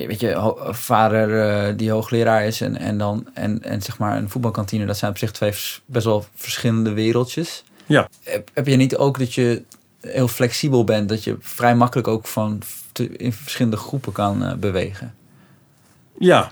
weet 0.08 0.19
je, 0.19 0.54
vader 0.69 1.49
eh, 1.49 1.78
die 1.78 1.91
hoogleraar 1.91 2.45
is 2.45 2.62
en, 2.62 2.78
en 2.78 2.97
dan 2.97 3.28
en, 3.34 3.63
en 3.63 3.82
zeg 3.82 3.97
maar 3.97 4.17
een 4.17 4.30
voetbalkantine, 4.30 4.86
dat 4.86 4.97
zijn 4.97 5.12
op 5.12 5.17
zich 5.17 5.32
twee 5.32 5.54
best 5.86 6.06
wel 6.06 6.25
verschillende 6.36 6.93
wereldjes. 6.93 7.63
Ja. 7.86 8.10
Heb, 8.23 8.49
heb 8.54 8.67
je 8.67 8.75
niet 8.75 8.97
ook 8.97 9.19
dat 9.19 9.34
je 9.34 9.63
heel 10.02 10.28
flexibel 10.28 10.84
bent, 10.84 11.10
dat 11.10 11.23
je 11.23 11.38
vrij 11.39 11.75
makkelijk 11.75 12.08
ook 12.08 12.28
van 12.28 12.62
te- 12.91 13.17
in 13.17 13.34
verschillende 13.34 13.78
groepen 13.78 14.12
kan 14.12 14.45
eh, 14.45 14.54
bewegen? 14.54 15.15
ja. 16.19 16.52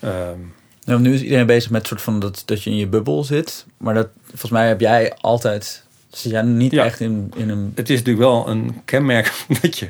Ehm, 0.00 0.38
Nou, 0.84 1.00
nu 1.00 1.14
is 1.14 1.22
iedereen 1.22 1.46
bezig 1.46 1.70
met 1.70 1.86
soort 1.86 2.02
van 2.02 2.20
dat, 2.20 2.42
dat 2.46 2.62
je 2.62 2.70
in 2.70 2.76
je 2.76 2.86
bubbel 2.86 3.24
zit, 3.24 3.66
maar 3.76 3.94
dat 3.94 4.08
volgens 4.28 4.50
mij 4.50 4.68
heb 4.68 4.80
jij 4.80 5.14
altijd 5.20 5.84
zit 6.10 6.32
jij 6.32 6.42
niet 6.42 6.72
Ja. 6.72 6.84
echt 6.84 7.00
in, 7.00 7.32
in 7.36 7.48
een 7.48 7.72
het 7.74 7.90
is 7.90 7.98
natuurlijk 7.98 8.24
wel 8.26 8.48
een 8.48 8.80
kenmerk 8.84 9.32
dat 9.62 9.78
je 9.78 9.88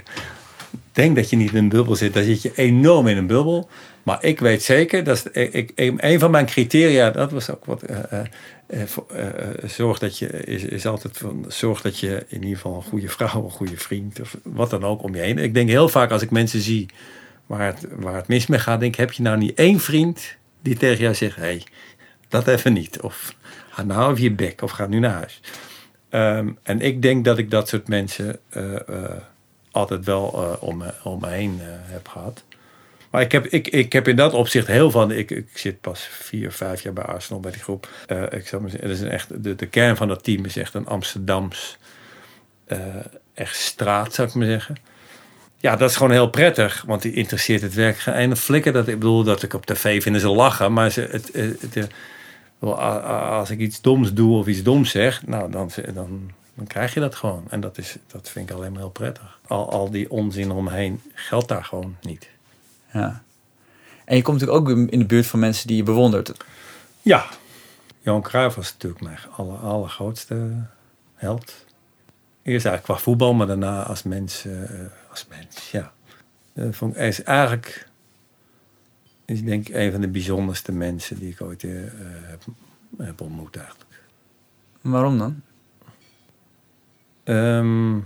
denkt 0.92 1.16
dat 1.16 1.30
je 1.30 1.36
niet 1.36 1.50
in 1.50 1.56
een 1.56 1.68
bubbel 1.68 1.96
zit. 1.96 2.14
Dan 2.14 2.22
zit 2.24 2.42
je 2.42 2.52
enorm 2.54 3.06
in 3.06 3.16
een 3.16 3.26
bubbel. 3.26 3.68
Maar 4.02 4.24
ik 4.24 4.40
weet 4.40 4.62
zeker, 4.62 5.04
dat 5.04 5.28
ik, 5.32 5.72
ik, 5.74 5.92
een 5.96 6.18
van 6.18 6.30
mijn 6.30 6.46
criteria, 6.46 7.10
dat 7.10 7.30
was 7.32 7.50
ook 7.50 7.64
wat. 7.64 7.82
eh, 7.82 7.98
eh, 8.12 8.20
eh, 8.66 8.82
eh, 8.82 9.26
eh, 9.28 9.68
zorg 9.68 9.98
dat 9.98 10.18
je, 10.18 10.26
is, 10.28 10.62
is 10.62 10.86
altijd 10.86 11.16
van, 11.18 11.44
zorg 11.48 11.80
dat 11.80 11.98
je 11.98 12.24
in 12.28 12.42
ieder 12.42 12.56
geval 12.56 12.76
een 12.76 12.82
goede 12.82 13.08
vrouw, 13.08 13.44
een 13.44 13.50
goede 13.50 13.76
vriend, 13.76 14.20
of 14.20 14.36
wat 14.42 14.70
dan 14.70 14.84
ook 14.84 15.02
om 15.02 15.14
je 15.14 15.20
heen. 15.20 15.38
Ik 15.38 15.54
denk 15.54 15.68
heel 15.68 15.88
vaak 15.88 16.10
als 16.10 16.22
ik 16.22 16.30
mensen 16.30 16.60
zie 16.60 16.86
waar 17.46 17.66
het, 17.66 17.86
waar 17.96 18.14
het 18.14 18.28
mis 18.28 18.46
mee 18.46 18.58
gaat, 18.58 18.80
denk 18.80 18.92
ik, 18.92 18.98
heb 19.00 19.12
je 19.12 19.22
nou 19.22 19.38
niet 19.38 19.54
één 19.58 19.80
vriend 19.80 20.36
die 20.62 20.76
tegen 20.76 21.02
jou 21.02 21.14
zegt, 21.14 21.36
hé, 21.36 21.42
hey, 21.42 21.62
dat 22.28 22.48
even 22.48 22.72
niet. 22.72 23.00
Of 23.00 23.34
ga 23.70 23.82
nou 23.82 24.10
even 24.12 24.22
je 24.22 24.32
bek, 24.32 24.62
of 24.62 24.70
ga 24.70 24.86
nu 24.86 24.98
naar 24.98 25.12
huis. 25.14 25.40
Ehm, 26.10 26.48
en 26.62 26.80
ik 26.80 27.02
denk 27.02 27.24
dat 27.24 27.38
ik 27.38 27.50
dat 27.50 27.68
soort 27.68 27.88
mensen 27.88 28.38
eh, 28.48 28.88
eh, 28.88 29.10
altijd 29.70 30.04
wel 30.04 30.32
eh, 30.32 30.62
om, 30.62 30.76
me, 30.76 30.92
om 31.02 31.20
me 31.20 31.28
heen 31.28 31.58
heb 31.62 32.08
gehad. 32.08 32.44
Maar 33.10 33.22
ik 33.22 33.32
heb, 33.32 33.46
ik, 33.46 33.68
ik 33.68 33.92
heb 33.92 34.08
in 34.08 34.16
dat 34.16 34.32
opzicht 34.32 34.66
heel 34.66 34.90
van. 34.90 35.10
Ik, 35.10 35.30
ik 35.30 35.48
zit 35.54 35.80
pas 35.80 36.08
vier, 36.10 36.52
vijf 36.52 36.82
jaar 36.82 36.92
bij 36.92 37.04
Arsenal 37.04 37.40
bij 37.40 37.50
die 37.52 37.60
groep. 37.60 37.88
Ik 38.30 38.46
zou 38.46 38.62
maar 38.62 38.70
zeggen, 38.70 38.90
is 38.90 39.00
een 39.00 39.10
echt, 39.10 39.44
de, 39.44 39.54
de 39.54 39.66
kern 39.66 39.96
van 39.96 40.08
dat 40.08 40.24
team 40.24 40.44
is 40.44 40.56
echt 40.56 40.74
een 40.74 40.86
Amsterdams. 40.86 41.78
echt 43.34 43.56
straat, 43.56 44.14
zou 44.14 44.28
ik 44.28 44.34
maar 44.34 44.46
zeggen. 44.46 44.76
ja, 45.56 45.76
dat 45.76 45.90
is 45.90 45.96
gewoon 45.96 46.12
heel 46.12 46.30
prettig. 46.30 46.82
Want 46.86 47.02
die 47.02 47.12
interesseert 47.12 47.62
het 47.62 47.74
werk 47.74 47.98
geen 47.98 48.14
ene 48.14 48.36
flikker. 48.36 48.72
Dat, 48.72 48.88
ik 48.88 48.98
bedoel, 48.98 49.24
dat 49.24 49.42
ik 49.42 49.54
op 49.54 49.66
tv 49.66 50.02
vinden 50.02 50.20
ze 50.20 50.28
lachen. 50.28 50.72
Maar 50.72 50.90
ze, 50.90 51.00
het, 51.10 51.30
het, 51.32 51.88
als 52.60 53.50
ik 53.50 53.58
iets 53.58 53.80
doms 53.80 54.12
doe 54.12 54.38
of 54.38 54.46
iets 54.46 54.62
doms 54.62 54.90
zeg, 54.90 55.26
nou, 55.26 55.50
dan, 55.50 55.70
dan, 55.94 56.30
dan 56.54 56.66
krijg 56.66 56.94
je 56.94 57.00
dat 57.00 57.14
gewoon. 57.14 57.44
En 57.50 57.60
dat, 57.60 57.78
is, 57.78 57.96
dat 58.06 58.28
vind 58.28 58.50
ik 58.50 58.56
alleen 58.56 58.70
maar 58.72 58.80
heel 58.80 58.90
prettig. 58.90 59.38
Al, 59.46 59.70
al 59.70 59.90
die 59.90 60.10
onzin 60.10 60.50
omheen 60.50 61.00
geldt 61.14 61.48
daar 61.48 61.64
gewoon 61.64 61.96
niet. 62.00 62.28
Ja. 62.92 63.22
En 64.04 64.16
je 64.16 64.22
komt 64.22 64.40
natuurlijk 64.40 64.68
ook 64.68 64.90
in 64.90 64.98
de 64.98 65.04
buurt 65.04 65.26
van 65.26 65.38
mensen 65.38 65.66
die 65.66 65.76
je 65.76 65.82
bewondert. 65.82 66.32
Ja, 67.02 67.26
Johan 68.00 68.22
Cruijff 68.22 68.56
was 68.56 68.72
natuurlijk 68.72 69.02
mijn 69.02 69.18
aller, 69.36 69.58
allergrootste 69.58 70.66
held. 71.14 71.64
Eerst 72.42 72.66
eigenlijk 72.66 72.82
qua 72.82 72.96
voetbal, 72.96 73.34
maar 73.34 73.46
daarna 73.46 73.82
als 73.82 74.02
mens. 74.02 74.44
eh, 74.44 74.52
als 75.10 75.26
mens, 75.28 75.70
ja. 75.70 75.92
Vond 76.70 76.96
ik, 76.96 77.02
is 77.02 77.22
eigenlijk, 77.22 77.88
is 79.30 79.42
denk 79.42 79.68
ik 79.68 79.74
een 79.74 79.92
van 79.92 80.00
de 80.00 80.08
bijzonderste 80.08 80.72
mensen 80.72 81.18
die 81.18 81.30
ik 81.30 81.40
ooit 81.40 81.64
eh, 81.64 81.70
heb, 82.98 83.20
ontmoet 83.20 83.56
eigenlijk. 83.56 84.02
Waarom 84.80 85.18
dan? 85.18 85.42
Ehm, 87.24 87.96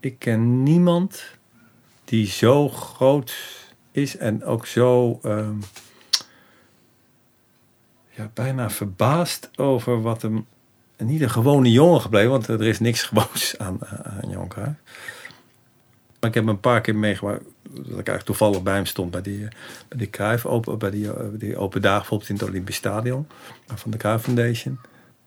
ik 0.00 0.18
ken 0.18 0.62
niemand 0.62 1.24
die 2.04 2.26
zo 2.26 2.68
groot 2.68 3.34
is 3.90 4.16
en 4.16 4.44
ook 4.44 4.66
zo 4.66 5.18
ehm, 5.22 5.56
ja, 8.10 8.30
bijna 8.34 8.70
verbaasd 8.70 9.50
over 9.58 10.02
wat 10.02 10.22
hem. 10.22 10.46
Niet 10.96 11.20
een 11.20 11.30
gewone 11.30 11.70
jongen 11.70 12.00
gebleven, 12.00 12.30
want 12.30 12.48
er 12.48 12.66
is 12.66 12.80
niks 12.80 13.02
gewoons 13.08 13.58
aan, 13.58 13.86
aan 13.86 14.48
Cruijff. 14.48 14.80
Maar 16.20 16.28
ik 16.30 16.34
heb 16.36 16.44
hem 16.44 16.48
een 16.54 16.60
paar 16.60 16.80
keer 16.80 16.96
meegemaakt 16.96 17.42
dat 17.62 17.80
ik 17.84 17.90
eigenlijk 17.90 18.24
toevallig 18.24 18.62
bij 18.62 18.74
hem 18.74 18.86
stond 18.86 19.10
bij 19.10 19.22
die, 19.22 19.44
eh, 19.44 19.50
bij 19.88 19.98
die 19.98 20.10
Cruijff 20.10 20.46
open, 20.46 20.78
bij 20.78 20.90
die, 20.90 21.12
eh, 21.12 21.24
die 21.32 21.56
open 21.56 21.82
dagen 21.82 21.98
bijvoorbeeld 21.98 22.30
in 22.30 22.36
het 22.36 22.48
Olympisch 22.48 22.76
Stadion 22.76 23.26
van 23.74 23.90
de 23.90 23.96
Cruijff 23.96 24.24
Foundation. 24.24 24.78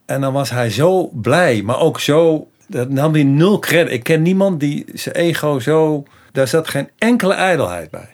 En 0.05 0.21
dan 0.21 0.33
was 0.33 0.49
hij 0.49 0.69
zo 0.69 1.07
blij, 1.07 1.61
maar 1.61 1.79
ook 1.79 1.99
zo. 1.99 2.47
Dat 2.67 2.89
nam 2.89 3.13
hij 3.13 3.23
nul 3.23 3.59
credit. 3.59 3.93
Ik 3.93 4.03
ken 4.03 4.21
niemand 4.21 4.59
die 4.59 4.85
zijn 4.93 5.15
ego 5.15 5.59
zo. 5.59 6.03
Daar 6.31 6.47
zat 6.47 6.67
geen 6.67 6.89
enkele 6.97 7.33
ijdelheid 7.33 7.89
bij. 7.89 8.09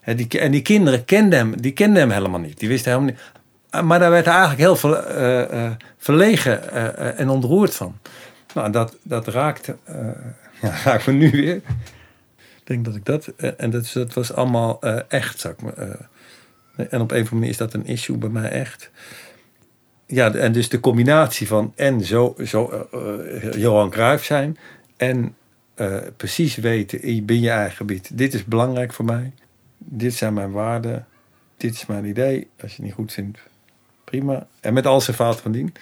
Hè, 0.00 0.14
die, 0.14 0.40
en 0.40 0.50
die 0.50 0.62
kinderen 0.62 1.04
kenden 1.04 1.38
hem, 1.38 1.60
die 1.60 1.72
kenden 1.72 2.00
hem 2.00 2.10
helemaal 2.10 2.40
niet. 2.40 2.58
Die 2.58 2.68
wisten 2.68 2.92
helemaal 2.92 3.12
niet. 3.12 3.22
Ah, 3.70 3.82
Maar 3.82 3.98
daar 3.98 4.10
werd 4.10 4.24
hij 4.24 4.34
eigenlijk 4.34 4.62
heel 4.62 4.76
ver, 4.76 4.94
eh, 4.94 5.64
eh, 5.64 5.72
verlegen 5.98 6.70
eh, 6.72 6.86
eh, 6.86 7.20
en 7.20 7.28
ontroerd 7.28 7.74
van. 7.74 7.98
Nou, 8.54 8.70
dat, 8.70 8.96
dat 9.02 9.28
raakte. 9.28 9.76
eh 9.84 9.96
ja, 10.62 10.72
raakt 10.84 11.06
me 11.06 11.12
nu 11.12 11.30
weer. 11.30 11.60
Denk 12.66 12.84
dat 12.84 12.94
ik 12.96 13.04
dat. 13.04 13.26
eh, 13.26 13.50
en 13.56 13.70
dat, 13.70 13.90
dat 13.94 14.14
was 14.14 14.32
allemaal 14.32 14.80
eh, 14.80 14.98
echt, 15.08 15.40
zou 15.40 15.54
ik 15.54 15.62
me, 15.62 15.72
eh, 15.72 15.88
en 16.76 16.84
op 16.84 16.90
een 16.90 17.00
of 17.00 17.10
andere 17.10 17.34
manier 17.34 17.48
is 17.48 17.56
dat 17.56 17.74
een 17.74 17.86
issue 17.86 18.16
bij 18.16 18.28
mij 18.28 18.50
echt. 18.50 18.90
Ja, 20.06 20.34
en 20.34 20.52
dus 20.52 20.68
de 20.68 20.80
combinatie 20.80 21.46
van 21.46 21.72
en 21.76 22.04
zo, 22.04 22.34
zo 22.44 22.88
eh, 22.92 23.52
Johan 23.52 23.90
Cruijff 23.90 24.24
zijn 24.24 24.58
en 24.96 25.34
precies 26.16 26.56
weten 26.56 27.02
in 27.02 27.24
binnen 27.24 27.44
je 27.44 27.50
eigen 27.50 27.76
gebied. 27.76 28.18
Dit 28.18 28.34
is 28.34 28.44
belangrijk 28.44 28.92
voor 28.92 29.04
mij. 29.04 29.32
Dit 29.78 30.14
zijn 30.14 30.34
mijn 30.34 30.50
waarden. 30.52 31.06
Dit 31.56 31.74
is 31.74 31.86
mijn 31.86 32.04
idee. 32.04 32.48
Als 32.60 32.70
je 32.70 32.76
het 32.76 32.84
niet 32.84 32.94
goed 32.94 33.12
vindt, 33.12 33.38
prima. 34.04 34.46
En 34.60 34.74
met 34.74 34.86
al 34.86 35.00
zijn 35.00 35.16
fouten 35.16 35.42
van 35.42 35.52
dien. 35.52 35.74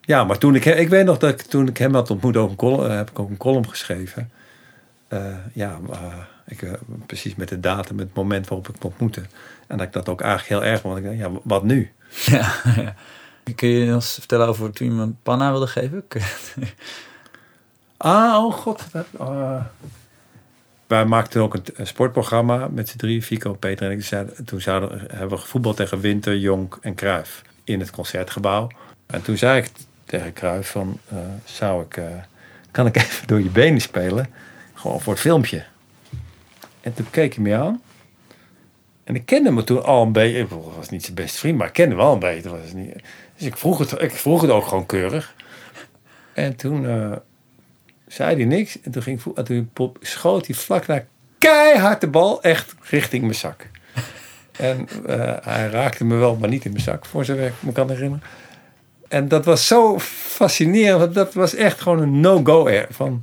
Ja, 0.00 0.24
maar 0.24 0.38
toen 0.38 0.54
ik, 0.54 0.64
ik 0.64 0.88
weet 0.88 1.04
nog 1.04 1.18
dat 1.18 1.50
toen 1.50 1.68
ik 1.68 1.76
hem 1.76 1.94
had 1.94 2.10
ontmoet, 2.10 2.36
ook 2.36 2.62
een 2.62 2.90
heb 2.90 3.10
ik 3.10 3.18
ook 3.18 3.30
een 3.30 3.36
column 3.36 3.68
geschreven. 3.68 4.30
Eh, 5.12 5.34
ja, 5.52 5.78
maar, 5.88 6.28
ik, 6.46 6.62
eh, 6.62 6.72
precies 7.06 7.34
met 7.34 7.48
de 7.48 7.60
datum, 7.60 7.96
met 7.96 8.06
het 8.06 8.14
moment 8.14 8.48
waarop 8.48 8.68
ik 8.68 8.74
hem 8.74 8.90
ontmoette. 8.90 9.22
En 9.66 9.76
dat 9.76 9.86
ik 9.86 9.92
dat 9.92 10.08
ook 10.08 10.20
eigenlijk 10.20 10.48
heel 10.62 10.70
erg 10.72 10.80
vond. 10.80 10.94
Want 10.94 11.06
ik 11.06 11.18
dacht, 11.20 11.32
ja, 11.32 11.40
wat 11.42 11.62
nu? 11.64 11.92
Ja, 12.24 12.54
ja. 12.76 12.94
Kun 13.54 13.68
je 13.68 13.92
eens 13.92 14.14
vertellen 14.14 14.46
over 14.46 14.70
toen 14.72 14.86
je 14.86 14.92
me 14.92 15.02
een 15.02 15.18
panna 15.22 15.50
wilde 15.50 15.66
geven? 15.66 16.04
Ah, 17.96 18.44
oh 18.44 18.52
god. 18.54 18.86
Dat, 18.92 19.06
ah. 19.18 19.64
Wij 20.86 21.04
maakten 21.04 21.42
ook 21.42 21.54
een, 21.54 21.86
sportprogramma 21.86 22.68
met 22.68 22.88
z'n 22.88 22.96
drie, 22.96 23.22
Fico, 23.22 23.52
Peter 23.54 23.86
en 23.90 23.92
ik. 23.96 24.04
Zeiden- 24.04 24.44
Toen 24.44 24.60
zouden, 24.60 25.00
hebben 25.10 25.28
we 25.28 25.36
gevoetbald 25.36 25.76
tegen 25.76 26.00
Winter, 26.00 26.36
Jonk 26.38 26.78
en 26.80 26.94
Kruif 26.94 27.42
in 27.64 27.80
het 27.80 27.90
concertgebouw. 27.90 28.68
En 29.06 29.22
toen 29.22 29.36
zei 29.36 29.58
ik 29.62 29.70
tegen 30.04 30.32
Kruif 30.32 30.70
van, 30.70 30.98
eh, 31.08 31.16
zou 31.44 31.82
ik, 31.84 31.96
eh, 31.96 32.04
kan 32.70 32.86
ik 32.86 32.96
even 32.96 33.26
door 33.26 33.40
je 33.42 33.50
benen 33.50 33.80
spelen? 33.80 34.26
Gewoon 34.82 35.00
voor 35.00 35.12
het 35.12 35.22
filmpje. 35.22 35.64
En 36.80 36.94
toen 36.94 37.10
keek 37.10 37.34
hij 37.34 37.42
me 37.42 37.56
aan. 37.56 37.82
En 39.04 39.14
ik 39.14 39.26
kende 39.26 39.50
me 39.50 39.64
toen 39.64 39.84
al 39.84 40.02
een 40.02 40.12
beetje. 40.12 40.38
Ik 40.38 40.48
was 40.76 40.88
niet 40.88 41.02
zijn 41.02 41.14
beste 41.14 41.38
vriend, 41.38 41.58
maar 41.58 41.66
ik 41.66 41.72
kende 41.72 41.94
hem 41.94 42.04
wel 42.04 42.12
een 42.12 42.18
beetje. 42.18 42.48
Was 42.50 42.72
niet, 42.72 42.94
dus 43.36 43.46
ik 43.46 43.56
vroeg, 43.56 43.78
het, 43.78 44.00
ik 44.00 44.10
vroeg 44.10 44.40
het 44.40 44.50
ook 44.50 44.66
gewoon 44.66 44.86
keurig. 44.86 45.34
En 46.32 46.56
toen 46.56 46.86
eh, 46.86 47.12
zei 48.06 48.34
hij 48.36 48.44
niks. 48.44 48.80
En 48.80 48.90
toen, 48.90 49.02
ging, 49.02 49.22
en 49.34 49.44
toen 49.44 49.70
pop- 49.72 49.98
schoot 50.00 50.46
hij 50.46 50.56
vlak 50.56 50.86
naar 50.86 51.06
keihard 51.38 52.00
de 52.00 52.08
bal 52.08 52.42
echt 52.42 52.74
richting 52.80 53.22
mijn 53.22 53.34
zak. 53.34 53.66
En 54.58 54.88
eh, 55.06 55.36
hij 55.42 55.68
raakte 55.68 56.04
me 56.04 56.16
wel, 56.16 56.36
maar 56.36 56.48
niet 56.48 56.64
in 56.64 56.72
mijn 56.72 56.84
zak, 56.84 57.06
voor 57.06 57.24
zover 57.24 57.46
ik 57.46 57.52
me 57.60 57.72
kan 57.72 57.90
herinneren. 57.90 58.22
En 59.08 59.28
dat 59.28 59.44
was 59.44 59.66
zo 59.66 59.98
fascinerend, 59.98 61.00
want 61.00 61.14
dat 61.14 61.34
was 61.34 61.54
echt 61.54 61.80
gewoon 61.80 62.00
een 62.02 62.20
no-go. 62.20 62.84
Van, 62.90 63.22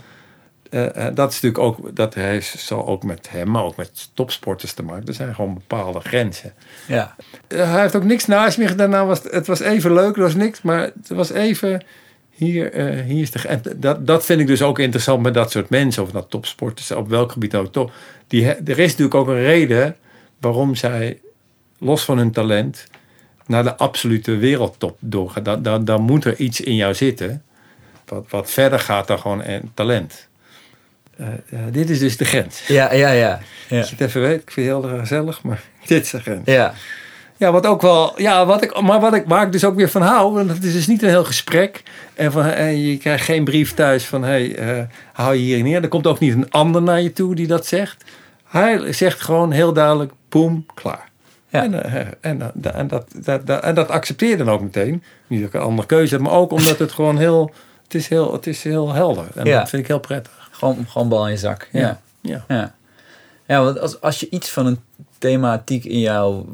eh, 0.70 1.08
eh, 1.08 1.16
dat 1.16 1.32
is 1.32 1.42
natuurlijk 1.42 1.64
ook, 1.64 1.96
dat 1.96 2.14
heeft, 2.14 2.60
zal 2.60 2.88
ook 2.88 3.04
met 3.04 3.30
hem, 3.30 3.52
maar 3.52 3.64
ook 3.64 3.76
met 3.76 4.10
topsporters 4.14 4.74
te 4.74 4.84
maken. 4.84 5.08
Er 5.08 5.14
zijn 5.14 5.36
gewoon 5.36 5.54
bepaalde 5.54 6.00
grenzen. 6.00 6.54
Ja. 6.88 7.16
Eh, 7.48 7.72
hij 7.72 7.82
heeft 7.82 7.96
ook 7.96 8.04
niks 8.04 8.26
naast 8.26 8.58
me 8.58 8.68
gedaan. 8.68 8.90
Nou 8.90 9.08
was 9.08 9.24
het, 9.24 9.32
het 9.32 9.48
was 9.48 9.60
even 9.60 9.94
leuk, 9.94 10.16
er 10.16 10.22
was 10.22 10.36
niks, 10.36 10.62
maar 10.62 10.82
het 10.82 11.10
was 11.10 11.32
even. 11.32 11.84
Hier, 12.30 12.74
hier 13.06 13.22
is 13.22 13.32
de. 13.32 13.48
En 13.48 13.62
dat, 13.76 14.08
dat 14.08 14.26
vind 14.26 14.42
ik 14.42 14.48
dus 14.48 14.62
ook 14.62 14.80
interessant 14.80 15.22
met 15.22 15.34
dat 15.34 15.52
soort 15.52 15.70
mensen, 15.70 16.04
of 16.04 16.12
dat 16.12 16.30
topsporters, 16.30 16.92
op 16.92 17.10
welk 17.10 17.32
gebied 17.32 17.56
ook 17.56 17.72
top. 17.72 17.92
Die, 18.28 18.46
er 18.46 18.80
is 18.80 18.90
natuurlijk 18.90 19.16
ook 19.16 19.28
een 19.28 19.42
reden 19.42 19.96
waarom 20.40 20.76
zij, 20.76 21.20
los 21.78 22.04
van 22.04 22.18
hun 22.18 22.32
talent, 22.32 22.88
naar 23.46 23.64
de 23.64 23.78
absolute 23.78 24.38
wereldtop 24.38 24.98
doorgaan. 25.00 25.44
Dan, 25.44 25.64
dan, 25.64 25.86
dan 25.86 26.02
moet 26.02 26.26
er 26.26 26.36
iets 26.36 26.62
in 26.62 26.76
jou 26.76 26.94
zitten, 26.94 27.44
wat, 28.06 28.26
wat 28.30 28.52
verder 28.52 28.80
gaat 28.80 29.08
dan 29.08 29.20
gewoon 29.20 29.44
talent. 29.74 30.29
Eh, 31.20 31.28
eh, 31.28 31.60
dit 31.72 31.90
is 31.90 32.00
dus 32.00 32.18
de 32.18 32.26
grens. 32.26 32.68
Ja, 32.68 32.94
ja, 32.94 33.10
ja. 33.12 33.40
Ja. 33.68 33.78
Als 33.80 33.90
je 33.90 33.96
het 33.98 34.08
even 34.08 34.22
weet, 34.22 34.42
ik 34.42 34.52
vind 34.52 34.68
het 34.68 34.86
heel 34.86 34.98
gezellig, 35.00 35.44
maar 35.44 35.62
dit 35.86 36.04
is 36.04 36.10
de 36.10 36.20
grens. 36.20 36.42
ja. 36.46 36.74
Ja, 37.38 37.52
wat 37.52 37.66
ook 37.66 37.82
wel. 37.82 38.22
Ja, 38.22 38.46
wat 38.46 38.64
ik, 38.64 38.82
maar 38.82 39.00
wat 39.00 39.14
ik, 39.14 39.24
waar 39.28 39.46
ik 39.46 39.52
dus 39.52 39.64
ook 39.64 39.76
weer 39.76 39.90
van 39.90 40.02
hou. 40.02 40.34
Want 40.34 40.50
het 40.50 40.64
is 40.64 40.74
dus 40.74 40.88
niet 40.88 41.04
een 41.04 41.10
heel 41.10 41.24
gesprek. 41.24 41.84
En, 42.16 42.32
van, 42.32 42.46
en 42.46 42.82
je 42.82 42.98
krijgt 42.98 43.26
geen 43.26 43.44
brief 43.44 43.74
thuis 43.74 44.06
van: 44.06 44.24
hé, 44.24 44.30
hey, 44.30 44.56
eh, 44.56 44.84
hou 45.14 45.36
je 45.36 45.40
hier 45.42 45.64
neer. 45.64 45.82
Er 45.84 45.88
komt 45.88 46.08
ook 46.08 46.20
niet 46.20 46.34
een 46.34 46.52
ander 46.52 46.82
naar 46.82 47.02
je 47.02 47.14
toe 47.14 47.36
die 47.36 47.48
dat 47.48 47.66
zegt. 47.66 48.04
Hij 48.48 48.94
zegt 48.94 49.22
gewoon 49.22 49.52
heel 49.52 49.74
duidelijk: 49.74 50.12
boem, 50.30 50.66
klaar. 50.74 51.10
Ja. 51.50 51.64
En, 51.64 51.84
en, 52.22 52.54
en, 52.74 52.88
dat, 52.88 53.06
dat, 53.24 53.46
dat, 53.48 53.64
en 53.64 53.76
dat 53.76 53.90
accepteer 53.90 54.30
je 54.30 54.38
dan 54.38 54.50
ook 54.50 54.62
meteen. 54.62 55.04
Niet 55.28 55.40
dat 55.40 55.50
ik 55.50 55.56
een 55.56 55.62
andere 55.68 55.88
keuze 55.88 56.14
heb, 56.14 56.24
maar 56.24 56.34
ook 56.34 56.52
omdat 56.52 56.80
het 56.80 56.92
gewoon 56.92 57.18
heel. 57.18 57.52
Het 57.84 57.94
is 57.96 58.08
heel, 58.08 58.34
het 58.34 58.48
is 58.48 58.64
heel 58.64 58.94
helder. 58.94 59.26
En 59.36 59.46
Ja. 59.46 59.60
dat 59.60 59.70
vind 59.70 59.82
ik 59.82 59.88
heel 59.88 60.00
prettig. 60.00 60.49
Gewoon, 60.60 60.86
gewoon 60.88 61.10
bal 61.10 61.26
in 61.26 61.32
je 61.32 61.38
zak. 61.38 61.68
Ja. 61.72 62.02
Ja. 62.22 62.46
Ja, 62.48 62.76
ja 63.48 63.64
want 63.64 63.80
als, 63.80 64.02
als 64.02 64.20
je 64.20 64.30
iets 64.30 64.50
van 64.50 64.66
een 64.66 64.80
thematiek 65.18 65.86
in 65.86 66.00
jouw 66.00 66.46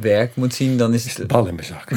werk 0.00 0.36
moet 0.36 0.54
zien, 0.54 0.76
dan 0.76 0.94
is 0.94 1.16
het... 1.16 1.26
Bal 1.26 1.46
in 1.46 1.54
mijn 1.54 1.66
zak. 1.66 1.90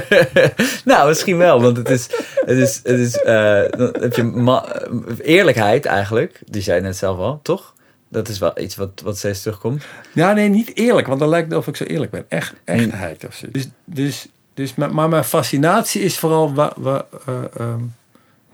nou, 0.84 1.08
misschien 1.08 1.36
wel, 1.36 1.60
want 1.60 1.76
het 1.76 1.88
is... 1.90 2.08
Het 2.34 2.58
is, 2.58 2.76
het 2.76 2.98
is 2.98 3.16
eh, 3.20 3.62
dan 3.70 3.94
heb 4.00 4.14
je 4.14 4.22
ma- 4.22 4.82
eerlijkheid 5.22 5.86
eigenlijk, 5.86 6.40
die 6.46 6.62
zei 6.62 6.76
je 6.76 6.82
net 6.82 6.96
zelf 6.96 7.18
al, 7.18 7.40
toch? 7.42 7.74
Dat 8.08 8.28
is 8.28 8.38
wel 8.38 8.60
iets 8.60 8.76
wat, 8.76 9.00
wat 9.04 9.18
steeds 9.18 9.42
terugkomt. 9.42 9.84
Ja, 10.14 10.32
nee, 10.32 10.48
niet 10.48 10.76
eerlijk, 10.76 11.06
want 11.06 11.20
dan 11.20 11.28
lijkt 11.28 11.48
het 11.48 11.58
of 11.58 11.66
ik 11.66 11.76
zo 11.76 11.84
eerlijk 11.84 12.10
ben. 12.10 12.24
Echt, 12.28 12.54
echtheid 12.64 13.26
of 13.26 13.34
zo. 13.34 13.46
Dus, 13.50 13.68
dus, 13.84 14.28
dus, 14.54 14.74
maar 14.74 15.08
mijn 15.08 15.24
fascinatie 15.24 16.02
is 16.02 16.18
vooral 16.18 16.54
waar, 16.54 16.72
waar, 16.76 17.04
eh, 17.26 17.34
ehm, 17.56 17.80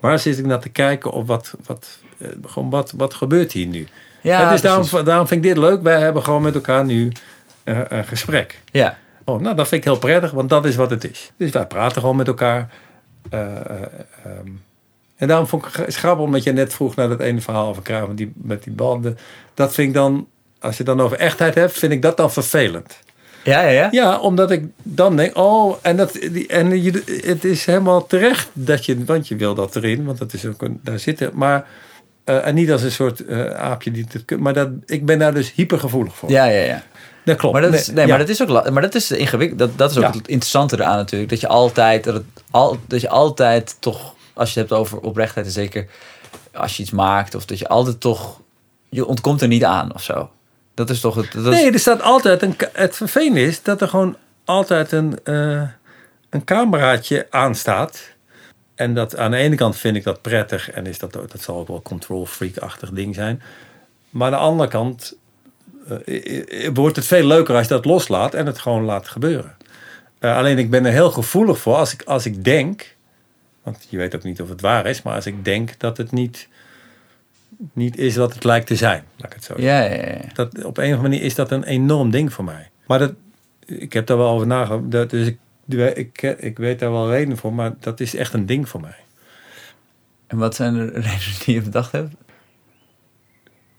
waar 0.01 0.19
zit 0.19 0.39
ik 0.39 0.47
naar 0.47 0.61
te 0.61 0.69
kijken 0.69 1.11
of 1.11 1.27
wat, 1.27 1.55
wat, 1.67 1.99
gewoon 2.47 2.71
wat, 2.71 2.93
wat 2.97 3.15
gebeurt 3.15 3.53
hier 3.53 3.67
nu? 3.67 3.87
Ja, 4.21 4.45
En 4.45 4.51
dus 4.51 4.61
daarom, 4.61 5.05
daarom 5.05 5.27
vind 5.27 5.45
ik 5.45 5.55
dit 5.55 5.63
leuk. 5.63 5.83
Wij 5.83 6.01
hebben 6.01 6.23
gewoon 6.23 6.43
met 6.43 6.55
elkaar 6.55 6.85
nu 6.85 7.13
eh, 7.65 7.79
een 7.89 8.05
gesprek. 8.05 8.61
Ja, 8.71 8.97
Oh, 9.25 9.41
nou, 9.41 9.57
dat 9.57 9.69
vind 9.69 9.85
ik 9.85 9.91
heel 9.91 9.99
prettig, 9.99 10.31
want 10.31 10.49
dat 10.49 10.65
is 10.65 10.77
wat 10.77 10.91
het 10.91 11.11
is. 11.11 11.33
Dus 11.37 11.51
wij 11.51 11.67
praten 11.67 12.01
gewoon 12.01 12.17
met 12.17 12.27
elkaar. 12.27 12.71
Eh, 13.31 13.41
eh, 13.41 13.83
ehm, 14.25 14.49
en 15.17 15.29
daarom 15.29 15.47
vond 15.47 15.67
ik 15.67 15.73
het 15.75 15.95
grappig, 15.95 16.25
omdat 16.25 16.43
je 16.43 16.53
net 16.53 16.75
vroeg 16.75 16.95
naar 16.95 17.09
dat 17.09 17.21
ene 17.21 17.41
verhaal 17.41 17.69
over 17.69 17.83
Kruijff 17.83 18.09
met 18.09 18.17
die, 18.17 18.33
met 18.35 18.63
die 18.63 18.73
banden. 18.73 19.19
Dat 19.55 19.75
vind 19.75 19.89
ik 19.89 19.95
dan, 19.95 20.27
als 20.61 20.77
je 20.77 20.83
het 20.83 20.97
dan 20.97 21.05
over 21.05 21.19
echtheid 21.19 21.55
hebt, 21.55 21.79
vind 21.79 21.93
ik 21.93 22.03
dat 22.03 22.17
dan 22.17 22.33
vervelend. 22.33 22.99
ja, 23.45 23.61
ja. 23.61 23.69
ja. 23.69 23.89
Ja, 23.91 24.19
omdat 24.19 24.51
ik 24.51 24.65
dan 24.83 25.17
denk, 25.17 25.37
oh, 25.37 25.77
en, 25.83 25.97
dat, 25.97 26.13
die, 26.13 26.47
en 26.47 26.83
je, 26.83 27.23
het 27.25 27.45
is 27.45 27.65
helemaal 27.65 28.07
terecht 28.07 28.49
dat 28.53 28.87
je, 28.87 29.05
want 29.05 29.29
je 29.29 29.37
wil 29.37 29.55
dat 29.55 29.77
erin, 29.77 30.05
want 30.05 30.19
dat 30.19 30.33
is 30.33 30.47
ook 30.47 30.63
een, 30.63 30.81
daar 30.83 30.99
zitten. 30.99 31.31
Maar 31.35 31.67
Eh, 32.25 32.47
en 32.47 32.55
niet 32.55 32.73
als 32.73 32.83
een 32.83 32.93
soort 32.93 33.27
eh, 33.27 33.47
aapje 33.51 33.91
die 33.91 34.07
het 34.13 34.25
kunt. 34.25 34.41
Maar 34.41 34.53
dat, 34.53 34.69
ik 34.87 35.07
ben 35.07 35.19
daar 35.19 35.35
dus 35.35 35.53
hypergevoelig 35.53 36.17
voor. 36.17 36.31
Ja, 36.31 36.45
ja, 36.45 36.61
ja. 36.65 36.83
dat 37.25 37.37
klopt. 37.37 37.53
Maar 37.55 37.63
dat 37.63 37.75
is, 37.75 37.87
nee, 37.87 38.05
ja. 38.05 38.11
maar 38.11 38.19
dat 38.19 38.29
is 38.29 38.43
ook, 38.43 38.71
maar 38.71 38.83
dat 38.83 38.95
is 38.95 39.11
ingewikkeld. 39.11 39.59
Dat, 39.59 39.79
dat 39.79 39.91
is 39.91 39.97
ook 39.97 40.03
Ja. 40.03 40.09
het 40.11 40.29
interessante 40.29 40.77
eraan 40.77 40.97
natuurlijk. 40.97 41.31
Dat 41.31 41.41
je 41.41 41.49
altijd, 41.49 42.05
dat, 42.05 42.15
het 42.15 42.25
al, 42.51 42.79
dat 42.87 43.01
je 43.01 43.09
altijd 43.09 43.77
toch, 43.79 44.15
als 44.33 44.55
je 44.55 44.61
het 44.61 44.69
hebt 44.69 44.81
over 44.81 44.99
oprechtheid, 45.01 45.47
en 45.47 45.53
zeker 45.53 45.87
als 46.53 46.77
je 46.77 46.83
iets 46.83 46.93
maakt, 46.93 47.35
of 47.35 47.45
dat 47.45 47.59
je 47.59 47.69
altijd 47.69 48.01
toch, 48.01 48.41
je 48.89 49.07
ontkomt 49.07 49.43
er 49.43 49.49
niet 49.49 49.65
aan 49.65 49.95
of 49.95 50.03
zo. 50.03 50.31
Dat 50.75 50.91
is 50.91 51.01
toch 51.01 51.15
het. 51.15 51.33
Dat 51.33 51.45
Nee, 51.45 51.71
er 51.73 51.79
staat 51.79 52.03
altijd 52.03 52.43
een. 52.43 52.57
Het 52.73 52.97
vervelende 52.97 53.43
is 53.43 53.63
dat 53.63 53.81
er 53.81 53.89
gewoon 53.89 54.17
altijd 54.45 54.93
een, 54.93 55.19
eh, 55.25 55.63
een 56.31 56.45
cameraatje 56.45 57.27
aanstaat. 57.31 58.01
En 58.75 58.95
dat 58.95 59.17
aan 59.17 59.31
de 59.31 59.37
ene 59.37 59.57
kant 59.57 59.77
vind 59.77 59.97
ik 59.97 60.05
dat 60.05 60.23
prettig 60.23 60.71
en 60.71 60.87
is 60.87 60.99
dat, 60.99 61.13
dat 61.13 61.41
zal 61.41 61.59
ook 61.59 61.69
wel 61.69 61.83
control 61.83 62.27
freak-achtig 62.27 62.91
ding 62.91 63.15
zijn. 63.15 63.43
Maar 64.11 64.27
aan 64.27 64.33
de 64.33 64.39
andere 64.39 64.69
kant 64.69 65.17
eh, 65.89 66.67
eh, 66.67 66.75
wordt 66.75 66.97
het 66.97 67.07
veel 67.07 67.27
leuker 67.27 67.55
als 67.55 67.63
je 67.63 67.75
dat 67.75 67.85
loslaat 67.85 68.35
en 68.35 68.47
het 68.47 68.59
gewoon 68.59 68.85
laat 68.85 69.09
gebeuren. 69.09 69.57
Eh, 70.19 70.37
alleen 70.37 70.59
ik 70.59 70.71
ben 70.71 70.85
er 70.85 70.93
heel 70.93 71.11
gevoelig 71.11 71.59
voor 71.59 71.75
als 71.75 71.93
ik, 71.93 72.03
als 72.03 72.27
ik 72.27 72.45
denk, 72.45 72.97
want 73.63 73.87
je 73.89 73.97
weet 73.97 74.15
ook 74.15 74.23
niet 74.23 74.41
of 74.41 74.49
het 74.49 74.61
waar 74.61 74.87
is, 74.87 75.03
maar 75.03 75.15
als 75.15 75.27
ik 75.27 75.45
denk 75.45 75.79
dat 75.79 75.97
het 75.97 76.13
niet, 76.13 76.49
niet 77.73 77.97
is 77.97 78.17
wat 78.17 78.35
het 78.35 78.45
lijkt 78.45 78.67
te 78.67 78.77
zijn. 78.77 79.05
Laat 79.17 79.27
ik 79.27 79.35
het 79.35 79.45
zo 79.45 79.55
ja, 79.57 79.83
ja, 79.83 80.07
ja. 80.07 80.21
Dat, 80.33 80.65
op 80.65 80.77
een 80.79 80.85
of 80.85 80.97
andere 80.97 81.03
manier 81.03 81.23
is 81.23 81.35
dat 81.35 81.51
een 81.51 81.65
enorm 81.65 82.11
ding 82.11 82.33
voor 82.33 82.45
mij. 82.45 82.71
Maar 82.87 82.99
dat, 82.99 83.13
ik 83.67 83.93
heb 83.93 84.07
daar 84.07 84.17
wel 84.17 84.29
over 84.29 84.47
nagedacht. 84.47 85.11
Dus 85.11 85.27
ik, 85.27 85.39
ik, 85.95 86.23
ik 86.23 86.59
weet 86.59 86.79
daar 86.79 86.91
wel 86.91 87.11
reden 87.11 87.37
voor, 87.37 87.53
maar 87.53 87.73
dat 87.81 88.01
is 88.01 88.15
echt 88.15 88.33
een 88.33 88.47
ding 88.47 88.69
voor 88.69 88.81
mij. 88.81 88.97
En 90.27 90.39
wat 90.39 90.55
zijn 90.55 90.75
de 90.75 90.85
redenen 91.09 91.45
die 91.45 91.55
je 91.55 91.63
bedacht 91.63 91.93
hebt? 91.93 92.15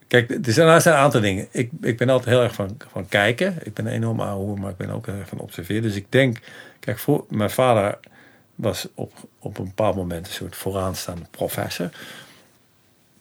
Kijk, 0.08 0.30
er 0.30 0.54
zijn, 0.54 0.68
er 0.68 0.82
zijn 0.82 0.96
een 0.96 1.02
aantal 1.02 1.22
dingen. 1.22 1.48
Ik, 1.52 1.72
ik 1.82 1.98
ben 1.98 2.10
altijd 2.10 2.30
heel 2.30 2.44
erg 2.44 2.54
van, 2.54 2.78
van 2.92 3.08
kijken. 3.08 3.58
Ik 3.64 3.74
ben 3.74 3.86
een 3.86 3.92
enorm 3.92 4.20
ouwe, 4.20 4.60
maar 4.60 4.72
ik 4.72 4.78
ben 4.78 4.90
ook 4.90 5.06
heel 5.06 5.16
erg 5.16 5.28
van 5.28 5.40
observeren. 5.40 5.82
Dus 5.82 5.96
ik 5.96 6.06
denk, 6.10 6.38
kijk, 6.80 7.00
voor, 7.00 7.26
mijn 7.30 7.50
vader 7.50 8.00
was 8.56 8.88
op, 8.94 9.14
op 9.40 9.58
een 9.58 9.66
bepaald 9.66 9.96
moment 9.96 10.28
een 10.28 10.34
soort 10.34 10.56
vooraanstaande 10.56 11.26
professor. 11.32 11.90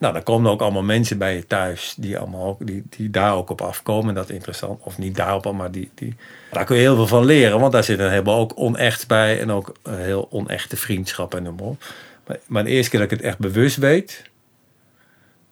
Nou, 0.04 0.16
dan 0.16 0.24
komen 0.24 0.50
ook 0.50 0.60
allemaal 0.60 0.82
mensen 0.82 1.18
bij 1.18 1.34
je 1.34 1.46
thuis 1.46 1.94
die, 1.98 2.18
allemaal 2.18 2.56
die, 2.60 2.82
die 2.88 3.10
daar 3.10 3.34
ook 3.34 3.50
op 3.50 3.60
afkomen. 3.60 4.08
En 4.08 4.14
dat 4.14 4.28
is 4.28 4.34
interessant. 4.34 4.82
Of 4.82 4.98
niet 4.98 5.16
daarop, 5.16 5.52
maar 5.52 5.70
die, 5.70 5.90
die, 5.94 6.16
daar 6.50 6.64
kun 6.64 6.76
je 6.76 6.82
heel 6.82 6.94
veel 6.94 7.06
van 7.06 7.24
leren. 7.24 7.60
Want 7.60 7.72
daar 7.72 7.84
zit 7.84 7.98
een 7.98 8.10
heleboel 8.10 8.34
ook 8.34 8.52
onechts 8.54 9.06
bij. 9.06 9.40
En 9.40 9.50
ook 9.50 9.74
een 9.82 9.98
heel 9.98 10.26
onechte 10.30 10.76
vriendschap 10.76 11.34
en 11.34 11.42
noem 11.42 11.54
maar 11.54 11.64
op. 11.64 11.84
Maar, 12.26 12.38
maar 12.46 12.64
de 12.64 12.70
eerste 12.70 12.90
keer 12.90 13.00
dat 13.00 13.10
ik 13.10 13.16
het 13.16 13.26
echt 13.26 13.38
bewust 13.38 13.76
weet, 13.76 14.30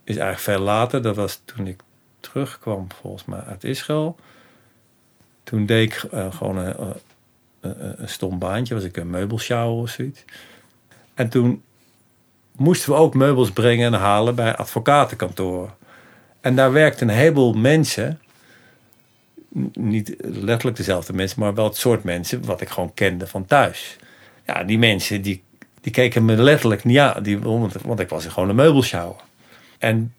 is 0.04 0.16
eigenlijk 0.16 0.38
veel 0.58 0.66
later. 0.66 1.02
Dat 1.02 1.16
was 1.16 1.40
toen 1.44 1.66
ik 1.66 1.80
terugkwam, 2.20 2.86
volgens 3.00 3.24
mij, 3.24 3.40
uit 3.40 3.64
Israël. 3.64 4.16
Toen 5.44 5.66
deed 5.66 5.92
ik 5.92 6.02
eh, 6.10 6.34
gewoon 6.34 6.56
een, 6.56 6.76
eh, 7.60 7.70
een, 7.96 8.08
stom 8.08 8.38
baantje. 8.38 8.74
Was 8.74 8.84
ik 8.84 8.96
een 8.96 9.10
meubelsjouwer 9.10 9.82
of 9.82 9.90
zoiets. 9.90 10.24
En 11.14 11.28
toen 11.28 11.62
moesten 12.62 12.90
we 12.90 12.96
ook 12.96 13.14
meubels 13.14 13.50
brengen 13.50 13.92
en 13.92 14.00
halen 14.00 14.34
bij 14.34 14.56
advocatenkantoren. 14.56 15.70
En 16.40 16.56
daar 16.56 16.72
werkten 16.72 17.08
een 17.08 17.14
heleboel 17.14 17.52
mensen. 17.52 18.20
Niet 19.72 20.14
letterlijk 20.20 20.76
dezelfde 20.76 21.12
mensen, 21.12 21.40
maar 21.40 21.54
wel 21.54 21.64
het 21.64 21.76
soort 21.76 22.04
mensen 22.04 22.44
wat 22.44 22.60
ik 22.60 22.68
gewoon 22.68 22.94
kende 22.94 23.26
van 23.26 23.44
thuis. 23.44 23.96
Ja, 24.46 24.64
die 24.64 24.78
mensen 24.78 25.22
die, 25.22 25.42
die 25.80 25.92
keken 25.92 26.24
me 26.24 26.36
letterlijk 26.36 26.84
niet 26.84 26.98
aan. 26.98 27.22
Die, 27.22 27.38
want, 27.38 27.74
want 27.82 28.00
ik 28.00 28.08
was 28.08 28.26
gewoon 28.26 28.48
een 28.48 28.54
meubelsjouwer. 28.54 29.20
En 29.78 30.14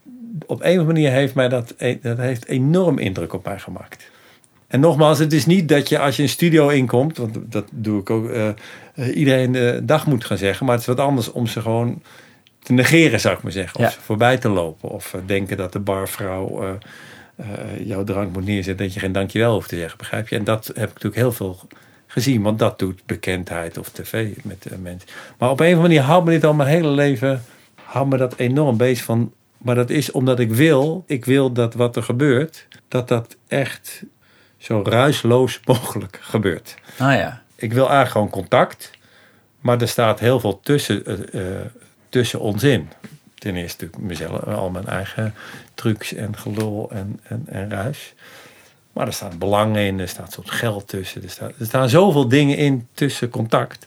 op 0.46 0.48
een 0.48 0.56
of 0.56 0.62
andere 0.62 0.84
manier 0.84 1.10
heeft 1.10 1.34
mij 1.34 1.48
dat, 1.48 1.74
e- 1.76 1.98
dat 2.02 2.18
heeft 2.18 2.46
enorm 2.46 2.98
indruk 2.98 3.32
op 3.32 3.44
mij 3.44 3.58
gemaakt. 3.58 4.10
En 4.66 4.80
nogmaals, 4.80 5.18
het 5.18 5.32
is 5.32 5.46
niet 5.46 5.68
dat 5.68 5.88
je 5.88 5.98
als 5.98 6.16
je 6.16 6.22
een 6.22 6.28
studio 6.28 6.68
inkomt, 6.68 7.16
want 7.16 7.38
dat 7.42 7.68
doe 7.70 8.00
ik 8.00 8.10
ook, 8.10 8.28
eh, 8.28 8.48
eh, 8.48 9.16
iedereen 9.16 9.52
de 9.52 9.80
dag 9.82 10.06
moet 10.06 10.24
gaan 10.24 10.38
zeggen. 10.38 10.66
Maar 10.66 10.74
het 10.74 10.82
is 10.82 10.94
wat 10.94 11.06
anders 11.06 11.32
om 11.32 11.46
ze 11.46 11.60
gewoon 11.60 12.02
te 12.64 12.72
negeren, 12.72 13.20
zou 13.20 13.36
ik 13.36 13.42
maar 13.42 13.52
zeggen. 13.52 13.80
Of 13.80 13.94
Ja. 13.94 14.00
voorbij 14.00 14.38
te 14.38 14.48
lopen. 14.48 14.88
Of 14.88 15.14
eh, 15.14 15.20
denken 15.26 15.56
dat 15.56 15.72
de 15.72 15.78
barvrouw 15.78 16.62
eh, 16.62 16.70
eh, 17.36 17.86
jouw 17.86 18.04
drank 18.04 18.32
moet 18.32 18.44
neerzetten. 18.44 18.84
Dat 18.84 18.94
je 18.94 19.00
geen 19.00 19.12
dankjewel 19.12 19.52
hoeft 19.52 19.68
te 19.68 19.76
zeggen, 19.76 19.98
begrijp 19.98 20.28
je? 20.28 20.36
En 20.36 20.44
dat 20.44 20.66
heb 20.66 20.76
ik 20.76 20.94
natuurlijk 20.94 21.14
heel 21.14 21.32
veel 21.32 21.58
gezien. 22.06 22.42
Want 22.42 22.58
dat 22.58 22.78
doet 22.78 23.06
bekendheid 23.06 23.78
of 23.78 23.88
tv 23.88 24.28
met 24.42 24.66
eh, 24.66 24.78
mensen. 24.78 25.08
Maar 25.38 25.50
op 25.50 25.60
een 25.60 25.66
of 25.66 25.72
andere 25.72 25.88
manier 25.88 26.02
houdt 26.02 26.24
me 26.24 26.30
dit 26.30 26.44
al 26.44 26.54
mijn 26.54 26.68
hele 26.68 26.88
leven... 26.88 27.42
houdt 27.84 28.10
me 28.10 28.16
dat 28.16 28.36
enorm 28.36 28.76
bezig 28.76 29.04
van... 29.04 29.32
Maar 29.58 29.74
dat 29.74 29.90
is 29.90 30.10
omdat 30.10 30.40
ik 30.40 30.52
wil, 30.52 31.04
ik 31.06 31.24
wil 31.24 31.52
dat 31.52 31.74
wat 31.74 31.96
er 31.96 32.02
gebeurt... 32.02 32.66
dat 32.88 33.08
dat 33.08 33.36
echt 33.48 34.02
zo 34.58 34.82
ruisloos 34.84 35.60
mogelijk 35.64 36.18
gebeurt. 36.20 36.74
Ah 36.98 37.14
ja. 37.14 37.42
Ik 37.56 37.72
wil 37.72 37.82
eigenlijk 37.84 38.10
gewoon 38.10 38.30
contact. 38.30 38.90
Maar 39.60 39.80
er 39.80 39.88
staat 39.88 40.20
heel 40.20 40.40
veel 40.40 40.60
tussen, 40.60 41.02
tussen 42.14 42.40
ons 42.40 42.62
in. 42.62 42.88
Ten 43.34 43.56
eerste 43.56 43.84
natuurlijk 43.84 44.08
mezelf, 44.20 44.42
al 44.42 44.70
mijn 44.70 44.86
eigen 44.86 45.34
trucs 45.74 46.12
en 46.12 46.36
gelul 46.36 46.90
en, 46.92 47.20
en, 47.22 47.44
en 47.48 47.70
ruis. 47.70 48.14
Maar 48.92 49.06
er 49.06 49.12
staat 49.12 49.38
belang 49.38 49.76
in, 49.76 50.00
er 50.00 50.08
staat 50.08 50.32
soms 50.32 50.50
geld 50.50 50.88
tussen. 50.88 51.22
Er, 51.22 51.30
staat, 51.30 51.52
er 51.58 51.66
staan 51.66 51.88
zoveel 51.88 52.28
dingen 52.28 52.56
in 52.56 52.88
tussen 52.94 53.28
contact. 53.28 53.86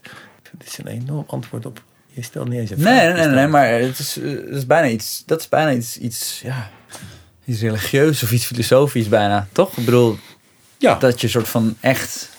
Dit 0.58 0.68
is 0.68 0.78
een 0.78 0.88
enorm 0.88 1.24
antwoord 1.28 1.66
op. 1.66 1.82
Je 2.08 2.22
stelt 2.22 2.48
niet 2.48 2.60
eens 2.60 2.70
een 2.70 2.80
vraag. 2.80 3.14
Nee, 3.14 3.14
nee, 3.14 3.36
nee, 3.36 3.48
maar 3.48 3.70
het 3.70 4.00
is, 4.00 4.18
eh, 4.18 4.30
het 4.30 4.56
is 4.56 4.66
bijna 4.66 4.88
iets, 4.88 5.24
dat 5.26 5.40
is 5.40 5.50
bijna 5.50 5.72
iets, 5.72 5.98
iets, 5.98 6.42
ja, 6.44 6.70
iets 7.46 7.62
religieus 7.62 8.24
of 8.24 8.32
iets 8.32 8.46
filosofisch 8.46 9.08
bijna, 9.08 9.48
toch? 9.52 9.78
Ik 9.78 9.86
bedoel, 9.86 10.18
Ja, 10.78 10.96
dat 10.96 11.22
je 11.22 11.28
soort 11.28 11.48
van 11.48 11.76
echt 11.80 12.30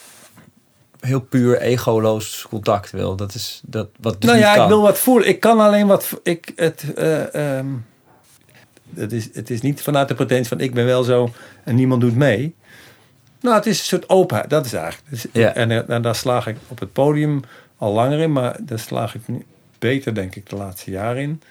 heel 1.00 1.20
puur 1.20 1.60
egoloos 1.60 2.46
contact 2.48 2.90
wil. 2.90 3.16
Dat 3.16 3.34
is 3.34 3.60
dat 3.64 3.88
wat 4.00 4.20
dus 4.20 4.30
nou 4.30 4.42
ja, 4.42 4.54
kan. 4.54 4.62
ik 4.62 4.68
wil 4.68 4.82
wat 4.82 4.98
voelen. 4.98 5.28
Ik 5.28 5.40
kan 5.40 5.60
alleen 5.60 5.86
wat. 5.86 6.20
Ik, 6.22 6.52
het, 6.56 6.94
eh, 6.94 7.34
ehm, 7.58 7.66
het, 8.94 9.12
is, 9.12 9.28
het 9.32 9.50
is 9.50 9.60
niet 9.60 9.82
vanuit 9.82 10.08
de 10.08 10.14
pretentie 10.14 10.48
van 10.48 10.60
ik 10.60 10.74
ben 10.74 10.84
wel 10.86 11.02
zo 11.02 11.32
en 11.64 11.74
niemand 11.74 12.00
doet 12.00 12.16
mee. 12.16 12.54
Nou, 13.40 13.56
het 13.56 13.66
is 13.66 13.78
een 13.78 13.84
soort 13.84 14.08
openheid. 14.08 14.50
Dat 14.50 14.66
is 14.66 14.72
eigenlijk. 14.72 15.10
Dus- 15.10 15.26
Ja. 15.32 15.54
en, 15.54 15.88
en 15.88 16.02
daar 16.02 16.14
slaag 16.14 16.46
ik 16.46 16.56
op 16.68 16.78
het 16.78 16.92
podium 16.92 17.42
al 17.76 17.92
langer 17.92 18.18
in, 18.18 18.32
maar 18.32 18.56
daar 18.60 18.78
slaag 18.78 19.14
ik 19.14 19.28
nu 19.28 19.46
beter, 19.78 20.14
denk 20.14 20.34
ik, 20.34 20.48
de 20.48 20.56
laatste 20.56 20.90
jaren 20.90 21.22
in. 21.22 21.42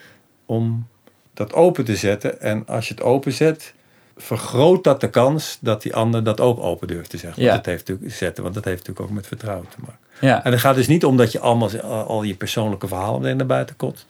Om 0.46 0.88
dat 1.34 1.54
open 1.54 1.86
te 1.86 1.96
zetten. 1.96 2.42
En 2.42 2.66
als 2.68 2.88
je 2.88 2.94
het 2.94 3.04
openzet, 3.04 3.74
vergroot 4.18 4.84
dat 4.84 5.02
de 5.02 5.10
kans 5.10 5.58
dat 5.62 5.82
die 5.82 5.96
ander 5.96 6.24
dat 6.24 6.40
ook 6.40 6.60
open 6.60 6.88
durft 6.88 7.10
te 7.10 7.18
zeggen. 7.18 7.42
Ja. 7.44 7.52
Want, 7.52 7.64
dat 7.64 7.74
heeft 7.74 7.88
natuurlijk, 7.88 8.16
zetten, 8.18 8.44
want 8.44 8.56
dat 8.56 8.66
heeft 8.66 8.78
natuurlijk 8.78 9.08
ook 9.10 9.16
met 9.16 9.28
vertrouwen 9.28 9.68
te 9.70 9.78
maken. 9.80 9.98
Ja, 10.20 10.44
En 10.44 10.52
het 10.52 10.60
gaat 10.62 10.76
dus 10.76 10.88
niet 10.88 11.06
om 11.06 11.18
dat 11.18 11.32
je 11.32 11.40
allemaal 11.40 11.82
al 11.84 12.24
je 12.24 12.36
persoonlijke 12.36 12.88
verhalen 12.88 13.22
meteen 13.22 13.38
naar 13.38 13.46
buiten 13.46 13.76
komt. 13.76 14.06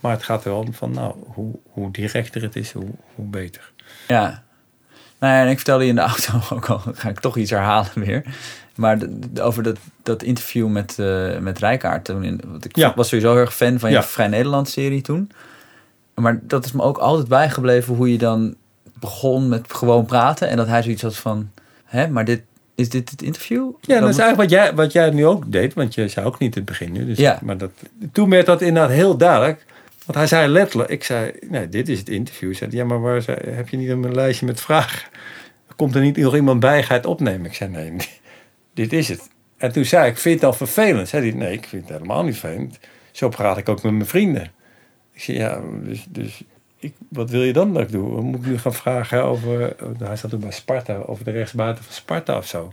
Maar 0.00 0.12
het 0.12 0.22
gaat 0.22 0.44
wel 0.44 0.58
om 0.58 0.74
van, 0.74 0.90
nou, 0.90 1.14
hoe, 1.34 1.54
hoe 1.70 1.90
directer 1.90 2.42
het 2.42 2.56
is, 2.56 2.72
hoe, 2.72 2.90
hoe 3.14 3.26
beter. 3.26 3.72
ja. 4.08 4.42
Nou 5.18 5.34
ja, 5.34 5.42
en 5.42 5.48
ik 5.48 5.56
vertelde 5.56 5.82
je 5.84 5.88
in 5.90 5.94
de 5.94 6.00
auto 6.00 6.32
ook 6.56 6.66
al, 6.66 6.80
ga 6.94 7.08
ik 7.08 7.20
toch 7.20 7.36
iets 7.36 7.50
herhalen 7.50 7.90
weer. 7.94 8.22
Maar 8.74 8.98
over 9.40 9.62
dat, 9.62 9.76
dat 10.02 10.22
interview 10.22 10.68
met, 10.68 10.98
eh 10.98 11.38
met 11.38 11.58
Rijkaard 11.58 12.04
toen. 12.04 12.24
In, 12.24 12.40
want 12.46 12.64
ik 12.64 12.76
Ja. 12.76 12.92
was 12.96 13.08
sowieso 13.08 13.30
heel 13.32 13.40
erg 13.40 13.54
fan 13.54 13.78
van 13.78 13.90
je 13.90 13.96
Ja. 13.96 14.02
Vrij 14.02 14.28
Nederland 14.28 14.68
serie 14.68 15.00
toen. 15.02 15.30
Maar 16.14 16.40
dat 16.42 16.64
is 16.64 16.72
me 16.72 16.82
ook 16.82 16.98
altijd 16.98 17.28
bijgebleven 17.28 17.94
hoe 17.94 18.12
je 18.12 18.18
dan 18.18 18.54
begon 19.02 19.48
met 19.48 19.74
gewoon 19.74 20.06
praten. 20.06 20.48
En 20.48 20.56
dat 20.56 20.66
hij 20.66 20.82
zoiets 20.82 21.02
had 21.02 21.16
van, 21.16 21.50
hè, 21.84 22.08
maar 22.08 22.24
dit, 22.24 22.42
is 22.74 22.88
dit 22.88 23.10
het 23.10 23.22
interview? 23.22 23.70
Ja, 23.80 24.00
dat 24.00 24.08
is 24.08 24.18
eigenlijk 24.18 24.50
wat 24.50 24.60
jij, 24.60 24.74
wat 24.74 24.92
jij 24.92 25.10
nu 25.10 25.26
ook 25.26 25.52
deed. 25.52 25.74
Want 25.74 25.94
je 25.94 26.08
zei 26.08 26.26
ook 26.26 26.38
niet 26.38 26.56
in 26.56 26.62
het 26.62 26.70
begin 26.70 26.92
nu. 26.92 27.06
Dus, 27.06 27.18
Ja. 27.18 27.38
Maar 27.42 27.58
dat, 27.58 27.70
toen 28.12 28.30
werd 28.30 28.46
dat 28.46 28.60
inderdaad 28.62 28.90
heel 28.90 29.16
duidelijk. 29.16 29.64
Want 30.06 30.18
hij 30.18 30.26
zei 30.26 30.48
letterlijk, 30.48 30.90
ik 30.90 31.04
zei, 31.04 31.32
nee, 31.48 31.68
dit 31.68 31.88
is 31.88 31.98
het 31.98 32.08
interview. 32.08 32.54
Zei, 32.54 32.70
ja, 32.70 32.84
maar 32.84 33.00
waar 33.00 33.22
zei- 33.22 33.50
heb 33.50 33.68
je 33.68 33.76
niet 33.76 33.88
een 33.88 34.14
lijstje 34.14 34.46
met 34.46 34.60
vragen? 34.60 35.08
Komt 35.76 35.94
er 35.94 36.00
niet 36.00 36.16
nog 36.16 36.34
iemand 36.34 36.60
bij, 36.60 36.82
ga 36.82 36.94
het 36.94 37.06
opnemen? 37.06 37.46
Ik 37.46 37.54
zei, 37.54 37.70
nee, 37.70 37.92
dit 38.74 38.92
is 38.92 39.08
het. 39.08 39.28
En 39.56 39.72
toen 39.72 39.84
zei 39.84 40.10
ik, 40.10 40.18
vind 40.18 40.40
je 40.40 40.46
het 40.46 40.58
al 40.58 40.66
vervelend? 40.66 41.08
Zei 41.08 41.30
hij, 41.30 41.38
nee, 41.38 41.52
ik 41.52 41.66
vind 41.66 41.82
het 41.82 41.92
helemaal 41.92 42.24
niet 42.24 42.38
vervelend. 42.38 42.78
Zo 43.12 43.28
praat 43.28 43.56
ik 43.58 43.68
ook 43.68 43.82
met 43.82 43.92
mijn 43.92 44.06
vrienden. 44.06 44.52
Ik 45.12 45.22
zei, 45.22 45.38
ja, 45.38 45.60
dus, 45.82 46.06
dus 46.08 46.42
ik, 46.82 46.94
wat 47.08 47.30
wil 47.30 47.42
je 47.42 47.52
dan 47.52 47.72
dat 47.72 47.82
ik 47.82 47.92
doe? 47.92 48.20
Moet 48.20 48.40
ik 48.40 48.46
nu 48.46 48.58
gaan 48.58 48.74
vragen 48.74 49.24
over, 49.24 49.76
hij 49.98 50.16
zat 50.16 50.30
toen 50.30 50.40
bij 50.40 50.50
Sparta, 50.50 50.94
over 51.06 51.24
de 51.24 51.30
rechtsbuiten 51.30 51.84
van 51.84 51.92
Sparta 51.92 52.36
of 52.36 52.46
zo. 52.46 52.72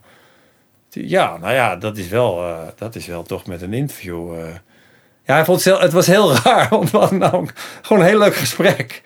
Ja, 0.89 1.38
nou 1.38 1.53
ja, 1.53 1.76
dat 1.76 1.97
is 1.97 2.07
wel, 2.07 2.43
eh, 2.43 2.57
dat 2.76 2.95
is 2.95 3.05
wel 3.07 3.24
toch 3.24 3.45
met 3.45 3.62
een 3.62 3.74
interview. 3.74 4.34
eh. 4.34 4.45
Ja, 5.24 5.34
hij 5.36 5.45
vond 5.45 5.64
het, 5.64 5.80
het 5.80 5.93
was 5.93 6.07
heel 6.07 6.36
raar, 6.43 6.70
want 6.70 6.91
we 6.91 6.97
hadden 6.97 7.20
namelijk 7.20 7.57
gewoon 7.82 8.01
een 8.01 8.10
heel 8.10 8.20
leuk 8.20 8.36
gesprek. 8.36 9.01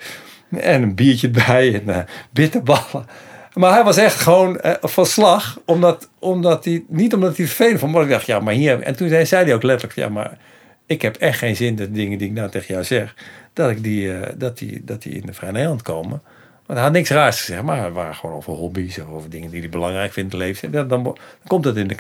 En 0.52 0.82
een 0.82 0.96
biertje 0.96 1.28
erbij 1.28 1.74
en 1.74 1.90
eh, 1.96 2.04
bitterballen. 2.32 3.06
Maar 3.54 3.74
hij 3.74 3.84
was 3.84 3.98
echt 3.98 4.20
gewoon 4.20 4.60
eh, 4.60 4.74
van 4.82 5.06
slag, 5.06 5.60
omdat, 5.66 6.10
omdat 6.20 6.66
hij, 6.66 6.84
niet 6.88 7.14
omdat 7.14 7.36
hij 7.36 7.46
het 7.46 7.54
vervelend 7.54 7.80
vond, 7.80 7.92
maar 7.92 8.04
ik 8.04 8.10
dacht, 8.10 8.26
ja, 8.26 8.40
maar 8.40 8.54
hier. 8.54 8.82
En 8.82 8.96
toen 8.96 9.10
zei, 9.10 9.26
zei 9.26 9.46
hij 9.46 9.54
ook 9.54 9.64
letterlijk, 9.64 10.00
ja, 10.00 10.10
maar 10.10 10.38
ik 10.86 11.02
heb 11.02 11.16
echt 11.16 11.38
geen 11.38 11.56
zin 11.56 11.76
dat 11.76 11.88
de 11.88 11.94
dingen 11.94 12.18
die 12.18 12.28
ik 12.28 12.34
nou 12.34 12.50
tegen 12.50 12.74
jou 12.74 12.86
zeg, 12.86 13.16
dat, 13.54 13.70
ik 13.70 13.84
die, 13.84 14.14
eh, 14.14 14.34
dat, 14.38 14.58
die, 14.58 14.84
dat 14.84 15.02
die 15.02 15.14
in 15.14 15.26
de 15.26 15.34
Vrije 15.34 15.52
Nederland 15.52 15.82
komen. 15.82 16.22
Want 16.66 16.80
hij 16.80 16.82
had 16.82 16.92
niks 16.92 17.10
raars 17.10 17.40
gezegd, 17.40 17.64
maar 17.64 17.84
het 17.84 17.94
waren 17.94 18.16
gewoon 18.16 18.36
over 18.36 18.54
hobby's 18.54 18.98
of 18.98 19.10
over 19.10 19.30
dingen 19.30 19.50
die 19.50 19.60
hij 19.60 19.70
belangrijk 19.70 20.14
vindt 20.14 20.34
in 20.34 20.40
het 20.40 20.48
leven. 20.48 20.72
Dan, 20.72 20.88
dan, 20.88 21.18
komt 21.48 21.64
dat 21.64 21.78
in 21.78 21.88
de 21.88 21.96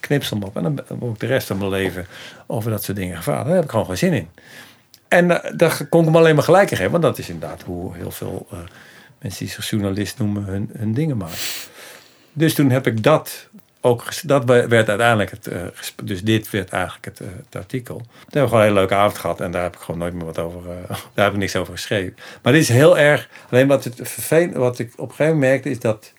knipsel 0.00 0.38
op 0.40 0.56
en 0.56 0.62
dan 0.62 0.98
word 0.98 1.14
ik 1.14 1.20
de 1.20 1.26
rest 1.26 1.46
van 1.46 1.58
mijn 1.58 1.70
leven 1.70 2.06
over 2.46 2.70
dat 2.70 2.84
soort 2.84 2.96
dingen 2.96 3.16
gevraagd. 3.16 3.44
Daar 3.46 3.54
heb 3.54 3.64
ik 3.64 3.70
gewoon 3.70 3.86
geen 3.86 3.98
zin 3.98 4.12
in. 4.12 4.28
En 5.08 5.24
uh, 5.24 5.36
daar 5.56 5.86
kon 5.88 6.00
ik 6.00 6.06
hem 6.06 6.16
alleen 6.16 6.34
maar 6.34 6.44
gelijk 6.44 6.68
geven, 6.68 6.90
want 6.90 7.02
dat 7.02 7.18
is 7.18 7.28
inderdaad 7.28 7.62
hoe 7.62 7.96
heel 7.96 8.10
veel 8.10 8.46
uh, 8.52 8.58
mensen 9.18 9.44
die 9.44 9.54
zich 9.54 9.70
journalist 9.70 10.18
noemen 10.18 10.44
hun, 10.44 10.70
hun 10.76 10.94
dingen 10.94 11.16
maken. 11.16 11.38
Dus 12.32 12.54
toen 12.54 12.70
heb 12.70 12.86
ik 12.86 13.02
dat 13.02 13.48
ook, 13.80 14.04
dat 14.22 14.44
werd 14.44 14.88
uiteindelijk 14.88 15.30
het, 15.30 15.46
uh, 15.46 15.62
dus 16.04 16.22
dit 16.22 16.50
werd 16.50 16.70
eigenlijk 16.70 17.04
het, 17.04 17.20
uh, 17.20 17.28
het, 17.44 17.56
artikel. 17.56 17.96
Toen 17.96 18.06
hebben 18.20 18.42
we 18.42 18.48
gewoon 18.48 18.60
een 18.60 18.66
hele 18.66 18.78
leuke 18.78 18.94
avond 18.94 19.18
gehad 19.18 19.40
en 19.40 19.50
daar 19.50 19.62
heb 19.62 19.74
ik 19.74 19.80
gewoon 19.80 20.00
nooit 20.00 20.14
meer 20.14 20.24
wat 20.24 20.38
over, 20.38 20.60
uh, 20.60 20.88
daar 21.14 21.24
heb 21.24 21.32
ik 21.32 21.38
niks 21.38 21.56
over 21.56 21.72
geschreven. 21.72 22.16
Maar 22.42 22.52
dit 22.52 22.62
is 22.62 22.68
heel 22.68 22.98
erg, 22.98 23.28
alleen 23.50 23.66
wat, 23.66 23.84
het 23.84 24.52
wat 24.52 24.78
ik 24.78 24.92
op 24.92 25.08
een 25.08 25.14
gegeven 25.14 25.32
moment 25.32 25.50
merkte 25.50 25.70
is 25.70 25.80
dat 25.80 26.12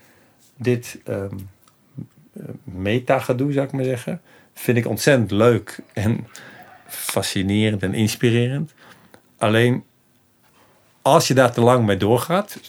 dit 0.58 1.00
um, 1.08 1.50
meta-gedoe, 2.64 3.52
zou 3.52 3.66
ik 3.66 3.72
maar 3.72 3.84
zeggen, 3.84 4.22
vind 4.54 4.78
ik 4.78 4.88
ontzettend 4.88 5.32
leuk 5.32 5.80
en 5.94 6.28
fascinerend 6.88 7.84
en 7.84 7.94
inspirerend. 7.94 8.74
Alleen 9.38 9.84
als 11.02 11.28
je 11.28 11.34
daar 11.34 11.52
te 11.52 11.62
lang 11.62 11.86
mee 11.86 11.98
doorgaat, 11.98 12.60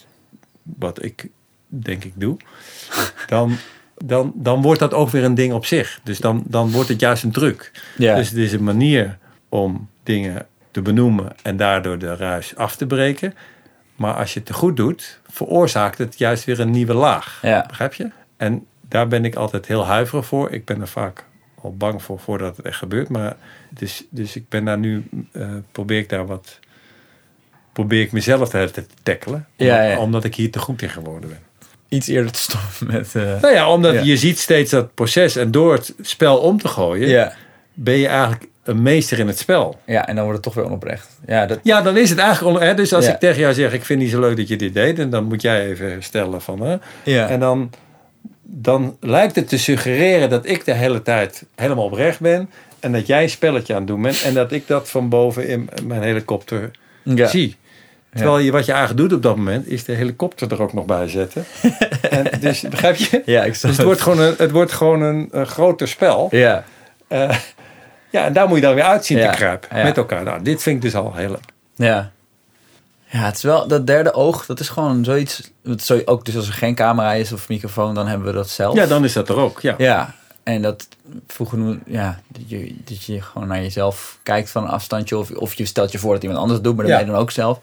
wat 0.62 1.02
ik 1.02 1.28
denk 1.66 2.04
ik 2.04 2.12
doe, 2.16 2.36
dan 3.26 3.56
dan, 4.04 4.32
dan 4.34 4.62
wordt 4.62 4.80
dat 4.80 4.94
ook 4.94 5.10
weer 5.10 5.24
een 5.24 5.34
ding 5.34 5.52
op 5.52 5.66
zich. 5.66 6.00
Dus 6.02 6.18
dan, 6.18 6.42
dan 6.46 6.70
wordt 6.70 6.88
het 6.88 7.00
juist 7.00 7.22
een 7.22 7.30
truc. 7.30 7.70
Ja. 7.96 8.14
Dus 8.14 8.28
het 8.28 8.38
is 8.38 8.52
een 8.52 8.64
manier 8.64 9.18
om 9.48 9.88
dingen 10.02 10.46
te 10.70 10.82
benoemen 10.82 11.32
en 11.42 11.56
daardoor 11.56 11.98
de 11.98 12.16
ruis 12.16 12.56
af 12.56 12.76
te 12.76 12.86
breken. 12.86 13.34
Maar 13.96 14.14
als 14.14 14.32
je 14.32 14.38
het 14.38 14.48
te 14.48 14.54
goed 14.54 14.76
doet, 14.76 15.20
veroorzaakt 15.28 15.98
het 15.98 16.18
juist 16.18 16.44
weer 16.44 16.60
een 16.60 16.70
nieuwe 16.70 16.94
laag. 16.94 17.38
Ja. 17.42 17.64
Begrijp 17.68 17.94
je? 17.94 18.10
En 18.36 18.66
daar 18.88 19.08
ben 19.08 19.24
ik 19.24 19.34
altijd 19.34 19.66
heel 19.66 19.86
huiverig 19.86 20.26
voor. 20.26 20.50
Ik 20.50 20.64
ben 20.64 20.80
er 20.80 20.88
vaak 20.88 21.24
al 21.62 21.76
bang 21.76 22.02
voor 22.02 22.18
voordat 22.18 22.56
het 22.56 22.66
echt 22.66 22.78
gebeurt. 22.78 23.08
Maar 23.08 23.36
dus, 23.70 24.04
dus 24.10 24.36
ik 24.36 24.48
ben 24.48 24.64
daar 24.64 24.78
nu, 24.78 25.08
uh, 25.32 25.48
probeer 25.72 25.98
ik 25.98 26.08
daar 26.08 26.26
wat, 26.26 26.58
probeer 27.72 28.00
ik 28.00 28.12
mezelf 28.12 28.48
te, 28.48 28.70
te 28.70 28.86
tackelen. 29.02 29.46
Omdat, 29.56 29.76
Ja, 29.76 29.82
ja. 29.82 29.98
omdat 29.98 30.24
ik 30.24 30.34
hier 30.34 30.50
te 30.50 30.58
goed 30.58 30.82
in 30.82 30.90
geworden 30.90 31.28
ben. 31.28 31.49
Iets 31.90 32.08
eerder 32.08 32.32
te 32.32 32.38
stoppen 32.38 32.86
met... 32.96 33.14
eh, 33.14 33.40
Nou 33.40 33.54
ja, 33.54 33.72
omdat 33.72 33.94
Ja. 33.94 34.00
je 34.00 34.16
ziet 34.16 34.38
steeds 34.38 34.70
dat 34.70 34.94
proces 34.94 35.36
en 35.36 35.50
door 35.50 35.72
het 35.72 35.94
spel 36.00 36.36
om 36.38 36.58
te 36.58 36.68
gooien, 36.68 37.08
ja. 37.08 37.32
ben 37.74 37.96
je 37.96 38.06
eigenlijk 38.06 38.44
een 38.64 38.82
meester 38.82 39.18
in 39.18 39.26
het 39.26 39.38
spel. 39.38 39.78
ja, 39.86 40.06
en 40.06 40.14
dan 40.14 40.24
wordt 40.24 40.44
het 40.44 40.54
toch 40.54 40.54
weer 40.62 40.64
onoprecht. 40.72 41.08
Ja, 41.26 41.46
dat, 41.46 41.58
Ja, 41.62 41.82
dan 41.82 41.96
is 41.96 42.10
het 42.10 42.18
eigenlijk. 42.18 42.56
on- 42.58 42.62
Hè, 42.66 42.74
dus 42.74 42.92
als 42.92 43.04
Ja. 43.06 43.12
ik 43.12 43.18
tegen 43.20 43.40
jou 43.40 43.54
zeg, 43.54 43.72
ik 43.72 43.84
vind 43.84 44.00
niet 44.00 44.10
zo 44.10 44.20
leuk 44.20 44.36
dat 44.36 44.48
je 44.48 44.56
dit 44.56 44.74
deed, 44.74 44.98
en 44.98 45.10
dan 45.10 45.24
moet 45.24 45.42
jij 45.42 45.66
even 45.70 46.02
stellen 46.02 46.40
van. 46.42 46.60
Hè, 46.60 46.76
ja. 47.04 47.28
En 47.28 47.40
dan, 47.40 47.70
dan 48.42 48.96
lijkt 49.00 49.34
het 49.36 49.48
te 49.48 49.58
suggereren 49.58 50.30
dat 50.30 50.46
ik 50.48 50.64
de 50.64 50.74
hele 50.74 51.02
tijd 51.02 51.44
helemaal 51.56 51.84
oprecht 51.84 52.20
ben. 52.20 52.50
En 52.80 52.92
dat 52.92 53.06
jij 53.06 53.22
een 53.22 53.30
spelletje 53.30 53.72
aan 53.72 53.78
het 53.78 53.88
doen 53.88 54.02
bent. 54.02 54.22
En 54.22 54.34
dat 54.34 54.52
ik 54.52 54.66
dat 54.66 54.88
van 54.88 55.08
boven 55.08 55.48
in 55.48 55.68
mijn 55.86 56.02
helikopter 56.02 56.70
ja. 57.02 57.26
zie. 57.28 57.56
Terwijl 58.14 58.38
je, 58.38 58.50
wat 58.52 58.64
je 58.66 58.72
eigenlijk 58.72 59.00
doet 59.08 59.16
op 59.16 59.22
dat 59.22 59.36
moment, 59.36 59.66
is 59.66 59.84
de 59.84 59.92
helikopter 59.92 60.52
er 60.52 60.62
ook 60.62 60.72
nog 60.72 60.84
bij 60.84 61.08
zetten. 61.08 61.44
en 62.10 62.40
dus, 62.40 62.60
begrijp 62.60 62.96
je? 62.96 63.22
Ja, 63.26 63.44
ik 63.44 63.60
Dus 63.60 63.76
het 63.76 63.82
wordt 63.82 64.00
gewoon 64.00 64.18
een, 64.20 64.34
het 64.38 64.50
wordt 64.50 64.72
gewoon 64.72 65.02
een, 65.02 65.28
een 65.30 65.46
groter 65.46 65.88
spel. 65.88 66.28
Ja, 66.30 66.64
Eh, 67.08 67.36
ja, 68.10 68.24
en 68.24 68.32
daar 68.32 68.48
moet 68.48 68.56
je 68.56 68.62
dan 68.62 68.74
weer 68.74 68.84
uit 68.84 69.04
zien 69.04 69.18
Ja, 69.18 69.30
te 69.30 69.36
kruipen. 69.36 69.76
ja. 69.76 69.82
Met 69.84 69.96
elkaar. 69.96 70.22
Nou, 70.24 70.42
dit 70.42 70.62
vind 70.62 70.76
ik 70.76 70.82
dus 70.82 70.94
al 70.94 71.14
heel 71.14 71.28
leuk. 71.28 71.44
ja. 71.74 72.10
Ja, 73.12 73.18
het 73.18 73.36
is 73.36 73.42
wel, 73.42 73.68
dat 73.68 73.86
derde 73.86 74.12
oog, 74.12 74.46
dat 74.46 74.60
is 74.60 74.68
gewoon 74.68 75.04
zoiets, 75.04 75.50
zo, 75.76 76.00
ook 76.04 76.24
dus 76.24 76.36
als 76.36 76.46
er 76.46 76.52
geen 76.52 76.74
camera 76.74 77.12
is 77.12 77.32
of 77.32 77.48
microfoon, 77.48 77.94
dan 77.94 78.06
hebben 78.06 78.26
we 78.26 78.32
dat 78.32 78.48
zelf. 78.48 78.74
Ja, 78.74 78.86
dan 78.86 79.04
is 79.04 79.12
dat 79.12 79.28
er 79.28 79.36
ook. 79.36 79.60
Ja. 79.60 79.74
Ja, 79.78 80.14
en 80.42 80.62
dat 80.62 80.88
vroeger, 81.26 81.78
ja, 81.86 82.20
dat 82.28 82.42
je, 82.46 82.74
dat 82.84 83.04
je 83.04 83.22
gewoon 83.22 83.48
naar 83.48 83.62
jezelf 83.62 84.18
kijkt 84.22 84.50
van 84.50 84.62
een 84.62 84.68
afstandje. 84.70 85.18
Of, 85.18 85.30
of 85.30 85.54
je 85.54 85.64
stelt 85.64 85.92
je 85.92 85.98
voor 85.98 86.12
dat 86.14 86.22
iemand 86.22 86.40
anders 86.40 86.56
het 86.58 86.66
doet, 86.66 86.76
maar 86.76 86.84
dat 86.84 86.92
Ja. 86.94 86.98
ben 87.00 87.06
je 87.08 87.12
dan 87.12 87.22
ook 87.22 87.30
zelf. 87.30 87.58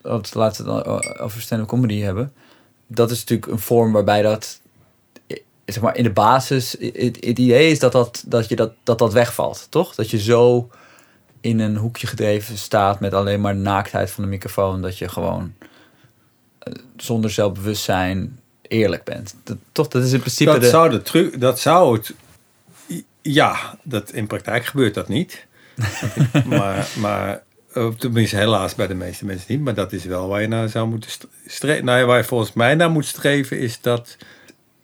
Wat 0.00 0.34
laten 0.34 0.64
we 0.64 0.72
het 0.72 0.84
dan 0.84 1.18
over 1.18 1.40
stand-up 1.40 1.68
comedy 1.68 2.00
hebben. 2.00 2.32
Dat 2.86 3.10
is 3.10 3.18
natuurlijk 3.18 3.52
een 3.52 3.58
vorm 3.58 3.92
waarbij 3.92 4.22
dat, 4.22 4.60
eh, 5.26 5.38
zeg 5.64 5.82
maar, 5.82 5.96
in 5.96 6.02
de 6.02 6.10
basis, 6.10 6.76
het, 6.80 6.94
het 6.94 7.38
idee 7.38 7.70
is 7.70 7.78
dat 7.78 7.92
dat, 7.92 8.24
dat, 8.26 8.48
je 8.48 8.56
dat, 8.56 8.72
dat 8.82 8.98
dat 8.98 9.12
wegvalt, 9.12 9.66
toch? 9.70 9.94
Dat 9.94 10.10
je 10.10 10.18
zo 10.18 10.70
in 11.40 11.58
een 11.58 11.76
hoekje 11.76 12.06
gedreven 12.06 12.58
staat 12.58 13.00
met 13.00 13.14
alleen 13.14 13.40
maar 13.40 13.54
de 13.54 13.60
naaktheid 13.60 14.10
van 14.10 14.24
de 14.24 14.30
microfoon. 14.30 14.82
Dat 14.82 14.98
je 14.98 15.08
gewoon 15.08 15.54
eh, 16.58 16.72
zonder 16.96 17.30
zelfbewustzijn 17.30 18.40
eerlijk 18.62 19.04
bent. 19.04 19.34
Dat, 19.44 19.56
toch, 19.72 19.88
dat 19.88 20.02
is 20.02 20.12
in 20.12 20.20
principe 20.20 20.50
Dat, 20.50 20.60
de... 20.60 20.68
zou 20.68 20.90
de 20.90 21.02
truc, 21.02 21.40
dat 21.40 21.60
zou 21.60 21.96
het. 21.96 22.14
Ja, 23.22 23.78
dat, 23.82 24.12
in 24.12 24.26
praktijk 24.26 24.64
gebeurt 24.64 24.94
dat 24.94 25.08
niet. 25.08 25.46
maar, 26.44 26.88
maar 26.98 27.28
eh, 27.28 27.40
tenminste, 27.98 28.36
helaas 28.36 28.74
bij 28.74 28.86
de 28.86 28.94
meeste 28.94 29.24
mensen 29.24 29.46
niet. 29.48 29.60
Maar 29.60 29.74
dat 29.74 29.92
is 29.92 30.04
wel 30.04 30.28
waar 30.28 30.40
je 30.40 30.48
naar 30.48 30.68
zou 30.68 30.88
moeten 30.88 31.10
st- 31.10 31.26
streven. 31.46 31.84
Nou 31.84 32.06
waar 32.06 32.18
je 32.18 32.24
volgens 32.24 32.52
mij 32.52 32.74
naar 32.74 32.90
moet 32.90 33.06
streven, 33.06 33.58
is 33.58 33.80
dat 33.80 34.16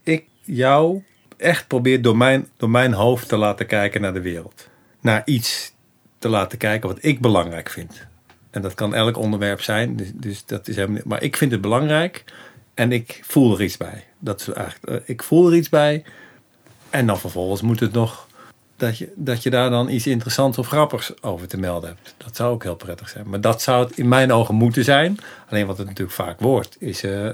ik 0.02 0.24
jou 0.42 1.02
echt 1.36 1.66
probeer 1.66 2.02
door 2.02 2.16
mijn, 2.16 2.48
door 2.56 2.70
mijn 2.70 2.92
hoofd 2.92 3.28
te 3.28 3.36
laten 3.36 3.66
kijken 3.66 4.00
naar 4.00 4.12
de 4.12 4.20
wereld. 4.20 4.68
Naar 5.00 5.22
iets 5.24 5.72
te 6.18 6.28
laten 6.28 6.58
kijken 6.58 6.88
wat 6.88 6.98
ik 7.00 7.20
belangrijk 7.20 7.70
vind. 7.70 8.06
En 8.50 8.62
dat 8.62 8.74
kan 8.74 8.94
elk 8.94 9.16
onderwerp 9.16 9.60
zijn. 9.60 9.96
Dus, 9.96 10.10
dus 10.14 10.44
dat 10.46 10.68
is 10.68 10.76
maar 11.04 11.22
ik 11.22 11.36
vind 11.36 11.52
het 11.52 11.60
belangrijk 11.60 12.24
en 12.74 12.92
ik 12.92 13.20
voel 13.22 13.54
er 13.54 13.62
iets 13.62 13.76
bij. 13.76 14.04
Dat 14.18 14.40
is 14.40 14.48
eigenlijk, 14.48 15.02
eh, 15.02 15.08
ik 15.08 15.22
voel 15.22 15.50
er 15.50 15.56
iets 15.56 15.68
bij. 15.68 16.04
En 16.90 17.06
dan 17.06 17.18
vervolgens 17.18 17.62
moet 17.62 17.80
het 17.80 17.92
nog 17.92 18.28
dat 18.76 18.98
je, 18.98 19.12
dat 19.16 19.42
je 19.42 19.50
daar 19.50 19.70
dan 19.70 19.88
iets 19.88 20.06
interessants 20.06 20.58
of 20.58 20.66
grappigs 20.66 21.22
over 21.22 21.48
te 21.48 21.56
melden 21.56 21.88
hebt. 21.88 22.14
Dat 22.16 22.36
zou 22.36 22.52
ook 22.52 22.62
heel 22.62 22.76
prettig 22.76 23.08
zijn. 23.08 23.28
Maar 23.28 23.40
dat 23.40 23.62
zou 23.62 23.84
het 23.84 23.98
in 23.98 24.08
mijn 24.08 24.32
ogen 24.32 24.54
moeten 24.54 24.84
zijn. 24.84 25.18
Alleen 25.48 25.66
wat 25.66 25.78
het 25.78 25.86
natuurlijk 25.86 26.16
vaak 26.16 26.40
wordt, 26.40 26.76
is 26.78 27.02
eh, 27.02 27.30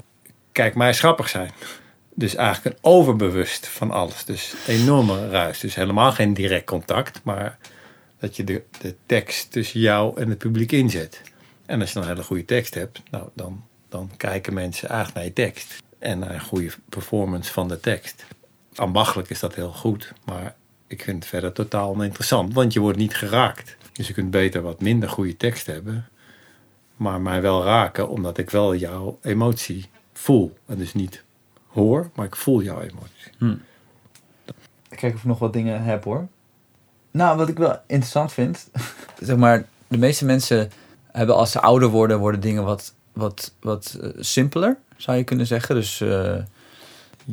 kijk 0.51 0.75
mij 0.75 0.87
eens 0.87 0.99
grappig 0.99 1.29
zijn. 1.29 1.51
Dus 2.13 2.35
eigenlijk 2.35 2.75
een 2.75 2.83
overbewust 2.83 3.67
van 3.67 3.91
alles. 3.91 4.25
Dus 4.25 4.55
enorme 4.67 5.29
ruis. 5.29 5.59
Dus 5.59 5.75
helemaal 5.75 6.11
geen 6.11 6.33
direct 6.33 6.65
contact, 6.65 7.19
maar 7.23 7.57
dat 8.19 8.35
je 8.35 8.43
de, 8.43 8.63
de 8.81 8.95
tekst 9.05 9.51
tussen 9.51 9.79
jou 9.79 10.21
en 10.21 10.29
het 10.29 10.37
publiek 10.37 10.71
inzet. 10.71 11.21
En 11.65 11.79
als 11.81 11.89
je 11.89 11.93
dan 11.93 12.03
een 12.03 12.09
hele 12.09 12.23
goede 12.23 12.45
tekst 12.45 12.73
hebt, 12.73 13.01
nou, 13.11 13.29
dan, 13.33 13.63
dan 13.89 14.11
kijken 14.17 14.53
mensen 14.53 14.89
eigenlijk 14.89 15.17
naar 15.17 15.25
je 15.25 15.51
tekst. 15.51 15.75
En 15.99 16.19
naar 16.19 16.33
een 16.33 16.41
goede 16.41 16.71
performance 16.89 17.51
van 17.51 17.67
de 17.67 17.79
tekst. 17.79 18.25
Ambachtelijk 18.75 19.29
is 19.29 19.39
dat 19.39 19.55
heel 19.55 19.71
goed, 19.71 20.13
maar 20.25 20.55
ik 20.91 21.01
vind 21.01 21.17
het 21.17 21.27
verder 21.27 21.51
totaal 21.51 21.89
oninteressant, 21.89 22.53
want 22.53 22.73
je 22.73 22.79
wordt 22.79 22.97
niet 22.97 23.15
geraakt. 23.15 23.77
Dus 23.93 24.07
je 24.07 24.13
kunt 24.13 24.31
beter 24.31 24.61
wat 24.61 24.81
minder 24.81 25.09
goede 25.09 25.37
tekst 25.37 25.65
hebben, 25.65 26.09
maar 26.95 27.21
mij 27.21 27.41
wel 27.41 27.63
raken, 27.63 28.09
omdat 28.09 28.37
ik 28.37 28.49
wel 28.49 28.75
jouw 28.75 29.19
emotie 29.21 29.89
voel. 30.13 30.57
En 30.65 30.77
dus 30.77 30.93
niet 30.93 31.23
hoor, 31.67 32.09
maar 32.15 32.25
ik 32.25 32.35
voel 32.35 32.61
jouw 32.61 32.81
emotie. 32.81 33.59
Kijk 34.89 35.13
of 35.13 35.19
ik 35.19 35.25
nog 35.25 35.39
wat 35.39 35.53
dingen 35.53 35.83
heb 35.83 36.03
hoor. 36.03 36.27
Nou, 37.11 37.37
wat 37.37 37.49
ik 37.49 37.57
wel 37.57 37.79
interessant 37.87 38.33
vind, 38.33 38.69
zeg 39.19 39.37
maar, 39.37 39.65
de 39.87 39.97
meeste 39.97 40.25
mensen 40.25 40.71
hebben 41.11 41.35
als 41.35 41.51
ze 41.51 41.61
ouder 41.61 41.89
worden, 41.89 42.19
worden 42.19 42.41
dingen 42.41 42.63
wat, 42.63 42.93
wat, 43.13 43.53
wat 43.59 43.97
eh, 44.01 44.09
simpeler, 44.19 44.77
zou 44.97 45.17
je 45.17 45.23
kunnen 45.23 45.47
zeggen. 45.47 45.75
Dus, 45.75 46.01
eh, 46.01 46.35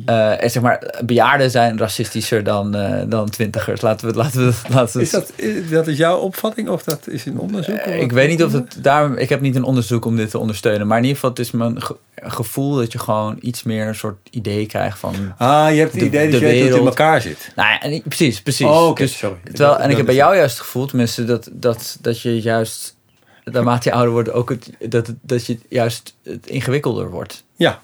eh, 0.05 0.43
en 0.43 0.51
zeg 0.51 0.63
maar, 0.63 0.99
bejaarden 1.05 1.51
zijn 1.51 1.77
racistischer 1.77 2.43
dan, 2.43 2.75
eh, 2.75 3.03
dan 3.07 3.29
twintigers. 3.29 3.81
Laten 3.81 4.07
we 4.07 4.13
laten 4.15 4.47
we 4.47 4.53
laten 4.75 4.97
we 4.97 5.03
Is 5.03 5.09
dat, 5.09 5.31
is, 5.35 5.69
dat 5.69 5.87
is 5.87 5.97
jouw 5.97 6.17
opvatting 6.17 6.69
of 6.69 6.83
dat 6.83 7.07
is 7.07 7.25
een 7.25 7.39
onderzoek? 7.39 7.75
Eh, 7.75 8.01
ik 8.01 8.11
weet 8.11 8.29
niet 8.29 8.43
of 8.43 8.51
het 8.51 8.77
daar. 8.81 9.17
Ik 9.17 9.29
heb 9.29 9.41
niet 9.41 9.55
een 9.55 9.63
onderzoek 9.63 10.05
om 10.05 10.15
dit 10.15 10.29
te 10.29 10.37
ondersteunen. 10.37 10.87
Maar 10.87 10.97
in 10.97 11.03
ieder 11.03 11.17
geval, 11.19 11.29
het 11.29 11.39
is 11.39 11.51
mijn 11.51 11.81
ge- 11.81 11.95
gevoel 12.15 12.75
dat 12.75 12.91
je 12.91 12.99
gewoon 12.99 13.37
iets 13.41 13.63
meer 13.63 13.87
een 13.87 13.95
soort 13.95 14.17
idee 14.29 14.65
krijgt 14.65 14.99
van. 14.99 15.15
Ah, 15.37 15.71
je 15.71 15.79
hebt 15.79 15.91
het 15.91 15.99
De- 15.99 16.05
idee 16.07 16.25
de 16.25 16.31
dat 16.31 16.39
je 16.39 16.45
weet 16.45 16.63
het 16.69 16.75
in 16.79 16.85
elkaar 16.85 17.21
zit. 17.21 17.51
Nou 17.55 17.69
ja, 17.69 17.81
en 17.81 18.01
precies, 18.01 18.41
precies. 18.41 18.65
Oh, 18.67 18.95
Dus 18.95 19.17
sorry. 19.17 19.37
Terwijl, 19.43 19.79
en 19.79 19.89
ik 19.89 19.97
heb 19.97 20.05
bij 20.05 20.15
jou 20.15 20.35
juist 20.35 20.53
het 20.57 20.63
gevoel, 20.65 20.85
tenminste, 20.85 21.23
dat, 21.25 21.49
dat, 21.53 21.97
dat 22.01 22.21
je 22.21 22.41
juist, 22.41 22.95
naarmate 23.43 23.89
je 23.89 23.95
ouder 23.95 24.11
wordt, 24.13 24.31
ook 24.31 24.49
het, 24.49 24.69
dat, 24.89 25.13
dat 25.21 25.45
je 25.45 25.57
juist 25.69 26.15
het 26.23 26.47
ingewikkelder 26.47 27.09
wordt. 27.09 27.43
Ja, 27.55 27.79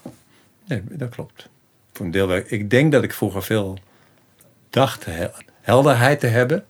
nee, 0.67 0.81
dat 0.89 1.09
klopt. 1.09 1.49
Voor 1.95 2.05
een 2.05 2.11
deel. 2.11 2.35
Ik 2.35 2.69
denk 2.69 2.91
dat 2.91 3.03
ik 3.03 3.13
vroeger 3.13 3.43
veel 3.43 3.77
dacht 4.69 5.05
hel- 5.05 5.31
helderheid 5.61 6.19
te 6.19 6.27
hebben. 6.27 6.65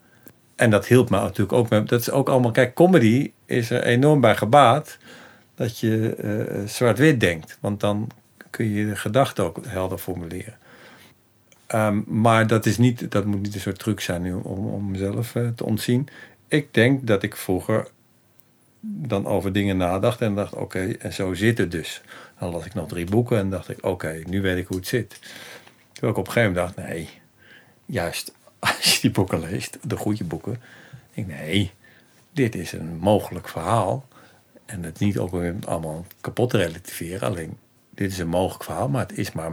En 0.55 0.69
dat 0.69 0.88
hielp 0.88 1.09
me 1.09 1.17
natuurlijk 1.19 1.53
ook. 1.53 1.69
Met, 1.69 1.89
dat 1.89 1.99
is 1.99 2.11
ook 2.11 2.30
allemaal, 2.30 2.51
kijk, 2.51 2.73
comedy 2.73 3.32
is 3.45 3.69
er 3.69 3.84
enorm 3.84 4.21
bij 4.21 4.36
gebaat 4.36 4.97
dat 5.55 5.80
je 5.80 6.15
eh, 6.15 6.67
zwart-wit 6.67 7.19
denkt. 7.19 7.57
Want 7.61 7.80
dan 7.80 8.09
kun 8.49 8.69
je 8.69 8.86
de 8.86 8.95
gedachten 8.95 9.43
ook 9.43 9.59
helder 9.67 9.97
formuleren. 9.97 10.57
Ehm, 11.67 12.01
maar 12.05 12.47
dat, 12.47 12.65
is 12.65 12.78
niet, 12.78 13.11
dat 13.11 13.26
moet 13.26 13.41
niet 13.41 13.55
een 13.55 13.61
soort 13.61 13.80
truc 13.80 13.99
zijn 13.99 14.21
nu 14.21 14.34
om, 14.34 14.67
om 14.67 14.91
mezelf 14.91 15.36
eh, 15.36 15.47
te 15.47 15.65
ontzien. 15.65 16.07
ik 16.47 16.73
denk 16.73 17.07
dat 17.07 17.23
ik 17.23 17.36
vroeger 17.36 17.88
dan 18.88 19.25
over 19.25 19.51
dingen 19.51 19.77
nadacht 19.77 20.21
en 20.21 20.36
dacht, 20.36 20.53
oké, 20.53 20.91
en 20.99 21.13
zo 21.13 21.33
zit 21.33 21.57
het 21.57 21.71
dus. 21.71 22.01
Dan 22.39 22.51
las 22.51 22.65
ik 22.65 22.73
nog 22.73 22.88
drie 22.88 23.05
boeken 23.05 23.38
en 23.38 23.49
dacht 23.49 23.69
ik, 23.69 23.86
oké, 23.86 24.21
nu 24.25 24.41
weet 24.41 24.57
ik 24.57 24.67
hoe 24.67 24.77
het 24.77 24.88
zit. 24.88 25.19
Terwijl 25.91 26.13
ik 26.13 26.19
op 26.19 26.27
een 26.27 26.33
gegeven 26.33 26.53
moment 26.53 26.75
dacht, 26.75 26.88
nee, 26.88 27.09
juist 27.86 28.33
als 28.59 28.93
je 28.93 29.01
die 29.01 29.11
boeken 29.11 29.39
leest, 29.39 29.77
de 29.81 29.97
goede 29.97 30.23
boeken, 30.23 30.61
denk 31.13 31.27
ik, 31.27 31.36
nee, 31.36 31.71
dit 32.31 32.55
is 32.55 32.71
een 32.71 32.97
mogelijk 32.97 33.47
verhaal. 33.47 34.07
En 34.65 34.83
het 34.83 34.99
niet 34.99 35.17
ook 35.17 35.31
weer 35.31 35.55
allemaal 35.65 36.05
kapot 36.21 36.53
relativeren. 36.53 37.27
Alleen, 37.27 37.57
dit 37.89 38.11
is 38.11 38.17
een 38.17 38.27
mogelijk 38.27 38.63
verhaal, 38.63 38.89
maar 38.89 39.07
het 39.07 39.17
is 39.17 39.31
maar 39.31 39.51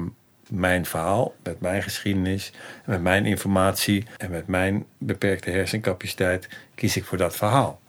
mijn 0.48 0.86
verhaal, 0.86 1.34
met 1.42 1.60
mijn 1.60 1.82
geschiedenis, 1.82 2.52
met 2.86 3.02
mijn 3.02 3.26
informatie 3.26 4.06
en 4.16 4.30
met 4.30 4.46
mijn 4.46 4.84
beperkte 4.98 5.50
hersencapaciteit 5.50 6.48
kies 6.74 6.96
ik 6.96 7.04
voor 7.04 7.18
dat 7.18 7.36
verhaal. 7.36 7.80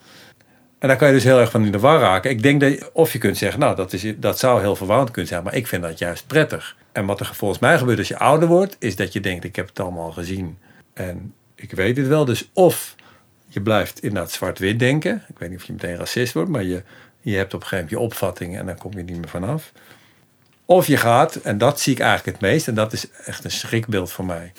En 0.84 0.90
daar 0.90 0.98
kan 0.98 1.08
je 1.08 1.14
dus 1.14 1.24
heel 1.24 1.40
erg 1.40 1.52
van 1.52 1.66
in 1.66 1.72
de 1.72 1.80
war 1.80 2.00
raken. 2.00 2.32
Ik 2.32 2.42
denk 2.42 2.62
dat, 2.62 2.92
of 2.94 3.14
je 3.14 3.18
kunt 3.18 3.38
zeggen, 3.38 3.60
nou, 3.60 3.76
dat, 3.76 3.94
is, 3.94 4.14
dat 4.18 4.40
zou 4.40 4.62
heel 4.62 4.76
verwarrend 4.76 5.12
kunnen 5.12 5.32
zijn, 5.32 5.44
maar 5.44 5.56
ik 5.56 5.68
vind 5.68 5.84
dat 5.84 6.00
juist 6.00 6.28
prettig. 6.28 6.76
En 6.92 7.06
wat 7.06 7.20
er 7.20 7.26
volgens 7.26 7.60
mij 7.60 7.78
gebeurt 7.78 7.98
als 7.98 8.08
je 8.08 8.18
ouder 8.18 8.48
wordt, 8.48 8.76
is 8.80 8.96
dat 8.96 9.14
je 9.14 9.20
denkt, 9.20 9.44
ik 9.44 9.56
heb 9.56 9.68
het 9.68 9.80
allemaal 9.80 10.12
gezien 10.12 10.58
en 10.94 11.34
ik 11.56 11.72
weet 11.72 11.98
het 11.98 12.08
wel. 12.08 12.26
Dus 12.26 12.50
of 12.54 12.96
je 13.48 13.62
blijft 13.62 14.00
inderdaad 14.00 14.32
zwart-wit 14.32 14.80
denken. 14.80 15.24
Ik 15.30 15.40
weet 15.40 15.50
niet 15.50 15.60
of 15.60 15.66
je 15.66 15.74
meteen 15.74 15.96
racist 15.96 16.34
wordt, 16.34 16.50
maar 16.50 16.64
je, 16.64 16.84
je 17.22 17.36
hebt 17.36 17.54
op 17.54 17.62
een 17.62 17.68
gegeven 17.68 17.86
moment 17.86 17.90
je 17.90 18.16
opvatting 18.16 18.58
en 18.58 18.66
dan 18.66 18.78
kom 18.78 18.92
je 18.98 19.04
niet 19.04 19.18
meer 19.18 19.30
vanaf. 19.30 19.72
Of 20.66 20.88
je 20.88 20.98
gaat, 20.98 21.36
en 21.36 21.58
dat 21.58 21.80
zie 21.80 21.94
ik 21.94 22.00
eigenlijk 22.00 22.38
het 22.38 22.50
meest, 22.52 22.68
en 22.68 22.76
dat 22.76 22.94
is 22.94 23.08
echt 23.26 23.44
een 23.44 23.52
schrikbeeld 23.52 24.12
voor 24.12 24.26
mij. 24.26 24.52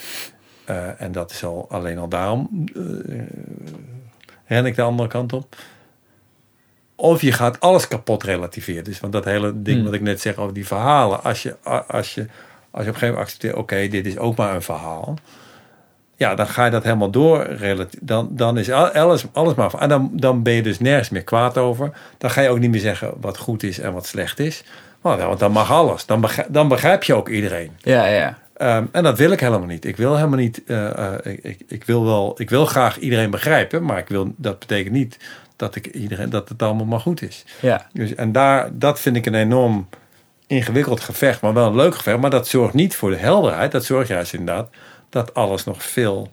Uh, 0.71 1.01
en 1.01 1.13
dat 1.13 1.31
is 1.31 1.45
al 1.45 1.67
alleen 1.71 1.99
al 1.99 2.09
daarom 2.09 2.65
uh, 2.75 3.23
ren 4.47 4.67
ik 4.67 4.77
de 4.77 4.83
andere 4.83 5.09
kant 5.09 5.33
op. 5.33 5.57
Of 6.97 7.21
je 7.21 7.33
gaat 7.33 7.61
alles 7.61 7.89
kapot 7.89 8.23
relativeren. 8.23 8.85
Dus 8.85 9.01
want 9.01 9.13
dat 9.13 9.25
hele 9.25 9.63
ding 9.63 9.77
Hmm. 9.77 9.85
wat 9.85 9.95
ik 9.95 10.01
net 10.01 10.21
zeg 10.21 10.37
over 10.37 10.55
die 10.55 10.67
verhalen. 10.67 11.23
Als 11.25 11.43
je, 11.43 11.57
als 11.63 11.75
je, 11.85 11.87
als 11.91 12.15
je 12.15 12.27
op 12.71 12.77
een 12.77 12.85
gegeven 12.85 13.07
moment 13.09 13.19
accepteert, 13.19 13.55
oké, 13.55 13.89
dit 13.89 14.07
is 14.07 14.19
ook 14.19 14.37
maar 14.37 14.55
een 14.55 14.63
verhaal. 14.63 15.15
Ja, 16.17 16.35
dan 16.35 16.47
ga 16.47 16.65
je 16.65 16.71
dat 16.71 16.83
helemaal 16.83 17.11
door. 17.11 17.57
Dan, 18.01 18.29
dan 18.31 18.59
is 18.59 18.71
al- 18.71 18.89
alles, 18.89 19.25
alles 19.33 19.55
maar. 19.55 19.75
En 19.75 19.89
dan, 19.89 20.11
dan 20.13 20.43
ben 20.43 20.53
je 20.53 20.63
dus 20.63 20.81
nergens 20.81 21.09
meer 21.09 21.23
kwaad 21.25 21.59
over. 21.59 21.91
Dan 22.19 22.31
ga 22.31 22.41
je 22.41 22.49
ook 22.49 22.59
niet 22.59 22.71
meer 22.71 22.81
zeggen 22.81 23.13
wat 23.21 23.39
goed 23.39 23.63
is 23.63 23.79
en 23.79 23.93
wat 23.93 24.07
slecht 24.07 24.39
is. 24.39 24.65
Want, 25.01 25.23
want 25.23 25.39
dan 25.39 25.53
mag 25.53 25.71
alles. 25.73 26.07
Dan 26.07 26.21
begrijp, 26.21 26.49
dan 26.51 26.69
begrijp 26.69 27.03
je 27.03 27.15
ook 27.15 27.29
iedereen. 27.29 27.71
Ja, 27.79 28.07
ja. 28.07 28.39
Ehm, 28.57 28.85
en 28.93 29.03
dat 29.03 29.19
wil 29.19 29.31
ik 29.31 29.41
helemaal 29.41 29.67
niet. 29.67 29.85
Ik 29.85 29.97
wil 29.97 30.17
helemaal 30.17 30.39
niet. 30.39 30.63
eh, 30.67 30.99
eh, 31.15 31.15
ik, 31.23 31.39
ik, 31.43 31.61
ik 31.69 31.85
wil 31.85 32.05
wel. 32.05 32.35
Ik 32.37 32.51
wil 32.51 32.67
graag 32.67 32.99
iedereen 32.99 33.31
begrijpen, 33.31 33.85
maar 33.85 33.99
ik 33.99 34.09
wil, 34.09 34.33
dat 34.37 34.59
betekent 34.59 34.95
niet 34.95 35.19
dat 35.57 35.75
ik 35.77 35.87
iedereen 35.87 36.31
dat 36.31 36.49
het 36.49 36.63
allemaal 36.63 36.87
maar 36.87 37.01
goed 37.01 37.23
is. 37.23 37.45
Ja, 37.61 37.87
Dus, 37.93 38.15
en 38.15 38.33
daar, 38.33 38.69
dat 38.73 39.01
vind 39.01 39.17
ik 39.17 39.27
een 39.27 39.35
enorm 39.35 39.89
ingewikkeld 40.47 41.01
gevecht, 41.01 41.41
maar 41.41 41.53
wel 41.55 41.67
een 41.67 41.77
leuk 41.77 41.95
gevecht. 41.95 42.19
Maar 42.21 42.31
dat 42.31 42.49
zorgt 42.49 42.75
niet 42.75 42.97
voor 42.97 43.11
de 43.11 43.17
helderheid. 43.17 43.73
Dat 43.73 43.85
zorgt 43.85 44.09
juist 44.09 44.33
inderdaad 44.33 44.69
dat 45.09 45.35
alles 45.35 45.65
nog 45.65 45.83
veel 45.83 46.31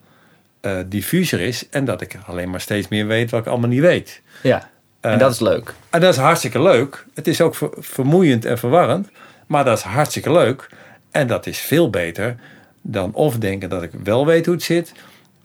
eh, 0.61 0.77
diffuser 0.85 1.39
is 1.39 1.69
en 1.69 1.85
dat 1.85 2.01
ik 2.01 2.17
alleen 2.25 2.49
maar 2.49 2.61
steeds 2.61 2.87
meer 2.87 3.07
weet 3.07 3.31
wat 3.31 3.39
ik 3.39 3.47
allemaal 3.47 3.69
niet 3.69 3.79
weet. 3.79 4.21
ja. 4.43 4.69
En 4.99 5.11
Eh, 5.13 5.19
dat 5.19 5.31
is 5.31 5.39
leuk. 5.39 5.73
En 5.89 6.01
dat 6.01 6.13
is 6.13 6.19
hartstikke 6.19 6.61
leuk. 6.61 7.05
Het 7.13 7.27
is 7.27 7.41
ook 7.41 7.55
ver- 7.55 7.69
vermoeiend 7.77 8.45
en 8.45 8.57
verwarrend. 8.57 9.09
Maar 9.47 9.65
dat 9.65 9.77
is 9.77 9.83
hartstikke 9.83 10.31
leuk. 10.31 10.69
En 11.11 11.27
dat 11.27 11.45
is 11.45 11.59
veel 11.59 11.89
beter 11.89 12.35
dan 12.81 13.13
of 13.13 13.37
denken 13.37 13.69
dat 13.69 13.83
ik 13.83 13.91
wel 14.03 14.25
weet 14.25 14.45
hoe 14.45 14.55
het 14.55 14.63
zit. 14.63 14.91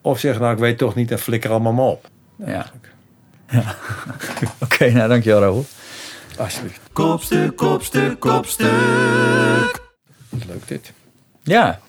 Of 0.00 0.18
zeggen, 0.18 0.40
nou 0.42 0.54
ik 0.54 0.58
weet 0.60 0.78
toch 0.78 0.94
niet 0.94 1.10
en 1.10 1.18
flikker 1.18 1.50
allemaal 1.50 1.72
maar 1.72 1.84
op. 1.84 2.08
Ja. 2.36 2.66
Ja. 3.50 3.74
Oké, 4.64 4.90
nou 4.90 5.08
dankjewel 5.08 5.40
Raoul. 5.40 5.66
Alsjeblieft. 6.38 6.80
Kopstuk, 6.92 7.56
kopstuk, 7.56 8.20
kopstuk. 8.20 9.80
Wat 10.28 10.44
leuk 10.46 10.68
dit. 10.68 10.92
Ja. 11.42 11.80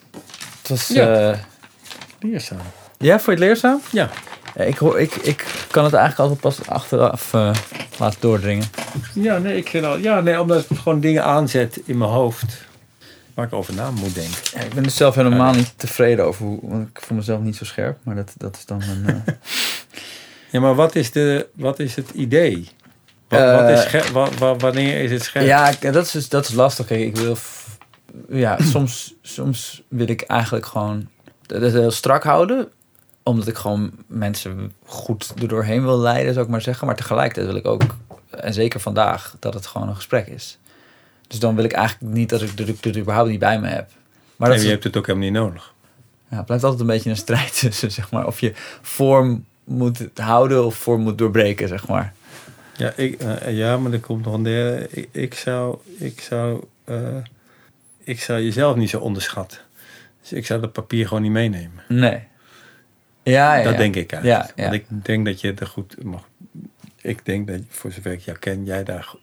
Het 0.62 0.68
was, 0.70 0.88
Ja. 0.88 1.32
eh, 1.32 1.38
Leerzaam. 2.20 2.58
ja, 2.97 3.12
vond 3.20 3.26
je 3.26 3.32
het 3.32 3.39
leerzaam? 3.39 3.82
Ja. 3.91 4.10
Ja, 4.55 4.64
ik, 4.64 4.78
hoor, 4.78 4.99
ik, 4.99 5.16
ik 5.16 5.45
kan 5.72 5.84
het 5.84 5.93
eigenlijk 5.93 6.30
altijd 6.32 6.39
pas 6.58 6.68
achteraf 6.70 7.34
eh, 7.34 7.51
laten 7.99 8.20
doordringen. 8.22 8.66
Ja, 9.14 9.38
nee, 9.38 9.58
ik 9.58 9.70
vind 9.70 9.86
al, 9.86 9.97
ja, 9.97 10.20
nee, 10.22 10.41
omdat 10.41 10.68
het 10.68 10.78
gewoon 10.80 10.99
dingen 10.99 11.24
aanzet 11.24 11.80
in 11.86 11.97
mijn 11.97 12.10
hoofd. 12.12 12.66
Waar 13.34 13.45
ik 13.45 13.53
over 13.53 13.74
na 13.74 13.91
moet 13.91 14.14
denken. 14.16 14.38
Ja, 14.53 14.60
ik 14.62 14.74
ben 14.74 14.84
er 14.86 14.91
zelf 14.91 15.16
helemaal 15.16 15.53
niet 15.53 15.74
tevreden 15.76 16.26
over. 16.26 16.45
hoe- 16.45 16.60
Want 16.62 16.88
ik 16.89 17.01
voel 17.01 17.18
mezelf 17.18 17.41
niet 17.41 17.55
zo 17.55 17.66
scherp. 17.66 17.97
Maar 18.03 18.16
dat, 18.16 18.34
dat 18.38 18.55
is 18.55 18.66
dan 18.66 18.82
een... 18.82 19.24
eh, 20.58 20.62
Ja, 20.62 20.68
maar 20.68 20.76
wat 20.76 20.95
is, 20.95 21.12
de, 21.12 21.47
wat 21.53 21.80
is 21.80 21.95
het 21.95 22.10
idee? 22.10 22.70
Wat, 23.28 23.39
Eh, 23.39 23.55
wat 23.55 23.70
is 23.70 24.12
wa- 24.38 24.55
wanneer 24.55 25.03
is 25.03 25.12
het 25.12 25.24
scherp? 25.24 25.45
Ja, 25.45 25.72
dat 25.91 26.05
is, 26.05 26.12
dus- 26.12 26.30
dat 26.30 26.47
is 26.47 26.53
lastig. 26.53 26.86
Kijk, 26.86 26.99
ik 27.01 27.16
wil. 27.18 27.38
Ja, 28.30 28.58
soms, 28.74 29.14
soms 29.22 29.82
wil 29.88 30.08
ik 30.10 30.22
eigenlijk 30.22 30.66
gewoon 30.66 31.08
het 31.47 31.74
heel 31.74 31.91
strak 31.91 32.24
houden. 32.24 32.68
Omdat 33.24 33.47
ik 33.47 33.55
gewoon 33.58 33.91
mensen 34.08 34.74
goed 34.86 35.34
er 35.41 35.47
doorheen 35.47 35.84
wil 35.84 35.99
leiden, 35.99 36.34
zou 36.34 36.45
ik 36.45 36.51
maar 36.51 36.62
zeggen. 36.62 36.88
Maar 36.88 36.95
tegelijkertijd 36.95 37.45
wil 37.47 37.55
ik 37.55 37.66
ook, 37.66 37.82
en 38.30 38.53
zeker 38.53 38.80
vandaag, 38.80 39.36
dat 39.39 39.53
het 39.53 39.66
gewoon 39.66 39.88
een 39.89 39.95
gesprek 39.95 40.28
is. 40.28 40.58
Dus 41.28 41.39
dan 41.39 41.55
wil 41.55 41.64
ik 41.64 41.72
eigenlijk 41.72 42.14
niet 42.14 42.30
dat 42.30 42.41
ik 42.41 42.60
er, 42.60 42.89
er 42.89 42.97
überhaupt 42.97 43.30
niet 43.30 43.39
bij 43.39 43.60
me 43.60 43.68
heb. 43.68 43.89
Maar 44.36 44.47
dat 44.49 44.58
en 44.58 44.64
is, 44.64 44.64
je 44.64 44.72
hebt 44.74 44.84
het 44.84 44.97
ook 44.97 45.05
helemaal 45.08 45.30
niet 45.30 45.38
nodig. 45.39 45.74
ja, 46.30 46.38
het 46.38 46.45
blijft 46.45 46.64
altijd 46.64 46.82
een 46.82 46.88
beetje 46.88 47.10
een 47.10 47.16
strijd 47.18 47.60
tussen, 47.60 47.91
zeg 47.91 48.12
maar. 48.12 48.28
Of 48.28 48.39
je 48.39 48.53
vorm 48.82 49.45
moet 49.68 50.09
houden 50.13 50.65
of 50.65 50.76
vorm 50.76 51.01
moet 51.01 51.18
doorbreken, 51.18 51.68
zeg 51.68 51.88
maar. 51.88 52.13
Ja, 52.78 52.93
ik, 52.95 53.22
eh, 53.22 53.57
ja, 53.57 53.78
maar 53.78 53.91
er 53.91 53.99
komt 53.99 54.26
nog 54.26 54.34
een 54.34 54.43
derde. 54.43 54.88
Ik, 54.89 55.09
ik 55.11 55.34
zou, 55.34 55.78
ik, 55.97 56.22
zou, 56.22 56.63
eh, 56.84 57.18
ik 58.03 58.22
zou 58.22 58.41
jezelf 58.41 58.76
niet 58.76 58.89
zo 58.89 58.99
onderschatten. 58.99 59.59
Dus 60.22 60.34
ik 60.34 60.45
zou 60.45 60.61
dat 60.61 60.72
papier 60.72 61.07
gewoon 61.07 61.24
niet 61.24 61.32
meenemen. 61.32 61.84
Nee. 61.88 62.24
Ja, 63.24 63.55
ja, 63.55 63.63
dat 63.63 63.72
ja. 63.72 63.78
denk 63.78 63.95
ik 63.95 64.11
eigenlijk. 64.11 64.47
Ja, 64.47 64.63
ja. 64.63 64.70
Want 64.70 64.82
ik 64.82 65.05
denk 65.05 65.26
dat 65.26 65.41
je 65.41 65.53
er 65.53 65.68
goed 65.68 66.03
mag. 66.03 66.30
Ik 67.01 67.26
denk 67.26 67.47
dat, 67.47 67.61
voor 67.68 67.91
zover 67.91 68.11
ik 68.11 68.22
jou 68.22 68.38
ken, 68.38 68.65
jij 68.65 68.84
daar 68.84 69.15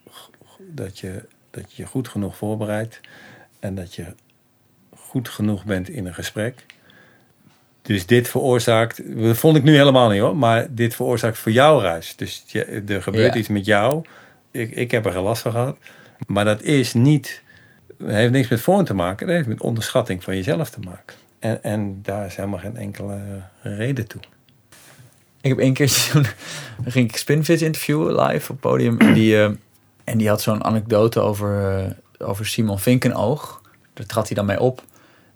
dat 0.58 0.98
je, 0.98 1.24
dat 1.50 1.72
je 1.72 1.82
je 1.82 1.88
goed 1.88 2.08
genoeg 2.08 2.36
voorbereidt. 2.36 3.00
En 3.60 3.74
dat 3.74 3.94
je 3.94 4.14
goed 4.96 5.28
genoeg 5.28 5.64
bent 5.64 5.88
in 5.88 6.06
een 6.06 6.14
gesprek. 6.14 6.66
Dus 7.84 8.06
dit 8.06 8.28
veroorzaakt, 8.28 9.02
dat 9.22 9.36
vond 9.36 9.56
ik 9.56 9.62
nu 9.62 9.76
helemaal 9.76 10.10
niet 10.10 10.20
hoor, 10.20 10.36
maar 10.36 10.66
dit 10.70 10.94
veroorzaakt 10.94 11.38
voor 11.38 11.52
jou 11.52 11.82
ruis. 11.82 12.16
Dus 12.16 12.44
je, 12.46 12.64
er 12.88 13.02
gebeurt 13.02 13.32
Ja. 13.32 13.38
iets 13.38 13.48
met 13.48 13.64
jou. 13.64 14.04
Ik, 14.50 14.70
ik 14.70 14.90
heb 14.90 15.06
er 15.06 15.12
geen 15.12 15.22
last 15.22 15.42
van 15.42 15.52
gehad. 15.52 15.76
Maar 16.26 16.44
dat 16.44 16.62
is 16.62 16.94
niet, 16.94 17.42
heeft 18.04 18.32
niks 18.32 18.48
met 18.48 18.60
vorm 18.60 18.84
te 18.84 18.94
maken. 18.94 19.26
Dat 19.26 19.36
heeft 19.36 19.48
met 19.48 19.60
onderschatting 19.60 20.24
van 20.24 20.36
jezelf 20.36 20.70
te 20.70 20.80
maken. 20.80 21.16
En, 21.38 21.62
en 21.62 21.98
daar 22.02 22.26
is 22.26 22.36
helemaal 22.36 22.58
geen 22.58 22.76
enkele 22.76 23.20
reden 23.62 24.06
toe. 24.06 24.20
Ik 25.40 25.50
heb 25.50 25.58
één 25.58 25.72
keer 25.74 25.92
toen 26.12 26.26
ging 26.84 27.08
ik 27.08 27.16
Spinvis 27.16 27.62
interviewen 27.62 28.14
live 28.22 28.42
op 28.42 28.48
het 28.48 28.60
podium. 28.60 28.98
En 28.98 29.12
die, 29.12 29.36
eh, 29.42 29.50
en 30.04 30.18
die 30.18 30.28
had 30.28 30.42
zo'n 30.42 30.64
anekdote 30.64 31.20
over, 31.20 31.78
eh, 31.78 31.90
over 32.28 32.46
Simon 32.46 32.78
Vinkenoog. 32.78 33.62
Daar 33.94 34.06
trad 34.06 34.26
hij 34.26 34.36
dan 34.36 34.46
mee 34.46 34.60
op. 34.60 34.82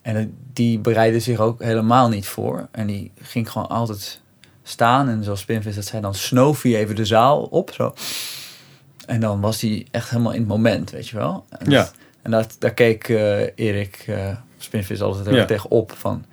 En 0.02 0.34
die 0.52 0.78
bereidde 0.78 1.20
zich 1.20 1.38
ook 1.38 1.62
helemaal 1.62 2.08
niet 2.08 2.26
voor. 2.26 2.68
En 2.70 2.86
die 2.86 3.10
ging 3.20 3.50
gewoon 3.50 3.68
altijd 3.68 4.20
staan. 4.62 5.08
En 5.08 5.24
zoals 5.24 5.40
Spinvis 5.40 5.74
dat 5.74 5.84
zei, 5.84 6.02
dan 6.02 6.14
snoof 6.14 6.62
hij 6.62 6.76
even 6.76 6.96
de 6.96 7.04
zaal 7.04 7.42
op. 7.42 7.70
Zo. 7.74 7.94
En 9.06 9.20
dan 9.20 9.40
was 9.40 9.60
hij 9.60 9.86
echt 9.90 10.10
helemaal 10.10 10.32
in 10.32 10.38
het 10.40 10.48
moment, 10.48 10.90
weet 10.90 11.08
je 11.08 11.16
wel. 11.16 11.44
En, 11.48 11.58
dat- 11.58 11.72
Ja. 11.72 11.88
en 12.22 12.30
dat, 12.30 12.56
daar 12.58 12.74
keek 12.74 13.08
eh, 13.08 13.40
Erik 13.54 14.04
uh, 14.08 14.16
Spinvis 14.58 15.02
altijd 15.02 15.24
heel 15.24 15.34
Ja. 15.34 15.38
erg 15.40 15.48
tegen 15.48 15.70
op. 15.70 15.92
Van, 15.96 16.24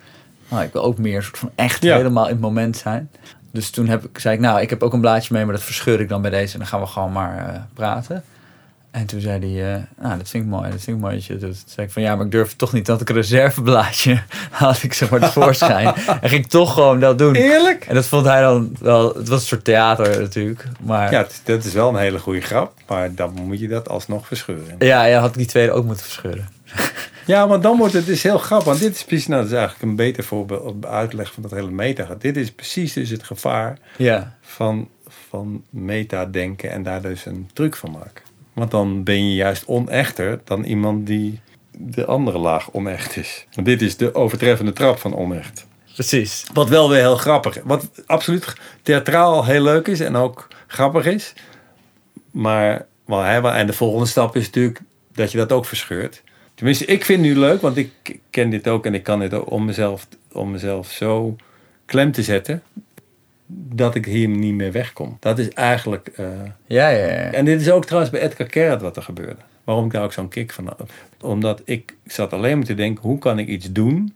nou, 0.49 0.63
ik 0.63 0.73
wil 0.73 0.83
ook 0.83 0.97
meer 0.97 1.23
soort 1.23 1.37
van 1.37 1.51
echt 1.55 1.83
Ja. 1.83 1.95
helemaal 1.95 2.25
in 2.25 2.31
het 2.31 2.41
moment 2.41 2.77
zijn. 2.77 3.09
Dus 3.51 3.69
toen 3.69 3.87
heb 3.87 4.03
ik, 4.03 4.19
zei 4.19 4.35
ik, 4.35 4.41
nou, 4.41 4.61
ik 4.61 4.69
heb 4.69 4.83
ook 4.83 4.93
een 4.93 5.01
blaadje 5.01 5.33
mee, 5.33 5.45
maar 5.45 5.53
dat 5.53 5.63
verscheur 5.63 5.99
ik 5.99 6.09
dan 6.09 6.21
bij 6.21 6.31
deze. 6.31 6.53
En 6.53 6.59
dan 6.59 6.67
gaan 6.67 6.79
we 6.79 6.85
gewoon 6.85 7.11
maar 7.11 7.53
eh, 7.53 7.61
praten. 7.73 8.23
En 8.95 9.05
toen 9.05 9.21
zei 9.21 9.39
hij, 9.39 9.73
eh, 9.73 9.81
nou, 10.01 10.17
dat 10.17 10.29
vind 10.29 10.43
ik 10.43 10.49
mooi, 10.49 10.69
dat 10.69 10.81
vind 10.81 10.97
ik 10.97 11.03
mooi 11.03 11.15
dat 11.15 11.25
je 11.25 11.33
het 11.33 11.41
doet. 11.41 11.59
Toen 11.59 11.69
zei 11.69 11.87
ik 11.87 11.93
van, 11.93 12.01
ja, 12.01 12.15
maar 12.15 12.25
ik 12.25 12.31
durf 12.31 12.55
toch 12.55 12.73
niet. 12.73 12.85
Dat 12.85 13.01
ik 13.01 13.09
een 13.09 13.15
reserveblaadje 13.15 14.23
had 14.51 14.83
ik 14.83 14.93
zeg 14.93 15.09
maar 15.09 15.19
tevoorschijn. 15.19 15.93
en 16.21 16.29
ging 16.29 16.43
ik 16.43 16.49
toch 16.49 16.73
gewoon 16.73 16.99
dat 16.99 17.17
doen. 17.17 17.35
Eerlijk? 17.35 17.85
En 17.85 17.95
dat 17.95 18.05
vond 18.05 18.25
hij 18.25 18.41
dan 18.41 18.75
wel, 18.79 19.15
het 19.15 19.27
was 19.27 19.41
een 19.41 19.47
soort 19.47 19.63
theater 19.63 20.21
natuurlijk. 20.21 20.67
Maar 20.79 21.11
Ja, 21.11 21.19
ja, 21.19 21.27
dat 21.43 21.63
is 21.63 21.73
wel 21.73 21.89
een 21.89 21.95
hele 21.95 22.19
goede 22.19 22.41
grap. 22.41 22.73
Maar 22.87 23.15
dan 23.15 23.33
moet 23.33 23.59
je 23.59 23.67
dat 23.67 23.89
alsnog 23.89 24.27
verscheuren. 24.27 24.75
ja, 24.79 25.19
had 25.19 25.29
ik 25.29 25.37
die 25.37 25.45
tweede 25.45 25.71
ook 25.71 25.85
moeten 25.85 26.03
verscheuren. 26.03 26.49
Ja, 27.25 27.47
want 27.47 27.63
dan 27.63 27.77
wordt 27.77 27.93
het 27.93 28.05
dus 28.05 28.23
heel 28.23 28.37
grappig. 28.37 28.67
Want 28.67 28.79
dit 28.79 28.95
is 28.95 29.03
precies, 29.03 29.27
nou, 29.27 29.41
dat 29.41 29.51
is 29.51 29.57
eigenlijk 29.57 29.89
een 29.89 29.95
beter 29.95 30.23
voorbeeld, 30.23 30.85
uitleg 30.85 31.33
van 31.33 31.43
dat 31.43 31.51
hele 31.51 31.71
meta. 31.71 32.07
Dit 32.19 32.37
is 32.37 32.51
precies 32.51 32.93
dus 32.93 33.09
het 33.09 33.23
gevaar 33.23 33.77
Ja, 33.97 34.37
van, 34.41 34.89
van 35.29 35.63
meta-denken 35.69 36.71
en 36.71 36.83
daar 36.83 37.01
dus 37.01 37.25
een 37.25 37.49
truc 37.53 37.75
van 37.75 37.91
maken. 37.91 38.24
Want 38.55 38.71
dan 38.71 39.03
ben 39.03 39.29
je 39.29 39.35
juist 39.35 39.65
onechter 39.65 40.39
dan 40.43 40.63
iemand 40.63 41.07
die 41.07 41.39
de 41.77 42.05
andere 42.05 42.37
laag 42.37 42.71
onecht 42.71 43.17
is. 43.17 43.45
Want 43.53 43.67
dit 43.67 43.81
is 43.81 43.97
de 43.97 44.15
overtreffende 44.15 44.73
trap 44.73 44.99
van 44.99 45.15
onecht. 45.15 45.67
Precies. 45.93 46.45
Wat 46.53 46.69
wel 46.69 46.89
weer 46.89 46.99
heel 46.99 47.17
grappig 47.17 47.57
is. 47.57 47.63
Wat 47.65 47.89
absoluut 48.05 48.55
theatraal 48.81 49.45
heel 49.45 49.61
leuk 49.61 49.87
is 49.87 49.99
en 49.99 50.15
ook 50.15 50.47
grappig 50.67 51.05
is. 51.05 51.33
Maar, 52.31 52.85
maar 53.05 53.31
hè, 53.31 53.51
en 53.51 53.67
de 53.67 53.73
volgende 53.73 54.07
stap 54.07 54.35
is 54.35 54.45
natuurlijk 54.45 54.81
dat 55.13 55.31
je 55.31 55.37
dat 55.37 55.51
ook 55.51 55.65
verscheurt. 55.65 56.23
Tenminste, 56.55 56.85
ik 56.85 57.05
vind 57.05 57.19
het 57.19 57.27
nu 57.27 57.39
leuk, 57.39 57.61
want 57.61 57.77
ik 57.77 58.19
ken 58.29 58.49
dit 58.49 58.67
ook 58.67 58.85
en 58.85 58.93
ik 58.93 59.03
kan 59.03 59.19
dit 59.19 59.33
ook 59.33 59.51
om 59.51 59.65
mezelf, 59.65 60.07
om 60.31 60.51
mezelf 60.51 60.91
zo 60.91 61.35
klem 61.85 62.11
te 62.11 62.23
zetten. 62.23 62.63
Dat 63.47 63.95
ik 63.95 64.05
hier 64.05 64.27
niet 64.27 64.53
meer 64.53 64.71
wegkom. 64.71 65.17
Dat 65.19 65.39
is 65.39 65.49
eigenlijk. 65.49 66.07
eh, 66.07 66.25
Ja, 66.65 66.89
ja, 66.89 67.05
ja. 67.05 67.31
en 67.31 67.45
dit 67.45 67.61
is 67.61 67.69
ook 67.71 67.85
trouwens 67.85 68.11
bij 68.11 68.21
Edgar 68.21 68.47
Kerr 68.47 68.79
wat 68.79 68.95
er 68.95 69.01
gebeurde. 69.03 69.41
Waarom 69.63 69.85
ik 69.85 69.91
daar 69.91 70.03
ook 70.03 70.13
zo'n 70.13 70.27
kick 70.27 70.53
van 70.53 70.65
had. 70.67 70.89
Omdat 71.21 71.61
ik 71.65 71.95
zat 72.05 72.33
alleen 72.33 72.57
maar 72.57 72.65
te 72.65 72.73
denken, 72.73 73.03
hoe 73.03 73.19
kan 73.19 73.39
ik 73.39 73.47
iets 73.47 73.71
doen 73.71 74.13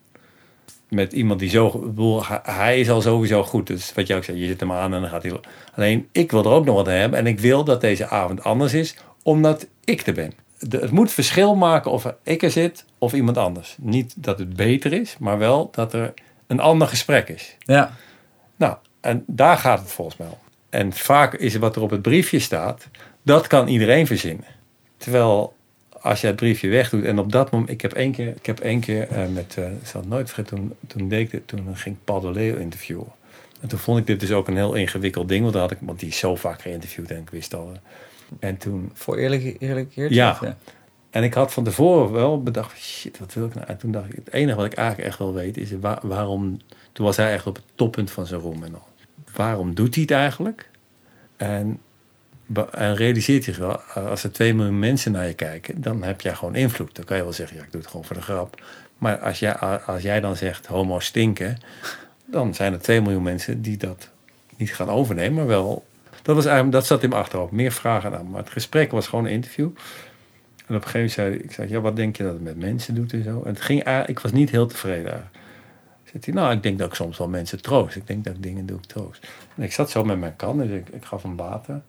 met 0.90 1.14
iemand 1.14 1.40
die 1.40 1.50
zo... 1.50 1.80
bedoel, 1.80 2.26
hij- 2.26 2.40
Hij 2.44 2.80
is 2.80 2.90
al 2.90 3.02
sowieso 3.02 3.44
goed. 3.44 3.68
Dus 3.68 3.94
wat 3.94 4.08
jij 4.08 4.18
ook 4.18 4.24
zei, 4.24 4.38
je 4.40 4.48
zit 4.48 4.60
hem 4.60 4.72
aan 4.72 4.94
en 4.94 5.02
dan 5.02 5.10
gaat 5.10 5.24
hij... 5.24 5.32
Alleen, 5.76 6.08
ik 6.12 6.32
wil 6.32 6.44
er 6.44 6.52
ook 6.52 6.66
nog 6.66 6.76
wat 6.76 6.88
aan 6.88 6.94
hebben. 6.94 7.20
En 7.20 7.28
ik 7.28 7.40
wil 7.40 7.64
dat 7.64 7.82
deze 7.82 8.08
avond 8.08 8.44
anders 8.44 8.74
is, 8.74 8.96
omdat 9.24 9.68
ik 9.84 10.08
er 10.08 10.14
ben. 10.14 10.34
De- 10.60 10.78
het 10.80 10.92
moet 10.92 11.12
verschil 11.12 11.56
maken 11.56 11.92
of 11.92 12.14
ik 12.24 12.44
er 12.44 12.52
zit 12.52 12.86
of 12.98 13.14
iemand 13.14 13.38
anders. 13.38 13.76
Niet 13.80 14.14
dat 14.18 14.40
het 14.40 14.56
beter 14.56 14.94
is, 14.94 15.16
maar 15.20 15.38
wel 15.38 15.70
dat 15.72 15.94
er 15.94 16.14
een 16.48 16.60
ander 16.60 16.88
gesprek 16.88 17.30
is. 17.30 17.56
Ja. 17.60 17.92
Nou, 18.56 18.76
en 19.02 19.24
daar 19.28 19.58
gaat 19.58 19.80
het 19.80 19.92
volgens 19.92 20.18
mij 20.18 20.28
om. 20.28 20.38
En 20.70 20.94
vaak 20.94 21.34
is 21.34 21.56
wat 21.56 21.76
er 21.76 21.82
op 21.82 21.90
het 21.90 22.02
briefje 22.02 22.40
staat, 22.40 22.88
dat 23.22 23.48
kan 23.48 23.68
iedereen 23.68 24.08
verzinnen. 24.08 24.46
Terwijl 24.98 25.54
als 26.02 26.22
je 26.22 26.28
het 26.28 26.36
briefje 26.36 26.70
wegdoet 26.70 27.04
en 27.06 27.20
op 27.20 27.32
dat 27.32 27.52
moment, 27.52 27.70
ik 27.70 27.82
heb 27.82 27.94
één 27.94 28.12
keer, 28.12 28.28
ik 28.28 28.46
heb 28.46 28.60
één 28.60 28.80
keer 28.80 29.08
eh, 29.08 29.28
met, 29.28 29.58
ik 29.58 29.88
zal 29.88 30.02
het 30.02 30.10
nooit 30.10 30.30
vergeten, 30.32 30.58
toen, 30.58 30.74
toen, 30.88 31.10
deed 31.10 31.20
ik 31.20 31.32
dit, 31.32 31.48
toen 31.48 31.76
ging 31.76 31.96
ik 31.96 32.04
Paul 32.04 32.20
de 32.20 32.32
Leeuw 32.32 32.56
interviewen. 32.56 33.08
En 33.62 33.68
toen 33.68 33.80
vond 33.80 34.00
ik 34.00 34.08
dit 34.08 34.20
dus 34.20 34.32
ook 34.32 34.48
een 34.48 34.56
heel 34.56 34.74
ingewikkeld 34.74 35.28
ding, 35.28 35.42
want, 35.42 35.54
daar 35.54 35.62
had 35.62 35.72
ik, 35.72 35.78
want 35.82 36.00
die 36.00 36.10
is 36.10 36.18
zo 36.18 36.36
vaak 36.36 36.62
geïnterviewd 36.62 37.12
en 37.12 37.18
ik 37.18 37.30
wist 37.30 37.54
al. 37.54 37.72
En 38.40 38.58
toen 38.58 38.92
Voor 38.94 39.18
eerlijk, 39.18 39.56
eerlijk? 39.60 39.92
Ja. 39.92 40.40
en 41.10 41.24
ik 41.24 41.34
had 41.34 41.54
van 41.54 41.64
tevoren 41.64 42.12
wel 42.12 42.44
bedacht, 42.44 42.78
shit, 42.78 43.20
wat 43.20 43.34
wil 43.34 43.46
ik 43.46 43.56
nou? 43.56 43.68
En 43.68 43.78
toen 43.78 43.92
dacht 43.92 44.10
ik, 44.10 44.16
het 44.16 44.34
enige 44.34 44.56
wat 44.56 44.66
ik 44.66 44.74
eigenlijk 44.74 45.08
echt 45.08 45.18
wil 45.18 45.34
weten 45.34 45.62
is 45.62 45.72
waar- 45.80 46.00
waarom... 46.02 46.60
Toen 46.92 47.06
was 47.06 47.18
hij 47.18 47.34
echt 47.34 47.48
op 47.48 47.56
het 47.56 47.66
toppunt 47.76 48.12
van 48.12 48.26
zijn 48.26 48.42
roem 48.42 48.64
en 48.64 48.74
al. 48.74 48.88
Waarom 49.40 49.76
doet 49.76 49.94
hij 49.94 50.04
het 50.04 50.12
eigenlijk? 50.12 50.70
En, 51.38 51.80
en 52.72 52.96
realiseert 52.96 53.44
zich 53.44 53.58
wel, 53.58 53.82
als 53.82 54.24
er 54.24 54.32
2 54.32 54.54
miljoen 54.54 54.80
mensen 54.80 55.12
naar 55.12 55.28
je 55.28 55.34
kijken, 55.34 55.82
dan 55.82 56.04
heb 56.04 56.22
jij 56.22 56.36
gewoon 56.36 56.56
invloed. 56.56 56.96
Dan 56.96 57.06
kan 57.06 57.18
je 57.18 57.24
wel 57.24 57.34
zeggen, 57.34 57.58
ja, 57.58 57.64
ik 57.64 57.72
doe 57.72 57.82
het 57.82 57.90
gewoon 57.90 58.06
voor 58.06 58.16
de 58.16 58.22
grap. 58.22 58.62
Maar 58.98 59.20
als 59.20 59.40
jij, 59.40 59.56
als 59.86 60.02
jij 60.02 60.20
dan 60.20 60.36
zegt, 60.36 60.66
homo 60.66 61.00
stinken, 61.00 61.58
dan 62.26 62.54
zijn 62.54 62.74
er 62.74 62.82
2 62.82 63.02
miljoen 63.02 63.24
mensen 63.24 63.62
die 63.62 63.78
dat 63.78 64.10
niet 64.58 64.76
gaan 64.76 64.90
overnemen, 64.90 65.36
maar 65.36 65.48
wel... 65.48 65.86
Dat, 66.22 66.36
was 66.36 66.46
eigenlijk, 66.46 66.76
dat 66.76 66.86
zat 66.86 67.04
in 67.04 67.10
mijn 67.10 67.22
achterhoofd. 67.22 67.52
Meer 67.52 67.72
vragen 67.72 68.18
aan. 68.18 68.30
Maar 68.30 68.42
het 68.42 68.52
gesprek 68.52 68.92
was 68.92 69.08
gewoon 69.08 69.26
een 69.26 69.32
interview. 69.32 69.70
En 70.66 70.76
op 70.76 70.84
een 70.84 70.90
gegeven 70.90 70.94
moment 70.94 71.12
zei 71.12 71.34
ik, 71.36 71.52
zei, 71.52 71.70
ja, 71.70 71.80
wat 71.80 71.96
denk 71.96 72.18
je 72.18 72.24
dat 72.24 72.34
het 72.34 72.44
met 72.44 72.58
mensen 72.58 72.96
doet 72.96 73.14
en 73.14 73.24
zo. 73.24 73.42
En 73.44 73.54
het 73.54 73.62
ging, 73.62 74.06
ik 74.06 74.20
was 74.20 74.32
niet 74.32 74.50
heel 74.50 74.68
tevreden. 74.68 75.30
Zegt 76.12 76.26
hij, 76.26 76.34
nou, 76.34 76.54
ik 76.54 76.64
denk 76.64 76.80
dat 76.80 76.88
ik 76.88 76.94
soms 76.94 77.18
wel 77.18 77.28
mensen 77.28 77.62
troost. 77.62 77.96
Ik 77.96 78.08
denk 78.08 78.24
dat 78.24 78.36
ik 78.36 78.44
dingen 78.44 78.66
doe, 78.66 78.78
ik 78.78 78.86
troost. 78.86 79.28
En 79.56 79.64
ik 79.64 79.74
zat 79.74 79.90
zo 79.90 80.04
met 80.04 80.20
mijn 80.20 80.36
kan, 80.36 80.58
dus 80.58 80.70
ik, 80.70 80.90
ik 80.90 81.06
gaf 81.06 81.24
hem 81.24 81.36
water. 81.36 81.82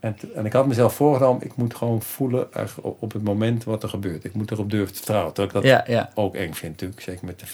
En, 0.00 0.16
en 0.34 0.44
ik 0.44 0.52
had 0.52 0.66
mezelf 0.66 0.94
voorgenomen, 0.94 1.44
ik 1.44 1.56
moet 1.56 1.74
gewoon 1.74 2.02
voelen 2.02 2.48
op, 2.82 3.02
op 3.02 3.12
het 3.12 3.22
moment 3.22 3.64
wat 3.64 3.82
er 3.82 3.88
gebeurt. 3.88 4.24
Ik 4.24 4.34
moet 4.34 4.50
erop 4.50 4.70
durven 4.70 4.90
te 4.92 4.96
vertrouwen. 4.96 5.32
Terwijl 5.32 5.56
ik 5.56 5.62
dat 5.62 5.86
Ja, 5.86 5.94
ja. 5.94 6.10
ook 6.14 6.34
eng 6.34 6.52
vind 6.52 6.72
natuurlijk, 6.72 7.00
zeker 7.00 7.26
met 7.26 7.38
tv. 7.38 7.52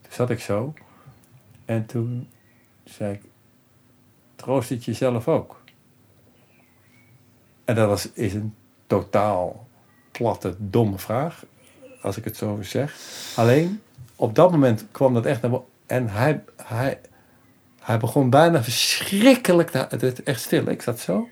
Toen 0.00 0.12
zat 0.12 0.30
ik 0.30 0.40
zo. 0.40 0.74
En 1.64 1.86
toen 1.86 2.28
zei 2.84 3.12
ik, 3.12 3.20
troost 4.36 4.68
het 4.68 4.84
jezelf 4.84 5.28
ook? 5.28 5.62
En 7.64 7.74
dat 7.74 7.88
was, 7.88 8.12
is 8.12 8.34
een 8.34 8.54
totaal 8.86 9.66
platte, 10.10 10.54
domme 10.58 10.98
vraag, 10.98 11.44
als 12.02 12.16
ik 12.16 12.24
het 12.24 12.36
zo 12.36 12.58
zeg. 12.62 12.96
Alleen, 13.36 13.80
op 14.16 14.34
dat 14.34 14.50
moment 14.50 14.86
kwam 14.90 15.14
dat 15.14 15.26
echt 15.26 15.42
naar 15.42 15.50
boven. 15.50 15.66
En 15.86 16.08
hij, 16.08 16.42
hij, 16.64 16.98
hij 17.80 17.98
begon 17.98 18.30
bijna 18.30 18.62
verschrikkelijk, 18.62 19.70
te- 19.70 19.86
het 19.88 20.00
werd 20.00 20.22
echt 20.22 20.40
stil. 20.40 20.68
Ik 20.68 20.82
zat 20.82 21.00
zo. 21.00 21.28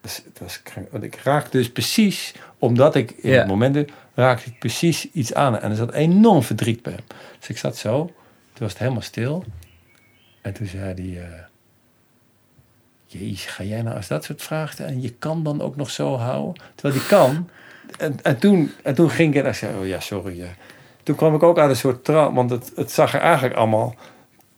Dus, 0.00 0.16
het 0.24 0.38
was 0.38 0.62
want 0.90 1.02
ik 1.04 1.14
raakte 1.16 1.56
dus 1.56 1.70
precies, 1.72 2.34
omdat 2.58 2.94
ik 2.94 3.10
in 3.10 3.30
Ja. 3.30 3.38
het 3.38 3.46
moment 3.46 3.90
raakte 4.14 4.48
ik 4.50 4.58
precies 4.58 5.10
iets 5.12 5.34
aan. 5.34 5.58
En 5.58 5.70
er 5.70 5.76
zat 5.76 5.92
enorm 5.92 6.42
verdriet 6.42 6.82
bij 6.82 6.92
hem. 6.92 7.04
Dus 7.38 7.48
ik 7.48 7.58
zat 7.58 7.76
zo, 7.76 8.04
toen 8.04 8.14
was 8.58 8.70
het 8.70 8.78
helemaal 8.78 9.02
stil. 9.02 9.44
En 10.40 10.52
toen 10.52 10.66
zei 10.66 10.82
hij, 11.12 11.22
eh 11.22 11.40
jezus, 13.06 13.44
ga 13.46 13.64
jij 13.64 13.82
nou 13.82 13.96
als 13.96 14.08
dat 14.08 14.24
soort 14.24 14.42
vragen? 14.42 14.86
En 14.86 15.02
je 15.02 15.10
kan 15.12 15.42
dan 15.42 15.60
ook 15.60 15.76
nog 15.76 15.90
zo 15.90 16.16
houden? 16.16 16.62
Terwijl 16.74 16.94
die 17.00 17.08
kan. 17.08 17.48
En, 17.98 18.16
en, 18.22 18.38
toen, 18.38 18.72
en 18.82 18.94
toen 18.94 19.10
ging 19.10 19.34
ik 19.34 19.42
en 19.42 19.48
ik 19.48 19.54
zei, 19.54 19.78
oh 19.78 19.86
ja, 19.86 20.00
sorry. 20.00 20.38
ja. 20.38 20.46
Toen 21.02 21.16
kwam 21.16 21.34
ik 21.34 21.42
ook 21.42 21.58
uit 21.58 21.70
een 21.70 21.76
soort 21.76 22.04
trant, 22.04 22.34
want 22.34 22.50
het, 22.50 22.72
het 22.76 22.90
zag 22.92 23.14
er 23.14 23.20
eigenlijk 23.20 23.54
allemaal 23.54 23.94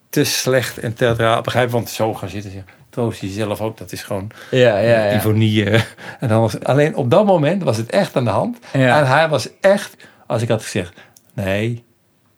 te 0.08 0.24
slecht 0.24 0.78
en 0.78 0.94
theatraal. 0.94 1.40
Begrijp 1.42 1.66
je? 1.66 1.72
Want 1.72 1.88
zo 1.90 2.14
gaan 2.14 2.28
zitten. 2.28 2.50
zeggen, 2.50 2.70
Troost 2.90 3.20
jezelf 3.20 3.60
ook, 3.60 3.78
dat 3.78 3.92
is 3.92 4.02
gewoon 4.02 4.30
Ja, 4.50 4.78
ja, 4.78 5.04
ja. 5.04 5.14
ironie. 5.20 5.70
eh. 5.70 5.82
En 6.20 6.28
dan 6.28 6.40
was, 6.40 6.60
alleen 6.60 6.96
op 6.96 7.10
dat 7.10 7.26
moment 7.26 7.62
was 7.62 7.76
het 7.76 7.90
echt 7.90 8.16
aan 8.16 8.24
de 8.24 8.30
hand. 8.30 8.58
Ja. 8.72 8.98
En 8.98 9.06
hij 9.06 9.28
was 9.28 9.48
echt, 9.60 9.96
als 10.26 10.42
ik 10.42 10.48
had 10.48 10.62
gezegd, 10.62 10.92
nee, 11.32 11.84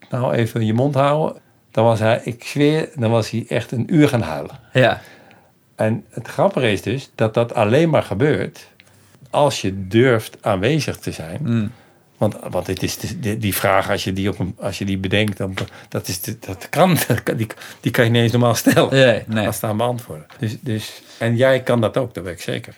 nou 0.09 0.33
even 0.33 0.65
je 0.65 0.73
mond 0.73 0.95
houden. 0.95 1.41
Dan 1.71 1.85
was 1.85 1.99
hij, 1.99 2.21
ik 2.23 2.43
zweer, 2.43 2.89
dan 2.95 3.11
was 3.11 3.29
hij 3.29 3.45
echt 3.47 3.71
een 3.71 3.93
uur 3.95 4.07
gaan 4.09 4.21
huilen. 4.21 4.59
Ja. 4.73 5.01
En 5.75 6.05
het 6.09 6.27
grappige 6.27 6.71
is 6.71 6.81
dus 6.81 7.11
dat 7.15 7.33
dat 7.33 7.53
alleen 7.53 7.89
maar 7.89 8.03
gebeurt 8.03 8.67
als 9.29 9.61
je 9.61 9.87
durft 9.87 10.37
aanwezig 10.41 10.97
te 10.97 11.11
zijn. 11.11 11.39
Mm. 11.43 11.71
Want, 12.17 12.35
want 12.49 12.67
het 12.67 12.83
is 12.83 12.97
de- 12.97 13.19
die, 13.19 13.37
die 13.37 13.55
vraag, 13.55 13.89
als 13.89 14.03
je 14.03 14.13
die, 14.13 14.29
op 14.29 14.39
een, 14.39 14.55
als 14.59 14.77
je 14.77 14.85
die 14.85 14.97
bedenkt, 14.97 15.37
dan, 15.37 15.53
dat, 15.89 16.07
is 16.07 16.21
de, 16.21 16.37
dat 16.47 16.69
kan, 16.69 16.97
die, 17.35 17.47
die 17.79 17.91
kan 17.91 18.05
je 18.05 18.11
niet 18.11 18.21
eens 18.21 18.31
normaal 18.31 18.55
stellen. 18.55 18.89
Nee, 18.93 19.23
nee. 19.27 19.45
Als 19.47 19.55
staan 19.55 19.77
beantwoorden. 19.77 20.25
Dus, 20.39 20.57
dus, 20.61 21.01
en 21.17 21.35
jij 21.35 21.61
kan 21.63 21.81
dat 21.81 21.97
ook, 21.97 22.13
dat 22.13 22.23
weet 22.23 22.33
ik 22.33 22.41
zeker. 22.41 22.75